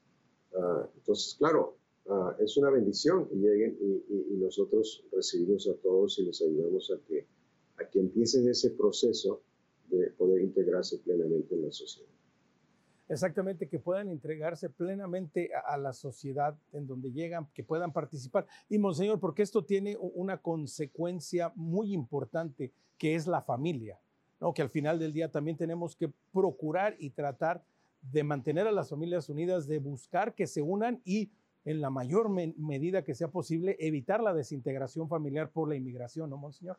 entonces, 0.96 1.34
claro, 1.38 1.76
Ah, 2.06 2.36
es 2.38 2.56
una 2.56 2.70
bendición 2.70 3.26
que 3.28 3.36
lleguen 3.36 3.78
y, 3.80 4.34
nosotros 4.36 5.02
recibimos 5.10 5.66
a 5.68 5.74
todos 5.76 6.18
y 6.18 6.26
les 6.26 6.42
ayudamos 6.42 6.90
a 6.90 7.00
que, 7.08 7.26
a 7.78 7.88
que 7.88 7.98
empiecen 7.98 8.46
ese 8.46 8.70
proceso 8.70 9.40
de 9.88 10.10
poder 10.10 10.42
integrarse 10.42 10.98
plenamente 10.98 11.54
en 11.54 11.62
la 11.62 11.72
sociedad. 11.72 12.10
Exactamente, 13.08 13.68
que 13.68 13.78
puedan 13.78 14.08
entregarse 14.08 14.68
plenamente 14.68 15.50
a, 15.54 15.78
la 15.78 15.92
sociedad 15.92 16.58
en 16.72 16.86
donde 16.86 17.10
llegan, 17.12 17.48
que 17.54 17.62
puedan 17.62 17.92
participar. 17.92 18.46
Y, 18.68 18.78
Monseñor, 18.78 19.18
porque 19.18 19.42
esto 19.42 19.64
tiene 19.64 19.96
una 19.98 20.42
consecuencia 20.42 21.52
muy 21.54 21.94
importante, 21.94 22.72
que 22.98 23.14
es 23.14 23.26
la 23.26 23.40
familia, 23.40 23.98
¿no? 24.40 24.52
que 24.52 24.62
al 24.62 24.70
final 24.70 24.98
del 24.98 25.12
día 25.12 25.30
también 25.30 25.56
tenemos 25.56 25.96
que 25.96 26.12
procurar 26.32 26.96
y 26.98 27.10
tratar 27.10 27.62
de 28.00 28.22
mantener 28.22 28.66
a 28.66 28.72
las 28.72 28.90
familias 28.90 29.28
unidas, 29.28 29.66
de 29.66 29.78
buscar 29.78 30.34
que 30.34 30.46
se 30.46 30.60
unan 30.60 31.00
y 31.04 31.30
en 31.64 31.80
la 31.80 31.90
mayor 31.90 32.28
medida 32.28 33.02
que 33.02 33.14
sea 33.14 33.28
posible, 33.28 33.76
evitar 33.78 34.22
la 34.22 34.34
desintegración 34.34 35.08
familiar 35.08 35.50
por 35.50 35.68
la 35.68 35.76
inmigración, 35.76 36.28
¿no, 36.28 36.36
Monseñor? 36.36 36.76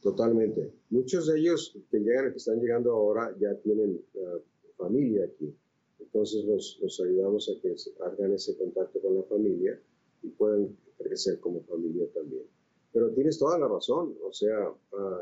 Totalmente. 0.00 0.72
Muchos 0.90 1.26
de 1.26 1.38
ellos 1.38 1.76
que 1.90 1.98
llegan, 1.98 2.30
que 2.30 2.38
están 2.38 2.60
llegando 2.60 2.92
ahora, 2.92 3.34
ya 3.38 3.54
tienen 3.56 4.00
uh, 4.14 4.38
familia 4.76 5.24
aquí. 5.24 5.54
Entonces 6.00 6.44
los, 6.44 7.00
ayudamos 7.00 7.48
a 7.48 7.60
que 7.60 7.74
hagan 8.04 8.32
ese 8.32 8.56
contacto 8.56 9.00
con 9.00 9.16
la 9.16 9.22
familia 9.24 9.80
y 10.22 10.28
puedan 10.28 10.76
crecer 10.98 11.38
como 11.40 11.62
familia 11.62 12.06
también. 12.14 12.44
Pero 12.92 13.10
tienes 13.10 13.38
toda 13.38 13.58
la 13.58 13.68
razón. 13.68 14.16
O 14.24 14.32
sea, 14.32 14.70
uh, 14.70 15.18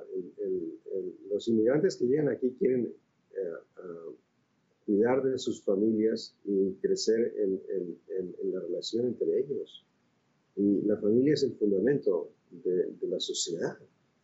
los 1.30 1.48
inmigrantes 1.48 1.96
que 1.96 2.06
llegan 2.06 2.28
aquí 2.28 2.54
quieren 2.58 2.86
uh, 2.86 4.14
cuidar 4.86 5.22
de 5.22 5.38
sus 5.38 5.62
familias 5.62 6.34
y 6.44 6.72
crecer 6.74 7.34
en, 7.38 8.52
la 8.52 8.60
relación 8.60 9.06
entre 9.06 9.40
ellos. 9.40 9.84
Y 10.54 10.82
la 10.82 10.96
familia 10.96 11.34
es 11.34 11.42
el 11.42 11.54
fundamento 11.56 12.30
de, 12.50 12.94
la 13.08 13.20
sociedad. 13.20 13.76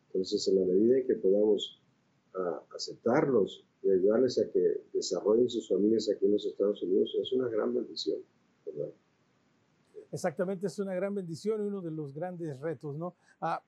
Entonces, 0.06 0.46
en 0.48 0.60
la 0.60 0.64
medida 0.64 0.98
en 0.98 1.06
que 1.06 1.14
podamos 1.16 1.80
ah, 2.34 2.62
aceptarlos 2.74 3.64
y 3.82 3.90
ayudarles 3.90 4.38
a 4.38 4.48
que 4.50 4.82
desarrollen 4.92 5.50
sus 5.50 5.68
familias 5.68 6.08
aquí 6.08 6.26
en 6.26 6.32
los 6.32 6.46
Estados 6.46 6.82
Unidos, 6.82 7.16
es 7.20 7.32
una 7.32 7.48
gran 7.48 7.74
bendición, 7.74 8.18
Exactamente, 10.12 10.66
es 10.66 10.78
una 10.78 10.94
gran 10.94 11.14
bendición 11.14 11.62
y 11.62 11.66
uno 11.66 11.80
de 11.80 11.90
los 11.90 12.12
grandes 12.12 12.60
retos, 12.60 12.96
¿no? 12.96 13.14
Ah, 13.40 13.62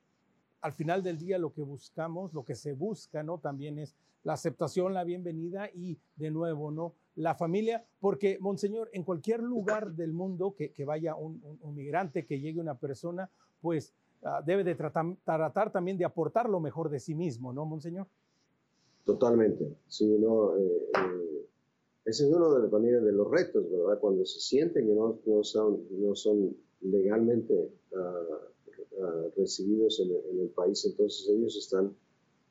al 0.65 0.73
final 0.73 1.03
del 1.03 1.19
día 1.19 1.37
lo 1.37 1.53
que 1.53 1.61
buscamos, 1.61 2.33
lo 2.33 2.43
que 2.43 2.55
se 2.55 2.73
busca, 2.73 3.23
¿no? 3.23 3.37
También 3.37 3.79
es 3.79 3.95
la 4.23 4.33
aceptación, 4.33 4.95
la 4.95 5.05
bienvenida 5.05 5.69
y 5.75 5.99
de 6.17 6.31
nuevo, 6.31 6.71
¿no? 6.71 6.95
La 7.17 7.35
familia, 7.35 7.85
porque, 8.01 8.39
Monseñor, 8.41 8.89
en 8.95 9.03
cualquier 9.03 9.43
lugar 9.43 9.93
del 9.93 10.15
mundo 10.15 10.55
que, 10.57 10.73
vaya 10.87 11.17
un, 11.17 11.43
migrante, 11.75 12.25
que 12.25 12.41
llegue 12.41 12.63
una 12.63 12.79
persona, 12.79 13.29
pues 13.61 13.93
ah, 14.23 14.41
debe 14.43 14.65
de 14.65 14.75
tratar, 14.75 15.05
tratar, 15.23 15.71
también 15.71 15.99
de 15.99 16.07
aportar 16.07 16.49
lo 16.49 16.61
mejor 16.61 16.89
de 16.89 16.99
sí 16.99 17.15
mismo, 17.15 17.53
¿no, 17.53 17.67
Monseñor? 17.67 18.07
Totalmente, 19.05 19.71
sí, 19.87 20.17
no. 20.19 20.57
Eh, 20.57 20.91
eh, 20.97 21.47
ese 22.07 22.25
es 22.25 22.35
uno 22.35 22.55
de, 22.55 22.71
también 22.71 23.05
de 23.05 23.13
los 23.13 23.31
retos, 23.31 23.71
¿verdad? 23.71 23.99
Cuando 24.01 24.25
se 24.25 24.41
sienten 24.41 24.87
que 24.87 24.95
no, 24.95 25.19
no, 25.27 25.45
son, 25.45 25.83
no 25.91 26.15
son 26.15 26.57
legalmente 26.81 27.71
uh, 27.93 28.54
Ah, 29.01 29.29
recibidos 29.37 29.99
en 29.99 30.41
el, 30.41 30.49
país, 30.51 30.85
entonces 30.85 31.29
ellos 31.29 31.57
están 31.57 31.97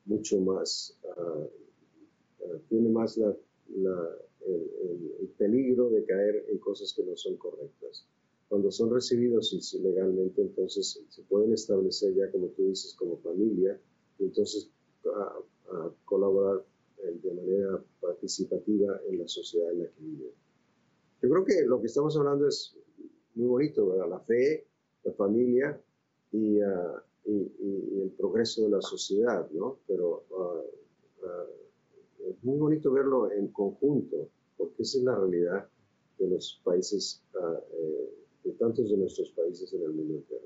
mucho 0.04 0.38
más 0.40 0.94
ah, 1.16 1.46
ah, 2.42 2.58
tiene 2.68 2.90
más 2.90 3.16
la, 3.16 3.34
el, 4.46 5.28
peligro 5.38 5.88
de 5.88 6.04
caer 6.04 6.44
en 6.50 6.58
cosas 6.58 6.92
que 6.92 7.02
no 7.02 7.16
son 7.16 7.36
correctas. 7.36 8.06
Cuando 8.48 8.70
son 8.70 8.92
recibidos 8.92 9.74
legalmente, 9.82 10.42
entonces 10.42 11.02
se 11.08 11.22
pueden 11.22 11.54
establecer 11.54 12.14
ya, 12.14 12.30
como 12.30 12.48
tú 12.48 12.68
dices, 12.68 12.94
como 12.94 13.16
familia, 13.18 13.80
y 14.18 14.24
entonces 14.24 14.70
colaborar 16.04 16.62
eh, 16.98 17.18
de 17.22 17.32
manera 17.32 17.82
participativa 18.00 19.00
en 19.08 19.18
la 19.18 19.28
sociedad 19.28 19.72
en 19.72 19.78
la 19.80 19.86
que 19.86 20.02
viven. 20.02 20.30
Yo 21.22 21.30
creo 21.30 21.44
que 21.44 21.62
lo 21.64 21.80
que 21.80 21.86
estamos 21.86 22.16
hablando 22.16 22.46
es 22.46 22.76
muy 23.34 23.48
bonito, 23.48 23.88
¿verdad? 23.88 24.10
La 24.10 24.20
fe, 24.20 24.66
la 25.04 25.12
familia 25.12 25.80
y, 26.34 26.60
ah, 26.60 27.02
y, 27.26 28.02
el 28.02 28.10
progreso 28.18 28.64
de 28.64 28.70
la 28.70 28.82
sociedad, 28.82 29.48
¿no? 29.52 29.78
Pero 29.86 30.24
ah, 30.36 30.62
ah, 31.24 31.46
es 32.28 32.42
muy 32.42 32.58
bonito 32.58 32.92
verlo 32.92 33.30
en 33.30 33.48
conjunto, 33.48 34.28
porque 34.56 34.82
esa 34.82 34.98
es 34.98 35.04
la 35.04 35.14
realidad 35.14 35.68
de 36.18 36.28
los 36.28 36.60
países, 36.64 37.22
eh, 37.34 38.14
de 38.44 38.52
tantos 38.52 38.90
de 38.90 38.96
nuestros 38.96 39.30
países 39.30 39.72
en 39.72 39.82
el 39.82 39.92
mundo 39.92 40.14
entero. 40.14 40.42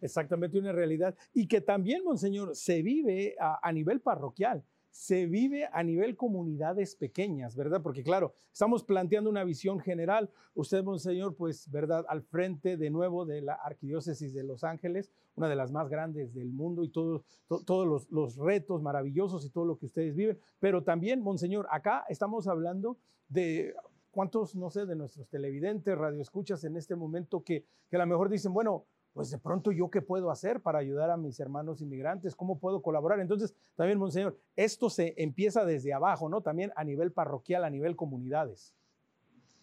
Exactamente, 0.00 0.58
una 0.58 0.72
realidad. 0.72 1.14
Y 1.32 1.48
que 1.48 1.62
también, 1.62 2.04
Monseñor, 2.04 2.54
se 2.54 2.82
vive 2.82 3.36
a 3.38 3.72
nivel 3.72 4.02
parroquial 4.02 4.62
se 4.94 5.26
vive 5.26 5.68
a 5.72 5.82
nivel 5.82 6.16
comunidades 6.16 6.94
pequeñas, 6.94 7.56
¿verdad? 7.56 7.82
Porque 7.82 8.04
claro, 8.04 8.32
estamos 8.52 8.84
planteando 8.84 9.28
una 9.28 9.42
visión 9.42 9.80
general. 9.80 10.30
Usted, 10.54 10.84
Monseñor, 10.84 11.34
pues, 11.34 11.68
¿verdad? 11.68 12.04
Al 12.08 12.22
frente 12.22 12.76
de 12.76 12.90
nuevo 12.90 13.26
de 13.26 13.42
la 13.42 13.54
Arquidiócesis 13.54 14.32
de 14.32 14.44
Los 14.44 14.62
Ángeles, 14.62 15.10
una 15.34 15.48
de 15.48 15.56
las 15.56 15.72
más 15.72 15.88
grandes 15.88 16.32
del 16.32 16.52
mundo 16.52 16.84
y 16.84 16.90
todos 16.90 17.24
los, 17.48 18.08
los 18.12 18.36
retos 18.36 18.82
maravillosos 18.82 19.44
y 19.44 19.50
todo 19.50 19.64
lo 19.64 19.76
que 19.76 19.86
ustedes 19.86 20.14
viven. 20.14 20.38
Pero 20.60 20.84
también, 20.84 21.22
Monseñor, 21.22 21.66
acá 21.72 22.04
estamos 22.08 22.46
hablando 22.46 22.96
de 23.28 23.74
cuántos, 24.12 24.54
no 24.54 24.70
sé, 24.70 24.86
de 24.86 24.94
nuestros 24.94 25.28
televidentes, 25.28 25.98
radioescuchas 25.98 26.62
en 26.62 26.76
este 26.76 26.94
momento 26.94 27.42
que, 27.42 27.64
que 27.90 27.96
a 27.96 27.98
lo 27.98 28.06
mejor 28.06 28.28
dicen, 28.28 28.54
bueno, 28.54 28.86
pues 29.14 29.30
de 29.30 29.38
pronto 29.38 29.70
yo 29.70 29.90
qué 29.90 30.02
puedo 30.02 30.30
hacer 30.30 30.60
para 30.60 30.80
ayudar 30.80 31.08
a 31.10 31.16
mis 31.16 31.38
hermanos 31.38 31.80
inmigrantes, 31.80 32.34
cómo 32.34 32.58
puedo 32.58 32.82
colaborar. 32.82 33.20
Entonces, 33.20 33.54
también, 33.76 33.98
Monseñor, 33.98 34.36
esto 34.56 34.90
se 34.90 35.14
empieza 35.16 35.64
desde 35.64 35.92
abajo, 35.92 36.28
¿no? 36.28 36.42
También 36.42 36.72
a 36.74 36.82
nivel 36.82 37.12
parroquial, 37.12 37.62
a 37.64 37.70
nivel 37.70 37.94
comunidades. 37.94 38.74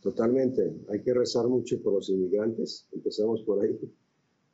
Totalmente. 0.01 0.73
Hay 0.89 1.01
que 1.03 1.13
rezar 1.13 1.47
mucho 1.47 1.81
por 1.83 1.93
los 1.93 2.09
inmigrantes. 2.09 2.87
Empezamos 2.93 3.41
por 3.43 3.61
ahí. 3.61 3.77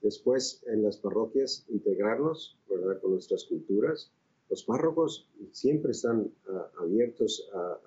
Después, 0.01 0.63
en 0.65 0.83
las 0.83 0.97
parroquias, 0.97 1.63
integrarnos, 1.69 2.57
¿verdad? 2.67 2.99
Con 2.99 3.11
nuestras 3.11 3.45
culturas. 3.45 4.11
Los 4.49 4.63
párrocos 4.63 5.29
siempre 5.51 5.91
están 5.91 6.31
ah, 6.49 6.71
abiertos 6.79 7.47
a, 7.53 7.79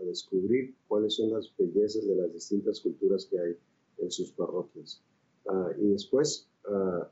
a 0.00 0.04
descubrir 0.04 0.74
cuáles 0.88 1.16
son 1.16 1.32
las 1.32 1.52
bellezas 1.58 2.06
de 2.06 2.16
las 2.16 2.32
distintas 2.32 2.80
culturas 2.80 3.26
que 3.26 3.38
hay 3.38 3.56
en 3.98 4.10
sus 4.10 4.32
parroquias. 4.32 5.02
Ah, 5.48 5.70
y 5.78 5.88
después 5.92 6.48
ah, 6.68 7.08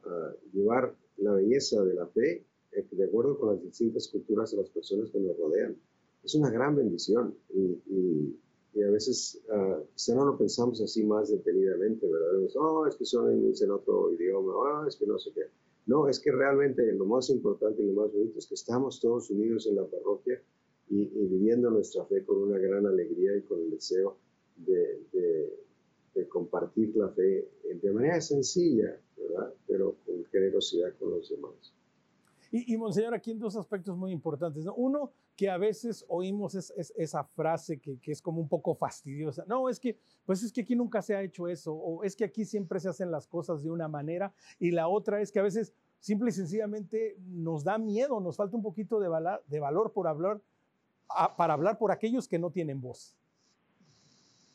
llevar 0.52 0.94
la 1.18 1.34
belleza 1.34 1.84
de 1.84 1.94
la 1.94 2.06
fe 2.08 2.44
eh, 2.72 2.86
de 2.90 3.04
acuerdo 3.04 3.38
con 3.38 3.54
las 3.54 3.62
distintas 3.62 4.08
culturas 4.08 4.50
de 4.50 4.58
las 4.58 4.70
personas 4.70 5.10
que 5.10 5.20
nos 5.20 5.36
rodean. 5.38 5.76
Es 6.24 6.34
una 6.34 6.50
gran 6.50 6.74
bendición 6.74 7.34
y, 7.50 7.78
y, 7.86 8.38
a 8.82 8.90
veces 8.90 9.40
quizá 9.94 10.14
no 10.16 10.24
lo 10.24 10.36
pensamos 10.36 10.80
así 10.80 11.04
más 11.04 11.30
detenidamente, 11.30 12.10
¿verdad? 12.10 12.50
oh, 12.56 12.86
es 12.86 12.96
que 12.96 13.04
son 13.04 13.30
en, 13.30 13.70
otro 13.70 14.12
idioma, 14.12 14.52
oh, 14.52 14.86
es 14.86 14.96
que 14.96 15.06
no 15.06 15.16
sé 15.16 15.30
qué. 15.32 15.42
No, 15.86 16.08
es 16.08 16.18
que 16.18 16.32
realmente 16.32 16.92
lo 16.92 17.04
más 17.04 17.30
importante 17.30 17.82
y 17.82 17.86
lo 17.86 18.02
más 18.02 18.12
bonito 18.12 18.38
es 18.38 18.46
que 18.46 18.54
estamos 18.54 19.00
todos 19.00 19.30
unidos 19.30 19.68
en 19.68 19.76
la 19.76 19.84
parroquia 19.84 20.42
y, 20.88 21.04
viviendo 21.06 21.70
nuestra 21.70 22.04
fe 22.06 22.24
con 22.24 22.38
una 22.38 22.58
gran 22.58 22.84
alegría 22.86 23.36
y 23.36 23.42
con 23.42 23.60
el 23.60 23.70
deseo 23.70 24.16
de, 24.56 25.00
de 25.12 25.63
compartir 26.28 26.94
la 26.96 27.08
fe 27.10 27.38
eh, 27.38 27.78
de 27.82 27.92
manera 27.92 28.20
sencilla, 28.20 28.98
¿verdad? 29.16 29.52
Pero 29.66 29.96
con 30.06 30.24
generosidad 30.26 30.94
con 30.98 31.10
los 31.10 31.28
demás. 31.28 31.74
Y, 32.50 32.72
y 32.72 32.76
Monseñor, 32.76 33.14
aquí 33.14 33.32
en 33.32 33.40
dos 33.40 33.56
aspectos 33.56 33.96
muy 33.96 34.12
importantes. 34.12 34.64
¿no? 34.64 34.74
Uno, 34.74 35.10
que 35.34 35.50
a 35.50 35.58
veces 35.58 36.04
oímos 36.08 36.54
es, 36.54 36.72
esa 36.96 37.24
frase 37.24 37.80
que, 37.80 37.98
que, 37.98 38.12
es 38.12 38.22
como 38.22 38.40
un 38.40 38.48
poco 38.48 38.74
fastidiosa. 38.76 39.44
No, 39.48 39.68
es 39.68 39.80
que, 39.80 39.98
pues 40.24 40.42
es 40.44 40.52
que 40.52 40.60
aquí 40.60 40.76
nunca 40.76 41.02
se 41.02 41.16
ha 41.16 41.22
hecho 41.22 41.48
eso, 41.48 41.74
o 41.74 42.04
es 42.04 42.14
que 42.14 42.24
aquí 42.24 42.44
siempre 42.44 42.78
se 42.78 42.88
hacen 42.88 43.10
las 43.10 43.26
cosas 43.26 43.62
de 43.62 43.70
una 43.70 43.88
manera. 43.88 44.32
Y 44.60 44.70
la 44.70 44.86
otra 44.86 45.20
es 45.20 45.32
que 45.32 45.40
a 45.40 45.42
veces 45.42 45.74
simple 45.98 46.30
y 46.30 46.32
sencillamente 46.32 47.16
nos 47.26 47.64
da 47.64 47.78
miedo, 47.78 48.20
nos 48.20 48.36
falta 48.36 48.56
un 48.56 48.62
poquito 48.62 49.00
de, 49.00 49.08
de 49.46 49.60
valor 49.60 49.92
por 49.92 50.06
hablar, 50.06 50.40
para 51.36 51.54
hablar 51.54 51.78
por 51.78 51.90
aquellos 51.90 52.28
que 52.28 52.38
no 52.38 52.50
tienen 52.50 52.80
voz. 52.80 53.16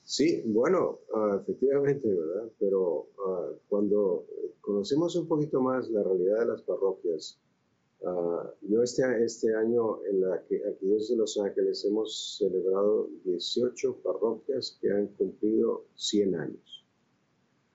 Sí, 0.09 0.41
bueno, 0.43 1.01
ah, 1.13 1.37
efectivamente, 1.39 2.11
¿verdad? 2.11 2.49
Pero 2.57 3.09
ah, 3.27 3.51
cuando 3.67 4.25
conocemos 4.59 5.15
un 5.15 5.27
poquito 5.27 5.61
más 5.61 5.87
la 5.91 6.01
realidad 6.01 6.39
de 6.39 6.45
las 6.47 6.63
parroquias, 6.63 7.39
uh, 8.01 8.49
yo 8.61 8.81
este, 8.81 9.03
este 9.23 9.53
año 9.53 10.03
en 10.05 10.21
la 10.21 10.33
aquí 10.33 10.57
desde 10.81 11.15
Los 11.15 11.37
Ángeles 11.37 11.85
hemos 11.85 12.39
celebrado 12.39 13.07
18 13.23 13.97
parroquias 13.97 14.79
que 14.81 14.91
han 14.91 15.09
cumplido 15.09 15.85
100 15.93 16.35
años, 16.35 16.85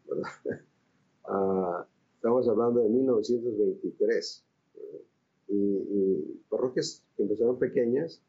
¿verdad? 0.09 0.27
estamos 2.17 2.49
hablando 2.49 2.81
de 2.81 2.89
1923, 2.89 4.45
y, 5.51 5.55
y 5.55 6.43
parroquias 6.51 7.05
que 7.17 7.23
empezaron 7.23 7.61
pequeñas, 7.61 8.21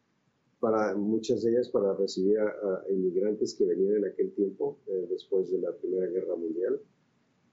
para 0.66 0.96
muchas 0.96 1.44
de 1.44 1.52
ellas 1.52 1.70
para 1.70 1.94
recibir 1.94 2.40
a, 2.40 2.84
inmigrantes 2.90 3.54
que 3.54 3.66
venían 3.66 3.98
en 3.98 4.06
aquel 4.06 4.32
tiempo, 4.32 4.80
eh, 4.88 5.06
después 5.12 5.52
de 5.52 5.60
la 5.60 5.72
Primera 5.74 6.08
Guerra 6.08 6.36
Mundial, 6.36 6.82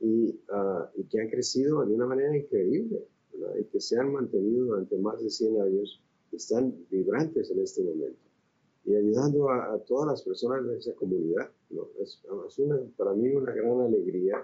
y, 0.00 0.34
ah, 0.48 0.90
y, 0.96 1.04
que 1.04 1.20
han 1.20 1.28
crecido 1.28 1.84
de 1.84 1.92
una 1.92 2.06
manera 2.06 2.34
increíble, 2.34 3.04
y 3.60 3.64
que 3.64 3.80
se 3.80 3.98
han 3.98 4.14
mantenido 4.14 4.64
durante 4.64 4.96
más 4.96 5.22
de 5.22 5.28
100 5.28 5.60
años, 5.60 6.02
están 6.32 6.74
vibrantes 6.90 7.50
en 7.50 7.60
este 7.60 7.82
momento, 7.82 8.24
y 8.86 8.96
ayudando 8.96 9.50
a, 9.50 9.78
todas 9.86 10.06
las 10.06 10.22
personas 10.22 10.66
de 10.66 10.78
esa 10.78 10.94
comunidad. 10.94 11.50
¿no? 11.68 11.88
Es, 12.00 12.18
es 12.48 12.58
una, 12.60 12.80
para 12.96 13.12
mí 13.12 13.28
una 13.28 13.52
gran 13.52 13.78
alegría 13.82 14.42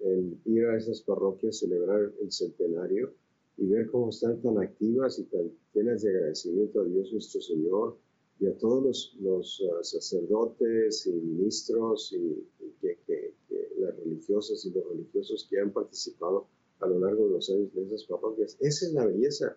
el 0.00 0.38
ir 0.46 0.64
a 0.64 0.78
esas 0.78 1.02
parroquias, 1.02 1.58
celebrar 1.58 2.10
el 2.22 2.32
centenario, 2.32 3.12
y 3.60 3.66
ver 3.66 3.90
cómo 3.90 4.08
están 4.08 4.40
tan 4.40 4.58
activas 4.58 5.18
y 5.18 5.24
tan 5.24 5.52
llenas 5.74 6.02
de 6.02 6.08
agradecimiento 6.10 6.80
a 6.80 6.84
Dios 6.84 7.12
nuestro 7.12 7.42
Señor 7.42 7.98
y 8.40 8.46
a 8.46 8.56
todos 8.56 8.82
los, 8.82 9.16
los 9.20 9.60
uh, 9.60 9.84
sacerdotes 9.84 11.06
y 11.06 11.12
ministros 11.12 12.14
y, 12.14 12.42
que, 12.80 12.98
que, 13.06 13.34
las 13.78 13.94
religiosas 13.98 14.64
y 14.64 14.70
los 14.70 14.88
religiosos 14.88 15.46
que 15.48 15.60
han 15.60 15.72
participado 15.72 16.46
a 16.80 16.86
lo 16.86 17.00
largo 17.00 17.26
de 17.26 17.32
los 17.32 17.50
años 17.50 17.72
de 17.74 17.84
esas 17.84 18.04
parroquias. 18.04 18.56
Esa 18.60 18.86
es 18.86 18.92
la 18.94 19.06
belleza 19.06 19.56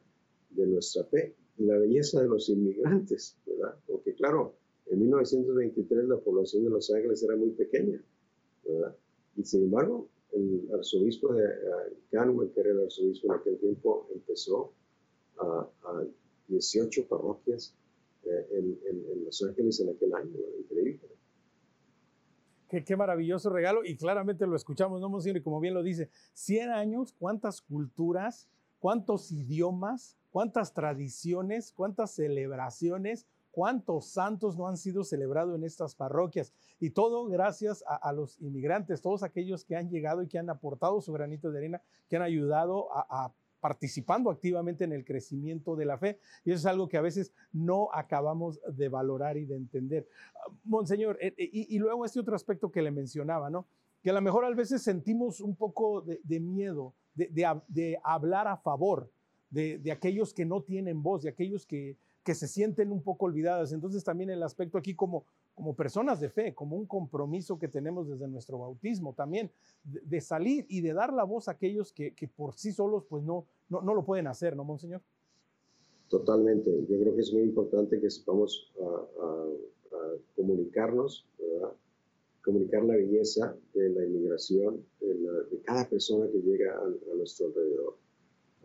de 0.49 0.68
nuestra 0.68 1.06
fe 1.06 1.34
y 1.58 1.64
la 1.64 1.78
belleza 1.78 2.22
de 2.22 2.28
los 2.28 2.49
inmigrantes, 2.49 3.38
¿verdad? 3.45 3.76
Porque 3.88 4.14
claro, 4.16 4.54
en 4.88 4.99
1923 4.99 6.10
la 6.10 6.18
población 6.18 6.66
de 6.66 6.72
Los 6.72 6.91
Ángeles 6.91 7.24
era 7.24 7.38
muy 7.38 7.51
pequeña, 7.51 8.04
¿verdad? 8.66 8.95
Y 9.38 9.43
sin 9.45 9.64
embargo, 9.64 10.10
el 10.34 10.70
arzobispo 10.74 11.34
de 11.34 11.48
Canwell, 12.12 12.52
que 12.52 12.62
era 12.62 12.72
el 12.72 12.84
arzobispo 12.84 13.28
en 13.28 13.40
aquel 13.40 13.60
tiempo, 13.60 14.08
empezó 14.14 14.74
a, 15.40 15.70
18 16.48 17.08
parroquias 17.08 17.74
eh, 18.26 18.48
en, 18.52 19.26
Los 19.26 19.42
Ángeles 19.44 19.80
en 19.80 19.90
aquel 19.90 20.14
año. 20.14 20.32
Increíble. 20.60 21.00
Qué, 22.68 22.84
qué, 22.84 22.96
maravilloso 22.96 23.50
regalo 23.50 23.86
y 23.86 23.96
claramente 23.96 24.46
lo 24.46 24.56
escuchamos, 24.56 25.00
¿no, 25.00 25.10
Monsignor? 25.10 25.38
Y 25.38 25.42
como 25.42 25.60
bien 25.60 25.74
lo 25.74 25.84
dice, 25.84 26.10
100 26.34 26.70
años, 26.72 27.14
cuántas 27.18 27.62
culturas, 27.62 28.50
cuántos 28.80 29.32
idiomas, 29.32 30.18
cuántas 30.32 30.74
tradiciones, 30.74 31.72
cuántas 31.72 32.16
celebraciones, 32.16 33.28
cuántos 33.54 34.08
santos 34.08 34.58
no 34.58 34.68
han 34.68 34.78
sido 34.78 35.04
celebrados 35.04 35.56
en 35.56 35.64
estas 35.64 35.93
parroquias. 35.93 36.51
Y 36.80 36.89
todo 36.89 37.28
gracias 37.28 37.84
a, 37.88 38.12
los 38.12 38.41
inmigrantes, 38.41 38.99
todos 38.99 39.22
aquellos 39.22 39.64
que 39.64 39.76
han 39.76 39.91
llegado 39.91 40.24
y 40.24 40.28
que 40.28 40.39
han 40.39 40.49
aportado 40.49 40.99
su 41.01 41.14
granito 41.14 41.51
de 41.51 41.60
arena, 41.60 41.82
que 42.10 42.16
han 42.16 42.24
ayudado 42.24 42.89
a, 42.91 43.32
participando 43.60 44.32
activamente 44.32 44.84
en 44.84 44.91
el 44.91 45.06
crecimiento 45.06 45.76
de 45.76 45.86
la 45.86 45.99
fe. 45.99 46.20
Y 46.43 46.49
eso 46.49 46.62
es 46.62 46.66
algo 46.66 46.89
que 46.89 46.97
a 46.97 47.01
veces 47.01 47.32
no 47.51 47.89
acabamos 47.93 48.60
de 48.76 48.89
valorar 48.89 49.38
y 49.38 49.45
de 49.45 49.56
entender. 49.56 50.08
Monseñor, 50.64 51.20
eh, 51.22 51.36
eh, 51.38 51.49
y, 51.54 51.78
luego 51.78 52.06
este 52.06 52.20
otro 52.20 52.36
aspecto 52.36 52.72
que 52.72 52.82
le 52.82 52.89
mencionaba, 52.89 53.51
¿no? 53.51 53.68
Que 54.01 54.10
a 54.10 54.14
lo 54.14 54.22
mejor 54.22 54.45
a 54.45 54.49
veces 54.49 54.82
sentimos 54.82 55.39
un 55.39 55.56
poco 55.56 56.01
de, 56.01 56.39
miedo 56.39 56.95
de, 57.14 57.99
hablar 58.04 58.47
a 58.47 58.58
favor 58.58 59.12
de, 59.51 59.91
aquellos 59.91 60.34
que 60.34 60.43
no 60.43 60.64
tienen 60.64 61.04
voz, 61.04 61.22
de 61.22 61.30
aquellos 61.30 61.68
que, 61.68 61.97
que 62.24 62.34
se 62.36 62.47
sienten 62.47 62.91
un 62.91 63.01
poco 63.01 63.26
olvidadas. 63.26 63.74
Entonces 63.74 64.03
también 64.03 64.30
el 64.30 64.43
aspecto 64.43 64.78
aquí 64.78 64.95
como, 64.95 65.26
como 65.53 65.76
personas 65.76 66.19
de 66.19 66.30
fe, 66.30 66.53
como 66.53 66.78
un 66.78 66.86
compromiso 66.86 67.59
que 67.59 67.67
tenemos 67.67 68.09
desde 68.09 68.28
nuestro 68.28 68.57
bautismo 68.57 69.13
también, 69.13 69.51
de, 69.84 70.21
salir 70.21 70.65
y 70.69 70.82
de 70.82 70.93
dar 70.93 71.13
la 71.13 71.26
voz 71.26 71.47
a 71.47 71.51
aquellos 71.51 71.91
que, 71.91 72.13
por 72.36 72.55
sí 72.55 72.71
solos 72.71 73.03
pues 73.05 73.24
no, 73.24 73.45
no, 73.69 73.82
lo 73.93 74.05
pueden 74.05 74.28
hacer, 74.28 74.55
¿no, 74.55 74.63
Monseñor? 74.63 75.01
Totalmente. 76.09 76.71
Yo 76.89 76.99
creo 76.99 77.15
que 77.15 77.21
es 77.21 77.34
muy 77.34 77.43
importante 77.43 77.99
que 77.99 78.09
sepamos 78.09 78.71
a, 78.82 79.47
comunicarnos, 80.36 81.28
comunicar 82.41 82.84
la 82.84 82.95
belleza 82.95 83.55
de 83.74 83.89
la 83.89 84.03
inmigración, 84.05 84.84
de, 84.99 85.61
cada 85.63 85.88
persona 85.88 86.28
que 86.32 86.39
llega 86.39 86.78
a, 86.78 87.15
nuestro 87.15 87.47
alrededor, 87.47 87.95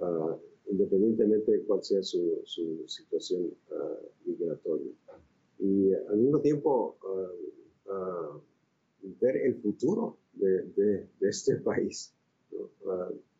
ah, 0.00 0.36
independientemente 0.70 1.52
de 1.52 1.62
cuál 1.62 1.82
sea 1.82 2.02
su, 2.02 2.44
situación 2.86 3.50
ah, 3.72 3.98
migratoria. 4.24 4.92
Y 5.58 5.92
al 5.92 6.16
mismo 6.18 6.40
tiempo, 6.40 6.96
ah, 7.88 8.38
ver 9.20 9.36
el 9.36 9.56
futuro 9.56 10.18
de, 10.34 11.06
este 11.20 11.56
país. 11.68 12.14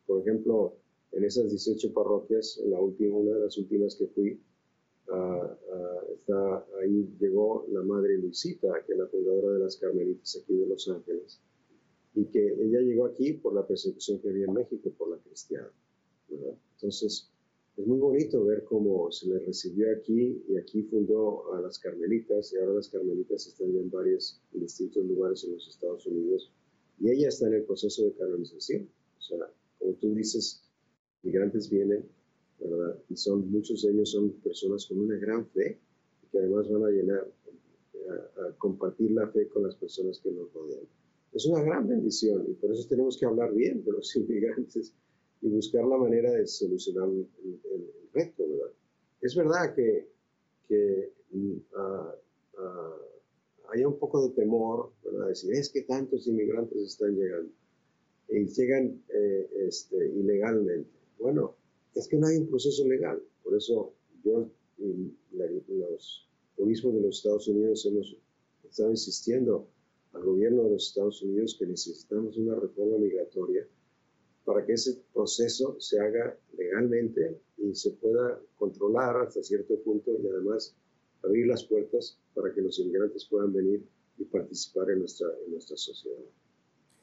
por 0.07 0.21
ejemplo, 0.21 0.75
en 1.13 1.25
esas 1.25 1.51
18 1.51 1.93
parroquias, 1.93 2.61
en 2.63 2.71
la 2.71 2.81
última, 2.81 3.17
una 3.17 3.35
de 3.35 3.41
las 3.41 3.59
últimas 3.59 3.95
que 3.97 4.07
fui, 4.09 4.41
ahí 6.81 7.09
llegó 7.19 7.67
la 7.71 7.83
madre 7.83 8.19
Luisita, 8.19 8.69
que 8.87 8.93
es 8.93 8.99
la 8.99 9.07
fundadora 9.07 9.55
de 9.55 9.59
las 9.61 9.77
Carmelitas 9.77 10.41
aquí 10.43 10.55
de 10.55 10.67
Los 10.67 10.89
Ángeles, 10.89 11.41
y 12.15 12.25
que 12.27 12.47
ella 12.47 12.81
llegó 12.81 13.07
aquí 13.07 13.35
por 13.35 13.55
la 13.55 13.67
persecución 13.67 14.19
que 14.19 14.29
había 14.29 14.47
en 14.47 14.55
México 14.55 14.91
por 14.97 15.11
la 15.11 15.19
cristiana. 15.19 15.71
Entonces, 16.79 17.29
es 17.77 17.87
muy 17.87 17.99
bonito 17.99 18.45
ver 18.45 18.65
cómo 18.65 19.11
se 19.11 19.29
le 19.29 19.41
recibió 19.41 19.91
aquí 19.93 20.43
y 20.49 20.57
aquí 20.57 20.83
fundó 20.85 21.53
a 21.55 21.61
las 21.61 21.79
Carmelitas 21.79 22.53
y 22.53 22.57
ahora 22.57 22.75
las 22.75 22.89
Carmelitas 22.89 23.49
están 23.49 23.73
ya 23.73 23.81
en 23.81 23.91
varios, 23.91 24.41
en 24.53 24.61
distintos 24.61 25.05
lugares 25.05 25.43
en 25.45 25.53
los 25.53 25.69
Estados 25.69 26.07
Unidos 26.07 26.53
y 27.01 27.11
ella 27.11 27.29
está 27.29 27.49
en 27.49 27.55
el 27.55 27.65
proceso 27.65 28.05
de 28.05 28.13
canonización. 28.13 28.89
O 29.19 29.23
sea, 29.23 29.39
como 29.79 29.93
tú 29.95 30.15
dices, 30.15 30.63
migrantes 31.23 31.69
vienen, 31.69 32.05
¿verdad? 32.61 32.97
Y 33.09 33.17
son, 33.17 33.51
muchos 33.51 33.83
de 33.83 33.91
ellos 33.91 34.11
son 34.13 34.31
personas 34.43 34.87
con 34.87 34.99
una 34.99 35.17
gran 35.17 35.47
fe 35.49 35.79
y 36.23 36.27
que 36.31 36.39
además 36.39 36.69
van 36.69 36.85
a 36.85 36.91
llenar, 36.91 37.29
a, 38.39 38.53
compartir 38.59 39.13
la 39.13 39.29
fe 39.29 39.49
con 39.49 39.65
las 39.65 39.75
personas 39.75 40.21
que 40.21 40.31
nos 40.31 40.53
rodean. 40.53 40.87
Es 41.33 41.45
una 41.47 41.63
gran 41.63 41.89
bendición 41.89 42.47
y 42.49 42.55
por 42.55 42.73
eso 42.73 42.89
tenemos 42.89 43.17
que 43.17 43.27
hablar 43.27 43.53
bien 43.53 43.85
de 43.85 43.93
los 43.93 44.15
inmigrantes 44.17 44.93
y 45.41 45.49
buscar 45.49 45.85
la 45.85 45.97
manera 45.97 46.33
de 46.33 46.47
solucionar 46.47 47.09
el, 47.09 47.27
reto, 48.13 48.49
¿verdad? 48.49 48.73
Es 49.21 49.35
verdad 49.37 49.75
que, 49.75 50.09
que 50.67 51.13
uh, 51.33 52.59
haya 53.71 53.89
un 53.89 53.99
poco 53.99 54.27
de 54.27 54.35
temor, 54.35 54.93
¿verdad? 55.05 55.29
Decir, 55.29 55.53
es 55.53 55.69
que 55.69 55.83
tantos 55.83 56.27
inmigrantes 56.27 56.81
están 56.81 57.15
llegando 57.15 57.51
y 58.29 58.47
llegan 58.47 59.03
eh, 59.09 59.49
este, 59.67 59.97
ilegalmente. 59.97 60.91
Bueno, 61.19 61.55
es 61.95 62.09
que 62.09 62.17
no 62.17 62.27
hay 62.27 62.37
un 62.39 62.49
proceso 62.49 62.87
legal. 62.87 63.23
Por 63.43 63.57
eso 63.57 63.93
yo 64.25 64.51
y 64.79 65.13
los 65.69 66.29
obispos 66.57 66.95
de 66.95 67.01
los 67.01 67.17
Estados 67.17 67.49
Unidos 67.49 67.85
hemos 67.87 68.17
estado 68.69 68.91
insistiendo 68.91 69.67
al 70.13 70.23
gobierno 70.23 70.65
de 70.65 70.71
los 70.71 70.89
Estados 70.89 71.23
Unidos 71.23 71.57
que 71.59 71.67
necesitamos 71.67 72.37
una 72.37 72.55
reforma 72.55 72.99
migratoria 72.99 73.67
para 74.49 74.65
que 74.65 74.73
ese 74.73 75.03
proceso 75.13 75.79
se 75.79 76.01
haga 76.01 76.35
legalmente 76.57 77.39
y 77.59 77.75
se 77.75 77.91
pueda 77.91 78.41
controlar 78.57 79.15
hasta 79.19 79.43
cierto 79.43 79.79
punto 79.83 80.11
y 80.11 80.27
además 80.27 80.75
abrir 81.23 81.47
las 81.49 81.65
puertas 81.65 82.19
para 82.35 82.55
que 82.55 82.63
los 82.63 82.79
inmigrantes 82.79 83.27
puedan 83.27 83.53
venir 83.53 83.87
y 84.17 84.25
participar 84.25 84.91
en 84.91 85.01
nuestra, 85.01 85.29
en 85.45 85.53
nuestra 85.53 85.77
sociedad. 85.77 86.25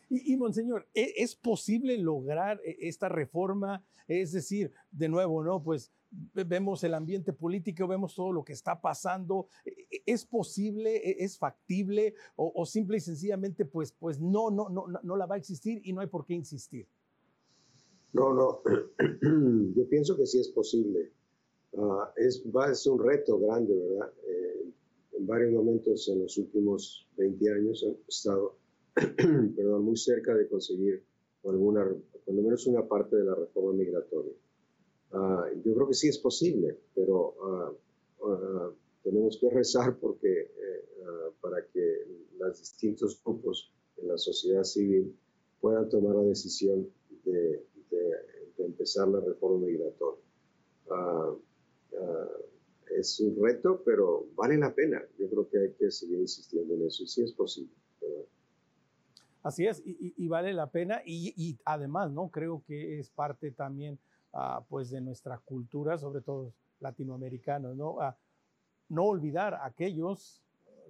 Y, 0.09 0.35
Monseñor, 0.37 0.87
¿e, 0.95 1.13
¿es 1.17 1.35
posible 1.35 1.99
lograr 1.99 2.59
e, 2.65 2.77
esta 2.87 3.09
reforma? 3.09 3.85
Es 4.07 4.31
decir, 4.31 4.71
de 4.89 5.07
nuevo, 5.07 5.43
¿no? 5.43 5.61
Pues 5.61 5.91
vemos 6.33 6.83
el 6.83 6.95
ambiente 6.95 7.31
político, 7.31 7.87
vemos 7.87 8.15
todo 8.15 8.31
lo 8.31 8.43
que 8.43 8.53
está 8.53 8.81
pasando. 8.81 9.49
¿E, 9.63 10.01
¿Es 10.07 10.25
posible? 10.25 11.23
¿Es 11.23 11.37
factible? 11.37 12.15
¿O, 12.35 12.51
o 12.55 12.65
simple 12.65 12.97
y 12.97 13.01
sencillamente, 13.01 13.65
pues, 13.65 13.91
pues 13.91 14.19
no, 14.19 14.49
no, 14.49 14.67
no, 14.69 14.87
no 14.87 15.15
la 15.15 15.27
va 15.27 15.35
a 15.35 15.37
existir 15.37 15.79
y 15.83 15.93
no 15.93 16.01
hay 16.01 16.07
por 16.07 16.25
qué 16.25 16.33
insistir? 16.33 16.87
No, 18.15 18.33
no, 18.33 18.61
yo 19.75 19.89
pienso 19.89 20.15
que 20.15 20.25
sí 20.25 20.39
es 20.39 20.47
posible. 20.47 21.11
Uh, 21.73 22.05
es, 22.15 22.41
va, 22.45 22.71
un 22.89 22.99
reto 23.03 23.37
grande, 23.37 23.75
¿verdad? 23.75 24.09
Eh, 24.25 24.71
en 25.17 25.27
varios 25.27 25.51
momentos 25.51 26.07
en 26.07 26.21
los 26.21 26.37
últimos 26.37 27.05
20 27.17 27.51
años 27.51 27.83
he 27.83 27.97
estado 28.07 28.55
perdón, 28.95 29.83
muy 29.83 29.97
cerca 29.97 30.33
de 30.33 30.47
conseguir 30.47 31.03
alguna, 31.43 31.83
lo 31.83 32.41
menos 32.41 32.65
una 32.67 32.87
parte 32.87 33.17
de 33.17 33.25
la 33.25 33.35
reforma 33.35 33.73
migratoria. 33.73 34.31
Uh, 35.11 35.61
yo 35.65 35.73
creo 35.75 35.87
que 35.89 35.93
sí 35.93 36.07
es 36.07 36.17
posible, 36.17 36.79
pero 36.95 37.35
uh, 38.21 38.73
tenemos 39.03 39.37
que 39.41 39.49
rezar 39.49 39.97
porque, 39.99 40.31
eh, 40.31 40.85
para 41.41 41.65
que 41.67 42.07
los 42.39 42.59
distintos 42.59 43.21
grupos 43.25 43.73
en 43.97 44.07
la 44.07 44.17
sociedad 44.17 44.63
civil 44.63 45.13
puedan 45.59 45.89
tomar 45.89 46.15
la 46.15 46.23
decisión 46.23 46.83
de 46.83 46.89
de, 47.04 47.04
empezar 48.85 49.07
la 49.07 49.19
reforma 49.19 49.65
migratoria. 49.65 50.23
Ah, 50.91 51.33
ah, 51.99 52.27
es 52.95 53.19
un 53.19 53.35
reto, 53.43 53.81
pero 53.83 54.27
vale 54.35 54.57
la 54.57 54.73
pena. 54.73 55.01
Yo 55.17 55.27
creo 55.27 55.49
que 55.49 55.57
hay 55.59 55.73
que 55.73 55.89
seguir 55.89 56.19
insistiendo 56.19 56.75
en 56.75 56.85
eso 56.85 57.03
y 57.03 57.07
sí 57.07 57.23
es 57.23 57.33
posible. 57.33 57.73
Así 59.41 59.67
es, 59.67 59.81
y, 59.85 60.27
vale 60.27 60.53
la 60.53 60.71
pena 60.71 61.01
y, 61.05 61.55
además, 61.65 62.11
¿no? 62.11 62.29
Creo 62.29 62.63
que 62.65 62.99
es 62.99 63.11
parte 63.11 63.51
también, 63.51 63.99
ah, 64.33 64.63
pues, 64.67 64.89
de 64.89 65.01
nuestra 65.01 65.37
cultura, 65.37 65.97
sobre 65.99 66.21
todo 66.21 66.53
latinoamericanos, 66.79 67.75
¿no? 67.75 67.97
no 68.89 69.03
olvidar 69.03 69.53
a 69.55 69.65
aquellos 69.65 70.43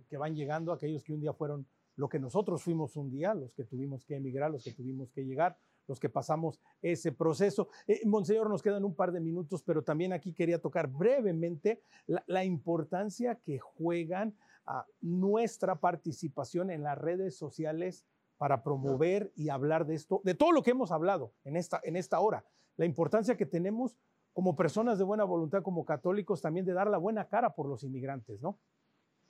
que 0.10 0.18
van 0.18 0.36
llegando, 0.36 0.72
aquellos 0.72 1.04
que 1.04 1.14
un 1.14 1.22
día 1.22 1.34
fueron 1.34 1.66
lo 1.96 2.08
que 2.08 2.20
nosotros 2.20 2.64
fuimos 2.64 2.96
un 2.96 3.10
día, 3.10 3.34
los 3.34 3.54
que 3.54 3.66
tuvimos 3.66 4.06
que 4.06 4.16
emigrar, 4.16 4.52
los 4.52 4.64
que 4.64 4.72
tuvimos 4.72 5.12
que 5.12 5.26
llegar, 5.26 5.58
los 5.88 6.00
que 6.00 6.10
pasamos 6.10 6.60
ese 6.82 7.12
proceso. 7.12 7.70
Eh, 7.88 8.02
Monseñor, 8.06 8.50
nos 8.50 8.62
quedan 8.62 8.86
un 8.86 8.96
par 8.96 9.12
de 9.12 9.20
minutos, 9.20 9.64
pero 9.64 9.84
también 9.84 10.14
aquí 10.14 10.34
quería 10.34 10.60
tocar 10.60 10.88
brevemente 10.88 11.82
la, 12.06 12.44
importancia 12.46 13.36
que 13.36 13.60
juegan 13.60 14.36
a 14.66 14.86
nuestra 15.02 15.80
participación 15.80 16.70
en 16.70 16.84
las 16.84 16.98
redes 16.98 17.36
sociales 17.36 18.06
para 18.38 18.64
promover 18.64 19.32
y 19.36 19.50
hablar 19.50 19.86
de 19.86 19.96
esto, 19.96 20.22
de 20.24 20.36
todo 20.36 20.52
lo 20.52 20.62
que 20.62 20.72
hemos 20.72 20.92
hablado 20.92 21.32
en 21.44 21.56
esta, 21.56 21.80
en 21.84 21.96
esta 21.96 22.20
hora. 22.20 22.46
La 22.78 22.86
importancia 22.86 23.38
que 23.38 23.46
tenemos 23.46 23.98
como 24.34 24.56
personas 24.56 24.98
de 24.98 25.06
buena 25.06 25.24
voluntad, 25.24 25.64
como 25.64 25.86
católicos, 25.86 26.42
también 26.42 26.66
de 26.66 26.74
dar 26.74 26.90
la 26.90 26.98
buena 26.98 27.28
cara 27.28 27.56
por 27.56 27.68
los 27.68 27.84
inmigrantes, 27.84 28.42
¿no? 28.42 28.60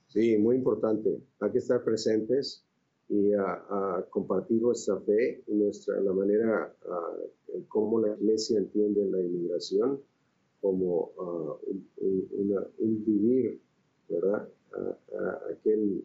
Sí, 0.07 0.37
muy 0.37 0.55
importante. 0.55 1.21
Hay 1.39 1.51
que 1.51 1.59
estar 1.59 1.83
presentes 1.83 2.65
y 3.09 3.33
a, 3.33 4.05
compartir 4.09 4.61
nuestra 4.61 4.99
fe 5.01 5.43
nuestra, 5.47 5.99
la 6.01 6.13
manera 6.13 6.73
en 7.53 7.63
cómo 7.63 7.99
la 7.99 8.15
iglesia 8.15 8.57
entiende 8.57 9.05
la 9.05 9.21
inmigración 9.21 9.99
como 10.61 11.11
un, 11.97 13.05
vivir, 13.05 13.59
¿verdad? 14.09 14.49
aquel 15.51 16.03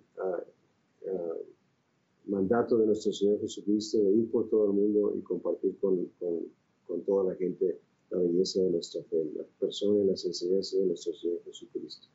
mandato 2.27 2.77
de 2.79 2.87
nuestro 2.87 3.13
Señor 3.13 3.41
Jesucristo 3.41 3.99
de 3.99 4.13
ir 4.13 4.31
por 4.31 4.49
todo 4.51 4.67
el 4.67 4.73
mundo 4.73 5.15
y 5.17 5.23
compartir 5.23 5.77
con, 5.81 6.07
con, 6.19 6.47
con 6.87 7.03
toda 7.03 7.33
la 7.33 7.35
gente 7.37 7.79
la 8.11 8.19
belleza 8.19 8.63
de 8.63 8.71
nuestra 8.71 9.03
fe, 9.05 9.25
la 9.37 9.45
persona 9.59 10.01
y 10.01 10.07
las 10.07 10.25
enseñanzas 10.25 10.81
de 10.81 10.87
nuestro 10.87 11.15
Señor 11.15 11.41
Jesucristo. 11.45 12.07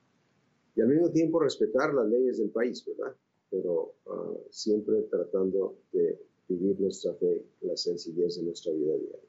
Y 0.75 0.81
al 0.81 0.89
mismo 0.89 1.09
tiempo 1.09 1.39
respetar 1.39 1.93
las 1.93 2.07
leyes 2.07 2.37
del 2.37 2.49
país, 2.49 2.85
¿verdad? 2.85 3.15
Pero 3.55 3.95
ah, 4.07 4.33
siempre 4.49 5.03
tratando 5.03 5.77
de 5.93 6.19
vivir 6.49 6.79
nuestra 6.79 7.13
fe, 7.13 7.45
la 7.61 7.77
sencillez 7.77 8.37
de 8.37 8.43
nuestra 8.43 8.73
vida 8.73 8.97
diaria. 8.97 9.19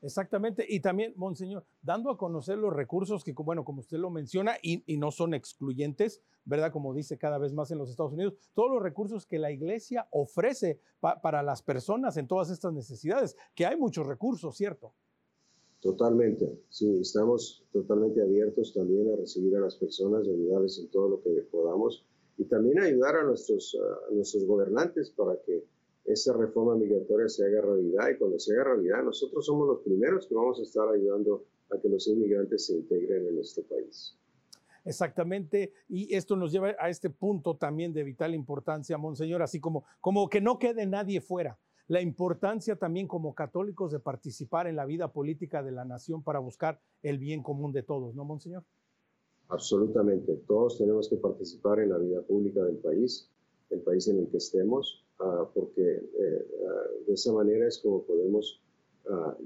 Exactamente, 0.00 0.64
y 0.68 0.78
también, 0.78 1.12
Monseñor, 1.16 1.64
dando 1.82 2.10
a 2.10 2.16
conocer 2.16 2.56
los 2.56 2.72
recursos 2.72 3.24
que, 3.24 3.32
bueno, 3.32 3.64
como 3.64 3.80
usted 3.80 3.98
lo 3.98 4.10
menciona, 4.10 4.52
y, 4.62 4.96
no 4.96 5.10
son 5.10 5.34
excluyentes, 5.34 6.22
¿verdad? 6.44 6.70
Como 6.70 6.94
dice 6.94 7.18
cada 7.18 7.38
vez 7.38 7.52
más 7.52 7.72
en 7.72 7.78
los 7.78 7.90
Estados 7.90 8.12
Unidos, 8.12 8.34
todos 8.54 8.70
los 8.70 8.82
recursos 8.82 9.26
que 9.26 9.40
la 9.40 9.50
iglesia 9.50 10.06
ofrece 10.12 10.80
para 11.00 11.42
las 11.42 11.62
personas 11.62 12.16
en 12.16 12.28
todas 12.28 12.50
estas 12.50 12.72
necesidades, 12.72 13.36
que 13.56 13.66
hay 13.66 13.76
muchos 13.76 14.06
recursos, 14.06 14.56
¿cierto? 14.56 14.94
Totalmente, 15.80 16.60
sí, 16.68 17.00
estamos 17.00 17.64
totalmente 17.72 18.22
abiertos 18.22 18.72
también 18.74 19.12
a 19.12 19.16
recibir 19.16 19.56
a 19.56 19.60
las 19.60 19.74
personas, 19.76 20.28
ayudarles 20.28 20.78
en 20.78 20.88
todo 20.90 21.08
lo 21.08 21.22
que 21.22 21.30
podamos 21.50 22.04
y 22.38 22.44
también 22.44 22.78
ayudar 22.78 23.16
a 23.16 23.24
nuestros, 23.24 23.76
nuestros 24.12 24.44
gobernantes 24.46 25.10
para 25.10 25.36
que 25.44 25.64
esa 26.04 26.32
reforma 26.34 26.76
migratoria 26.76 27.28
se 27.28 27.44
haga 27.44 27.60
realidad 27.60 28.08
y 28.10 28.16
cuando 28.16 28.38
se 28.38 28.54
haga 28.54 28.74
realidad 28.74 29.02
nosotros 29.02 29.44
somos 29.44 29.68
los 29.68 29.80
primeros 29.80 30.26
que 30.26 30.34
vamos 30.34 30.58
a 30.60 30.62
estar 30.62 30.88
ayudando 30.88 31.44
a 31.70 31.78
que 31.78 31.88
los 31.88 32.06
inmigrantes 32.08 32.66
se 32.66 32.76
integren 32.76 33.26
en 33.26 33.34
nuestro 33.34 33.64
país. 33.64 34.16
Exactamente, 34.84 35.74
y 35.88 36.14
esto 36.14 36.34
nos 36.36 36.50
lleva 36.50 36.74
a 36.78 36.88
este 36.88 37.10
punto 37.10 37.56
también 37.56 37.92
de 37.92 38.04
vital 38.04 38.34
importancia, 38.34 38.96
Monseñor, 38.96 39.42
así 39.42 39.60
como, 39.60 39.84
como 40.00 40.30
que 40.30 40.40
no 40.40 40.58
quede 40.58 40.86
nadie 40.86 41.20
fuera. 41.20 41.58
la 41.88 42.02
importancia 42.02 42.76
también 42.76 43.08
como 43.08 43.34
católicos 43.34 43.90
de 43.90 43.98
participar 43.98 44.66
en 44.66 44.76
la 44.76 44.84
vida 44.84 45.10
política 45.12 45.62
de 45.62 45.72
la 45.72 45.84
nación 45.84 46.22
para 46.22 46.38
buscar 46.38 46.80
el 47.02 47.18
bien 47.18 47.42
común 47.42 47.72
de 47.72 47.82
todos, 47.82 48.14
¿no, 48.14 48.24
Monseñor? 48.24 48.64
Absolutamente. 49.48 50.34
Todos 50.46 50.78
tenemos 50.78 51.08
que 51.08 51.16
participar 51.16 51.80
en 51.80 51.90
la 51.90 51.98
vida 51.98 52.22
pública 52.22 52.62
del 52.64 52.76
país, 52.76 53.30
el 53.70 53.80
país 53.80 54.06
en 54.08 54.18
el 54.18 54.28
que 54.28 54.36
estemos, 54.36 55.04
ah, 55.20 55.48
porque 55.54 55.82
eh, 55.82 56.46
ah, 56.66 56.86
de 57.06 57.14
esa 57.14 57.32
manera 57.32 57.66
es 57.66 57.78
como 57.78 58.02
podemos 58.02 58.62
ah, 59.10 59.36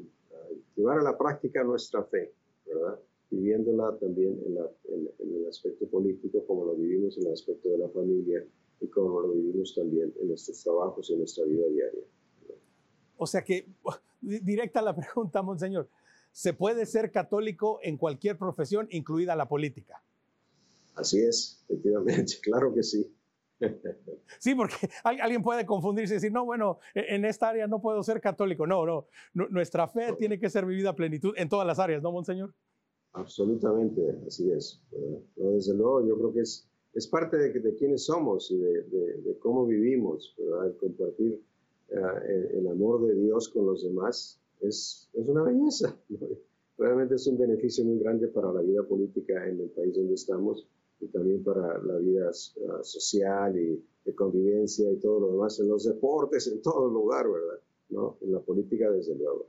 llevar 0.76 0.98
a 0.98 1.02
la 1.02 1.16
práctica 1.16 1.62
nuestra 1.62 2.02
fe, 2.04 2.32
¿verdad? 2.66 2.98
Viviéndola 3.30 3.96
también 3.98 4.38
en, 4.44 5.08
en 5.18 5.36
el 5.36 5.46
aspecto 5.48 5.86
político, 5.86 6.44
como 6.46 6.64
lo 6.64 6.74
vivimos 6.74 7.16
en 7.18 7.26
el 7.26 7.32
aspecto 7.32 7.68
de 7.68 7.78
la 7.78 7.88
familia 7.88 8.44
y 8.80 8.86
como 8.88 9.20
lo 9.20 9.32
vivimos 9.32 9.74
también 9.74 10.12
en 10.20 10.28
nuestros 10.28 10.62
trabajos 10.62 11.08
y 11.08 11.12
en 11.12 11.20
nuestra 11.20 11.44
vida 11.44 11.66
diaria. 11.68 12.02
O 13.16 13.26
sea 13.26 13.42
que, 13.44 13.66
directa 14.20 14.82
la 14.82 14.94
pregunta, 14.94 15.42
Monseñor, 15.42 15.88
se 16.32 16.54
puede 16.54 16.86
ser 16.86 17.12
católico 17.12 17.78
en 17.82 17.96
cualquier 17.96 18.36
profesión, 18.38 18.88
incluida 18.90 19.36
la 19.36 19.48
política. 19.48 20.02
Así 20.94 21.20
es, 21.20 21.64
efectivamente, 21.68 22.34
claro 22.42 22.74
que 22.74 22.82
sí. 22.82 23.14
Sí, 24.38 24.54
porque 24.54 24.74
alguien 25.04 25.42
puede 25.42 25.64
confundirse 25.64 26.14
y 26.14 26.16
decir, 26.16 26.32
no, 26.32 26.44
bueno, 26.44 26.78
e-, 26.94 27.14
en 27.14 27.24
esta 27.24 27.50
área 27.50 27.66
no 27.66 27.80
puedo 27.80 28.02
ser 28.02 28.20
católico. 28.20 28.66
No, 28.66 28.84
no, 28.86 29.06
nuestra 29.34 29.86
fe 29.88 30.14
tiene 30.18 30.38
que 30.38 30.50
ser 30.50 30.66
vivida 30.66 30.90
a 30.90 30.96
plenitud 30.96 31.32
en 31.36 31.48
todas 31.48 31.66
las 31.66 31.78
áreas, 31.78 32.02
¿no, 32.02 32.10
Monseñor? 32.10 32.52
Absolutamente, 33.12 34.18
así 34.26 34.50
es. 34.50 34.82
desde 35.36 35.74
luego, 35.74 36.06
yo 36.06 36.16
creo 36.16 36.32
que 36.32 36.40
es, 36.40 36.66
es 36.94 37.06
parte 37.06 37.36
de, 37.36 37.52
de 37.52 37.74
quiénes 37.76 38.04
somos 38.04 38.50
y 38.50 38.56
de, 38.56 38.82
de, 38.82 39.38
cómo 39.38 39.66
vivimos, 39.66 40.34
¿verdad? 40.38 40.68
El 40.68 40.76
compartir 40.78 41.42
eh, 41.90 42.50
el 42.54 42.68
amor 42.68 43.06
de 43.06 43.14
Dios 43.14 43.50
con 43.50 43.66
los 43.66 43.84
demás 43.84 44.41
es, 44.62 45.10
es 45.12 45.28
una 45.28 45.42
belleza. 45.42 45.96
Realmente 46.78 47.14
es 47.14 47.26
un 47.26 47.38
beneficio 47.38 47.84
muy 47.84 47.98
grande 47.98 48.28
para 48.28 48.52
la 48.52 48.60
vida 48.62 48.82
política 48.82 49.46
en 49.46 49.60
el 49.60 49.70
país 49.70 49.94
donde 49.94 50.14
estamos 50.14 50.66
y 51.00 51.06
también 51.08 51.42
para 51.44 51.78
la 51.82 51.96
vida 51.98 52.30
uh, 52.30 52.82
social 52.82 53.58
y 53.58 53.84
de 54.04 54.14
convivencia 54.14 54.90
y 54.90 54.96
todo 54.96 55.20
lo 55.20 55.32
demás, 55.32 55.58
en 55.60 55.68
los 55.68 55.84
deportes, 55.84 56.46
en 56.48 56.62
todo 56.62 56.88
lugar, 56.88 57.30
¿verdad? 57.30 57.60
¿No? 57.90 58.16
En 58.20 58.32
la 58.32 58.40
política, 58.40 58.90
desde 58.90 59.14
luego. 59.14 59.46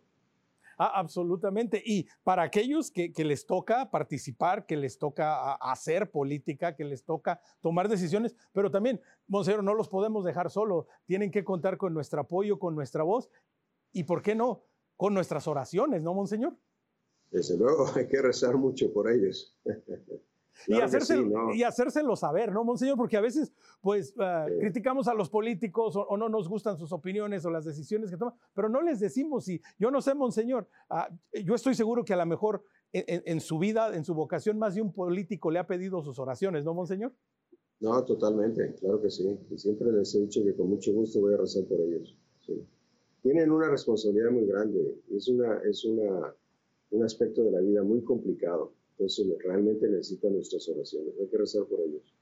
Ah, 0.77 0.99
absolutamente. 0.99 1.81
Y 1.85 2.07
para 2.23 2.43
aquellos 2.43 2.91
que, 2.91 3.13
que, 3.13 3.23
les 3.23 3.45
toca 3.45 3.89
participar, 3.91 4.65
que 4.65 4.75
les 4.75 4.97
toca 4.97 5.53
hacer 5.55 6.09
política, 6.09 6.75
que 6.75 6.83
les 6.83 7.03
toca 7.03 7.39
tomar 7.61 7.87
decisiones, 7.87 8.35
pero 8.51 8.71
también, 8.71 8.99
Monseñor, 9.27 9.63
no 9.63 9.75
los 9.75 9.87
podemos 9.87 10.25
dejar 10.25 10.49
solo. 10.49 10.87
Tienen 11.05 11.31
que 11.31 11.43
contar 11.43 11.77
con 11.77 11.93
nuestro 11.93 12.21
apoyo, 12.21 12.59
con 12.59 12.75
nuestra 12.75 13.03
voz 13.03 13.29
y, 13.91 14.03
¿por 14.03 14.21
qué 14.23 14.35
no? 14.35 14.63
Con 15.03 15.13
nuestras 15.13 15.49
oraciones, 15.49 16.01
¿no, 16.01 16.13
Monseñor? 16.13 16.55
Desde 17.29 17.57
luego, 17.57 17.85
hay 17.97 18.07
que 18.07 18.21
rezar 18.21 18.55
mucho 18.55 18.93
por 18.93 19.11
ellos. 19.11 19.53
y, 20.67 20.75
hacérselo, 20.75 21.53
y 21.53 21.63
hacérselo 21.63 22.15
saber, 22.15 22.53
¿no, 22.53 22.63
Monseñor? 22.63 22.95
Porque 22.95 23.17
a 23.17 23.19
veces, 23.19 23.51
pues, 23.81 24.13
ah, 24.17 24.45
criticamos 24.61 25.09
a 25.09 25.13
los 25.13 25.29
políticos 25.29 25.97
o, 25.97 26.15
no 26.15 26.29
nos 26.29 26.47
gustan 26.47 26.77
sus 26.77 26.93
opiniones 26.93 27.43
o 27.43 27.49
las 27.49 27.65
decisiones 27.65 28.11
que 28.11 28.15
toman, 28.15 28.33
pero 28.53 28.69
no 28.69 28.81
les 28.81 29.01
decimos, 29.01 29.49
y 29.49 29.61
yo 29.77 29.91
no 29.91 30.01
sé, 30.01 30.15
Monseñor, 30.15 30.69
uh, 30.89 31.13
yo 31.43 31.53
estoy 31.53 31.75
seguro 31.75 32.05
que 32.05 32.13
a 32.13 32.17
lo 32.17 32.25
mejor 32.25 32.63
en, 32.93 33.23
en, 33.25 33.41
su 33.41 33.59
vida, 33.59 33.93
en 33.93 34.05
su 34.05 34.13
vocación, 34.13 34.57
más 34.57 34.75
de 34.75 34.83
un 34.83 34.93
político 34.93 35.51
le 35.51 35.59
ha 35.59 35.67
pedido 35.67 36.01
sus 36.01 36.17
oraciones, 36.17 36.63
¿no, 36.63 36.73
Monseñor? 36.73 37.13
No, 37.81 38.01
totalmente, 38.05 38.73
claro 38.75 39.01
que 39.01 39.11
sí. 39.11 39.37
Y 39.51 39.57
siempre 39.57 39.91
les 39.91 40.15
he 40.15 40.21
dicho 40.21 40.41
que 40.45 40.55
con 40.55 40.69
mucho 40.69 40.93
gusto 40.93 41.19
voy 41.19 41.33
a 41.33 41.37
rezar 41.37 41.65
por 41.65 41.81
ellos. 41.81 42.17
Sí 42.39 42.65
tienen 43.23 43.49
una 43.51 43.69
responsabilidad 43.69 44.31
muy 44.31 44.45
grande. 44.45 45.01
Es, 45.09 45.27
una, 45.29 45.59
es 45.63 45.83
una, 45.85 46.35
un 46.91 47.03
aspecto 47.03 47.43
de 47.43 47.51
la 47.51 47.61
vida 47.61 47.81
muy 47.81 48.03
complicado. 48.03 48.73
Entonces, 48.91 49.25
realmente 49.43 49.87
necesitan 49.87 50.33
nuestras 50.33 50.67
oraciones. 50.69 51.15
Hay 51.19 51.27
que 51.27 51.37
rezar 51.37 51.63
por 51.65 51.79
ellos. 51.79 52.13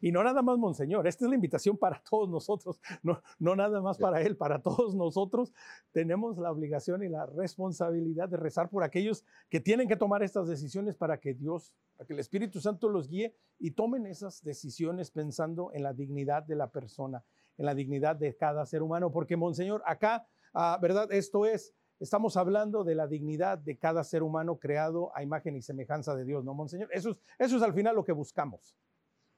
Y 0.00 0.12
no 0.12 0.22
nada 0.22 0.42
más, 0.42 0.58
Monseñor, 0.58 1.06
esta 1.06 1.24
es 1.24 1.28
la 1.30 1.34
invitación 1.34 1.78
para 1.78 2.02
todos 2.10 2.28
nosotros, 2.28 2.78
no, 3.02 3.22
no 3.38 3.56
nada 3.56 3.80
más 3.80 3.96
para 3.96 4.20
Él, 4.20 4.36
para 4.36 4.60
todos 4.60 4.94
nosotros 4.94 5.54
tenemos 5.92 6.36
la 6.36 6.50
obligación 6.50 7.02
y 7.02 7.08
la 7.08 7.24
responsabilidad 7.24 8.28
de 8.28 8.36
rezar 8.36 8.68
por 8.68 8.82
aquellos 8.82 9.24
que 9.48 9.60
tienen 9.60 9.88
que 9.88 9.96
tomar 9.96 10.22
estas 10.22 10.46
decisiones 10.46 10.94
para 10.94 11.20
que 11.20 11.32
Dios, 11.32 11.72
para 11.96 12.06
que 12.06 12.12
el 12.12 12.18
Espíritu 12.18 12.60
Santo 12.60 12.90
los 12.90 13.08
guíe 13.08 13.34
y 13.58 13.70
tomen 13.70 14.04
esas 14.04 14.42
decisiones 14.44 15.10
pensando 15.10 15.70
en 15.72 15.82
la 15.82 15.94
dignidad 15.94 16.42
de 16.42 16.56
la 16.56 16.70
persona, 16.70 17.24
en 17.56 17.66
la 17.66 17.74
dignidad 17.74 18.16
de 18.16 18.34
cada 18.36 18.66
ser 18.66 18.82
humano, 18.82 19.10
porque 19.10 19.36
Monseñor, 19.36 19.82
acá, 19.86 20.26
ah, 20.52 20.78
¿verdad? 20.80 21.12
Esto 21.12 21.46
es, 21.46 21.74
estamos 22.00 22.36
hablando 22.36 22.84
de 22.84 22.94
la 22.94 23.06
dignidad 23.06 23.58
de 23.58 23.78
cada 23.78 24.04
ser 24.04 24.22
humano 24.22 24.58
creado 24.58 25.10
a 25.14 25.22
imagen 25.22 25.56
y 25.56 25.62
semejanza 25.62 26.14
de 26.14 26.24
Dios, 26.24 26.44
¿no, 26.44 26.54
Monseñor? 26.54 26.88
Eso 26.92 27.10
es, 27.10 27.16
eso 27.38 27.56
es 27.56 27.62
al 27.62 27.74
final 27.74 27.96
lo 27.96 28.04
que 28.04 28.12
buscamos. 28.12 28.76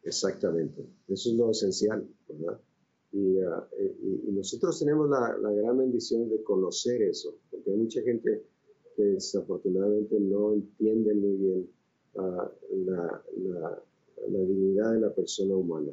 Exactamente, 0.03 0.87
eso 1.09 1.31
es 1.31 1.37
lo 1.37 1.51
esencial, 1.51 2.09
¿verdad? 2.29 2.61
Y, 3.13 3.41
ah, 3.41 3.67
nosotros 4.29 4.79
tenemos 4.79 5.09
la, 5.09 5.37
gran 5.39 5.79
bendición 5.79 6.29
de 6.29 6.43
conocer 6.43 7.03
eso, 7.03 7.35
porque 7.51 7.71
hay 7.71 7.77
mucha 7.77 8.03
gente 8.03 8.45
que 8.95 9.03
desafortunadamente 9.03 10.19
no 10.21 10.55
entiende 10.55 11.15
muy 11.15 11.37
bien 11.37 11.71
ah, 12.19 12.51
la, 12.71 13.23
dignidad 14.29 14.93
de 14.93 15.01
la 15.01 15.15
persona 15.15 15.57
humana. 15.57 15.93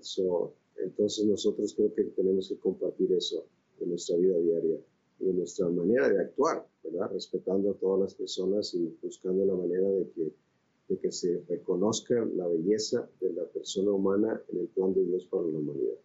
So, 0.00 0.54
entonces 0.82 1.26
nosotros 1.26 1.74
creo 1.74 1.92
que 1.94 2.04
tenemos 2.04 2.48
que 2.48 2.58
compartir 2.58 3.12
eso 3.12 3.46
en 3.80 3.90
nuestra 3.90 4.16
vida 4.16 4.38
diaria 4.38 4.78
y 5.20 5.28
en 5.28 5.36
nuestra 5.36 5.68
manera 5.68 6.08
de 6.08 6.20
actuar, 6.20 6.66
¿verdad? 6.82 7.10
Respetando 7.12 7.70
a 7.70 7.74
todas 7.74 8.00
las 8.00 8.14
personas 8.14 8.74
y 8.74 8.96
buscando 9.02 9.44
la 9.44 9.54
manera 9.54 9.88
de 9.88 10.10
que, 10.10 10.32
de 10.88 10.98
que 10.98 11.12
se 11.12 11.44
reconozca 11.48 12.24
la 12.34 12.46
belleza 12.48 13.08
de 13.20 13.32
la 13.32 13.44
persona 13.44 13.90
humana 13.90 14.40
en 14.48 14.60
el 14.60 14.68
plan 14.68 14.94
de 14.94 15.04
Dios 15.04 15.26
para 15.26 15.42
la 15.42 15.58
humanidad. 15.58 15.96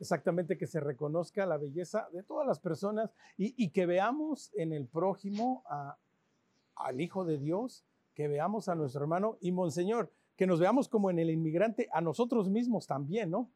Exactamente, 0.00 0.56
que 0.56 0.66
se 0.66 0.78
reconozca 0.78 1.44
la 1.46 1.56
belleza 1.56 2.08
de 2.12 2.22
todas 2.22 2.46
las 2.46 2.60
personas 2.60 3.10
y, 3.36 3.54
y 3.56 3.70
que 3.70 3.86
veamos 3.86 4.52
en 4.54 4.72
el 4.72 4.86
prójimo 4.86 5.64
a, 5.66 5.98
al 6.76 7.00
Hijo 7.00 7.24
de 7.24 7.38
Dios, 7.38 7.84
que 8.14 8.28
veamos 8.28 8.68
a 8.68 8.74
nuestro 8.74 9.02
hermano 9.02 9.38
y 9.40 9.52
Monseñor, 9.52 10.12
que 10.36 10.46
nos 10.46 10.60
veamos 10.60 10.88
como 10.88 11.10
en 11.10 11.18
el 11.18 11.30
inmigrante 11.30 11.88
a 11.92 12.00
nosotros 12.00 12.48
mismos 12.48 12.86
también, 12.86 13.30
¿no? 13.30 13.50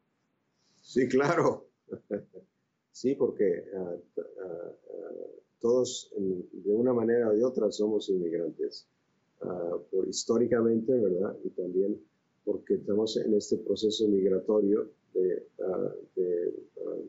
Sí, 0.83 1.07
claro. 1.07 1.67
Sí, 2.95 3.15
porque 3.15 3.65
ah, 3.75 3.95
ah, 4.19 4.71
todos 5.59 6.13
de 6.15 6.75
una 6.75 6.93
manera 6.93 7.29
o 7.29 7.33
de 7.33 7.43
otra 7.43 7.71
somos 7.71 8.07
inmigrantes, 8.09 8.87
por, 9.89 10.07
históricamente, 10.07 10.93
¿verdad? 10.93 11.35
Y 11.43 11.49
también 11.49 11.99
porque 12.45 12.75
estamos 12.75 13.17
en 13.17 13.33
este 13.33 13.57
proceso 13.57 14.07
migratorio 14.07 14.91
de, 15.15 15.43
de 16.15 16.53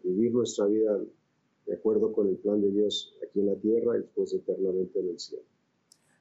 vivir 0.04 0.32
nuestra 0.32 0.64
vida 0.64 0.98
de 1.66 1.74
acuerdo 1.74 2.14
con 2.14 2.28
el 2.28 2.36
plan 2.36 2.62
de 2.62 2.70
Dios 2.70 3.14
aquí 3.22 3.40
en 3.40 3.46
la 3.48 3.56
tierra 3.56 3.98
y 3.98 4.00
después 4.00 4.32
eternamente 4.32 5.00
en 5.00 5.08
el 5.10 5.20
cielo. 5.20 5.44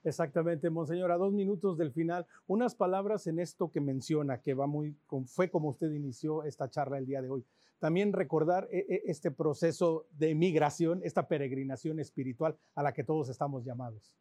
Exactamente, 0.04 0.70
Monseñor, 0.70 1.12
a 1.12 1.18
dos 1.18 1.32
minutos 1.32 1.78
del 1.78 1.92
final, 1.92 2.26
unas 2.48 2.76
palabras 2.76 3.26
en 3.28 3.40
esto 3.40 3.72
que 3.72 3.80
menciona, 3.80 4.42
que 4.42 4.54
va 4.54 4.68
muy, 4.68 4.98
fue 5.28 5.50
como 5.50 5.70
usted 5.70 5.92
inició 5.92 6.44
esta 6.44 6.70
charla 6.70 6.98
el 6.98 7.06
día 7.06 7.22
de 7.22 7.30
hoy. 7.30 7.46
También 7.80 8.12
recordar 8.12 8.68
eh, 8.72 8.86
eh, 8.90 9.02
este 9.06 9.32
proceso 9.32 10.06
de 10.18 10.36
migración, 10.36 11.02
esta 11.04 11.28
peregrinación 11.28 12.00
espiritual 12.00 12.58
a 12.76 12.84
la 12.84 12.94
que 12.94 13.04
todos 13.04 13.30
estamos 13.30 13.64
llamados. 13.64 14.18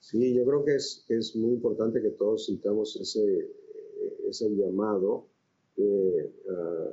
Sí, 0.00 0.34
yo 0.34 0.44
creo 0.44 0.64
que 0.64 0.74
es, 0.74 1.06
es 1.08 1.34
muy 1.34 1.52
importante 1.54 2.02
que 2.02 2.10
todos 2.10 2.44
sintamos 2.44 2.94
ese, 2.96 3.50
ese 4.28 4.50
llamado 4.50 5.26
de, 5.76 6.30
ah, 6.50 6.90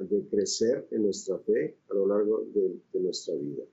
de, 0.00 0.24
crecer 0.28 0.86
en 0.92 1.02
nuestra 1.02 1.38
fe 1.38 1.76
a 1.90 1.94
lo 1.94 2.06
largo 2.06 2.44
de, 2.54 2.78
de 2.92 3.00
nuestra 3.00 3.34
vida. 3.34 3.64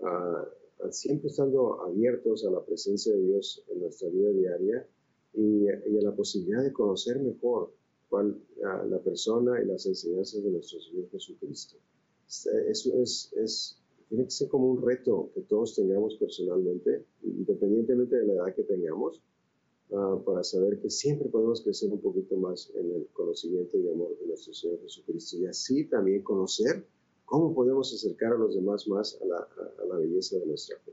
Uh, 0.00 0.59
siempre 0.90 1.28
estando 1.28 1.82
abiertos 1.82 2.44
a 2.44 2.50
la 2.50 2.64
presencia 2.64 3.12
de 3.14 3.22
Dios 3.22 3.62
en 3.68 3.80
nuestra 3.80 4.08
vida 4.08 4.30
diaria 4.30 4.88
y, 5.34 5.68
a 5.68 6.02
la 6.02 6.14
posibilidad 6.14 6.62
de 6.62 6.72
conocer 6.72 7.18
mejor 7.20 7.72
la 8.10 8.98
persona 9.04 9.62
y 9.62 9.66
las 9.66 9.86
enseñanzas 9.86 10.42
de 10.42 10.50
nuestro 10.50 10.80
Señor 10.80 11.08
Jesucristo. 11.10 11.76
Eso 12.26 12.94
es, 12.94 13.32
es, 13.36 13.78
tiene 14.08 14.24
que 14.24 14.30
ser 14.30 14.48
como 14.48 14.70
un 14.70 14.82
reto 14.82 15.30
que 15.34 15.42
todos 15.42 15.76
tengamos 15.76 16.16
personalmente, 16.16 17.04
independientemente 17.22 18.16
de 18.16 18.26
la 18.26 18.32
edad 18.34 18.54
que 18.54 18.64
tengamos, 18.64 19.22
ah, 19.92 20.20
para 20.24 20.42
saber 20.42 20.80
que 20.80 20.90
siempre 20.90 21.28
podemos 21.28 21.62
crecer 21.62 21.92
un 21.92 22.00
poquito 22.00 22.36
más 22.36 22.72
en 22.74 22.90
el 22.90 23.06
conocimiento 23.12 23.78
y 23.78 23.88
amor 23.88 24.18
de 24.18 24.26
nuestro 24.26 24.52
Señor 24.52 24.80
Jesucristo 24.82 25.36
y 25.38 25.46
así 25.46 25.84
también 25.84 26.22
conocer 26.22 26.84
¿Cómo 27.30 27.54
podemos 27.54 27.94
acercar 27.94 28.32
a 28.32 28.36
los 28.38 28.56
demás 28.56 28.88
más 28.88 29.16
a 29.22 29.24
la, 29.24 29.96
belleza 29.98 30.36
de 30.36 30.46
nuestra 30.46 30.76
fe? 30.80 30.90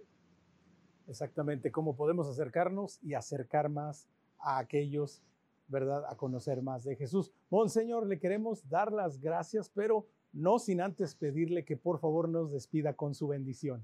Exactamente, 1.08 1.72
cómo 1.72 1.96
podemos 1.96 2.28
acercarnos 2.28 3.00
y 3.02 3.16
acercar 3.16 3.70
más 3.70 4.08
a 4.38 4.60
aquellos, 4.60 5.24
¿verdad? 5.68 6.06
A 6.08 6.16
conocer 6.16 6.62
más 6.62 6.84
de 6.84 6.96
Jesús. 6.96 7.32
Monseñor, 7.50 8.06
le 8.06 8.20
queremos 8.20 8.70
dar 8.70 8.94
las 8.94 9.20
gracias, 9.20 9.72
pero 9.74 10.06
no 10.32 10.60
sin 10.60 10.80
antes 10.80 11.16
pedirle 11.16 11.66
que 11.66 11.76
por 11.76 12.00
favor 12.00 12.30
nos 12.30 12.52
despida 12.52 12.94
con 12.94 13.16
su 13.16 13.28
bendición. 13.28 13.84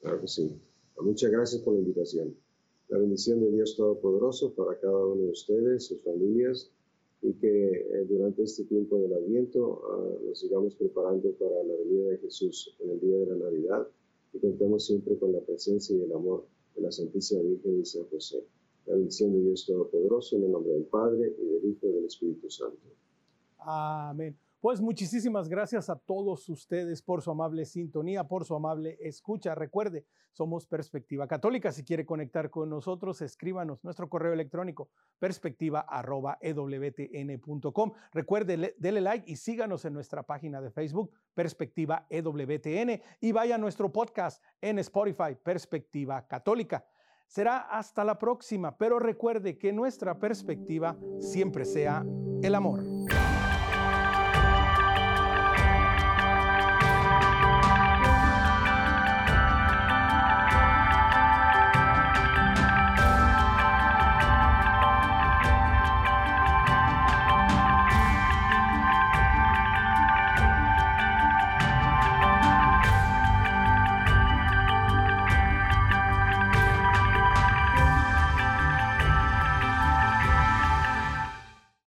Claro 0.00 0.20
que 0.20 0.26
sí. 0.26 0.60
Muchas 1.00 1.30
gracias 1.30 1.62
por 1.62 1.74
la 1.74 1.80
invitación. 1.80 2.34
La 2.88 2.98
bendición 2.98 3.40
de 3.40 3.52
Dios 3.52 3.76
Todopoderoso 3.76 4.52
para 4.54 4.80
cada 4.80 5.06
uno 5.06 5.26
de 5.26 5.30
ustedes, 5.30 5.86
sus 5.86 6.02
familias, 6.02 6.72
y 7.22 7.32
que 7.34 7.70
eh, 7.70 8.04
durante 8.08 8.42
este 8.42 8.64
tiempo 8.64 8.98
del 8.98 9.14
Adviento 9.14 9.80
ah, 9.88 10.18
nos 10.26 10.40
sigamos 10.40 10.74
preparando 10.74 11.30
para 11.32 11.62
la 11.62 11.74
venida 11.74 12.10
de 12.10 12.18
Jesús 12.18 12.76
en 12.80 12.90
el 12.90 13.00
día 13.00 13.18
de 13.18 13.26
la 13.26 13.36
Navidad 13.36 13.86
y 14.32 14.38
contemos 14.38 14.84
siempre 14.86 15.16
con 15.16 15.32
la 15.32 15.40
presencia 15.40 15.96
y 15.96 16.02
el 16.02 16.12
amor 16.12 16.46
de 16.74 16.82
la 16.82 16.90
Santísima 16.90 17.42
Virgen 17.42 17.80
y 17.80 17.84
San 17.84 18.04
José. 18.10 18.42
La 18.86 18.94
bendición 18.94 19.32
de 19.32 19.42
Dios 19.42 19.64
Todopoderoso 19.66 20.36
en 20.36 20.44
el 20.44 20.50
nombre 20.50 20.72
del 20.72 20.84
Padre 20.84 21.32
y 21.38 21.44
del 21.44 21.64
Hijo 21.70 21.86
y 21.86 21.92
del 21.92 22.06
Espíritu 22.06 22.50
Santo. 22.50 22.88
Amén. 23.58 24.36
Pues 24.62 24.80
muchísimas 24.80 25.48
gracias 25.48 25.90
a 25.90 25.96
todos 25.96 26.48
ustedes 26.48 27.02
por 27.02 27.20
su 27.20 27.32
amable 27.32 27.64
sintonía, 27.64 28.28
por 28.28 28.44
su 28.44 28.54
amable 28.54 28.96
escucha. 29.00 29.56
Recuerde, 29.56 30.06
somos 30.30 30.68
Perspectiva 30.68 31.26
Católica. 31.26 31.72
Si 31.72 31.82
quiere 31.82 32.06
conectar 32.06 32.48
con 32.48 32.70
nosotros, 32.70 33.20
escríbanos 33.22 33.82
nuestro 33.82 34.08
correo 34.08 34.32
electrónico 34.32 34.88
perspectiva.ewtn.com. 35.18 37.92
Recuerde, 38.12 38.76
dele 38.78 39.00
like 39.00 39.28
y 39.28 39.34
síganos 39.34 39.84
en 39.84 39.94
nuestra 39.94 40.22
página 40.22 40.60
de 40.60 40.70
Facebook, 40.70 41.10
Perspectiva 41.34 42.06
EWTN, 42.08 43.02
y 43.20 43.32
vaya 43.32 43.56
a 43.56 43.58
nuestro 43.58 43.90
podcast 43.90 44.40
en 44.60 44.78
Spotify, 44.78 45.34
Perspectiva 45.42 46.24
Católica. 46.28 46.86
Será 47.26 47.62
hasta 47.62 48.04
la 48.04 48.16
próxima, 48.16 48.78
pero 48.78 49.00
recuerde 49.00 49.58
que 49.58 49.72
nuestra 49.72 50.20
perspectiva 50.20 50.96
siempre 51.18 51.64
sea 51.64 52.06
el 52.44 52.54
amor. 52.54 52.91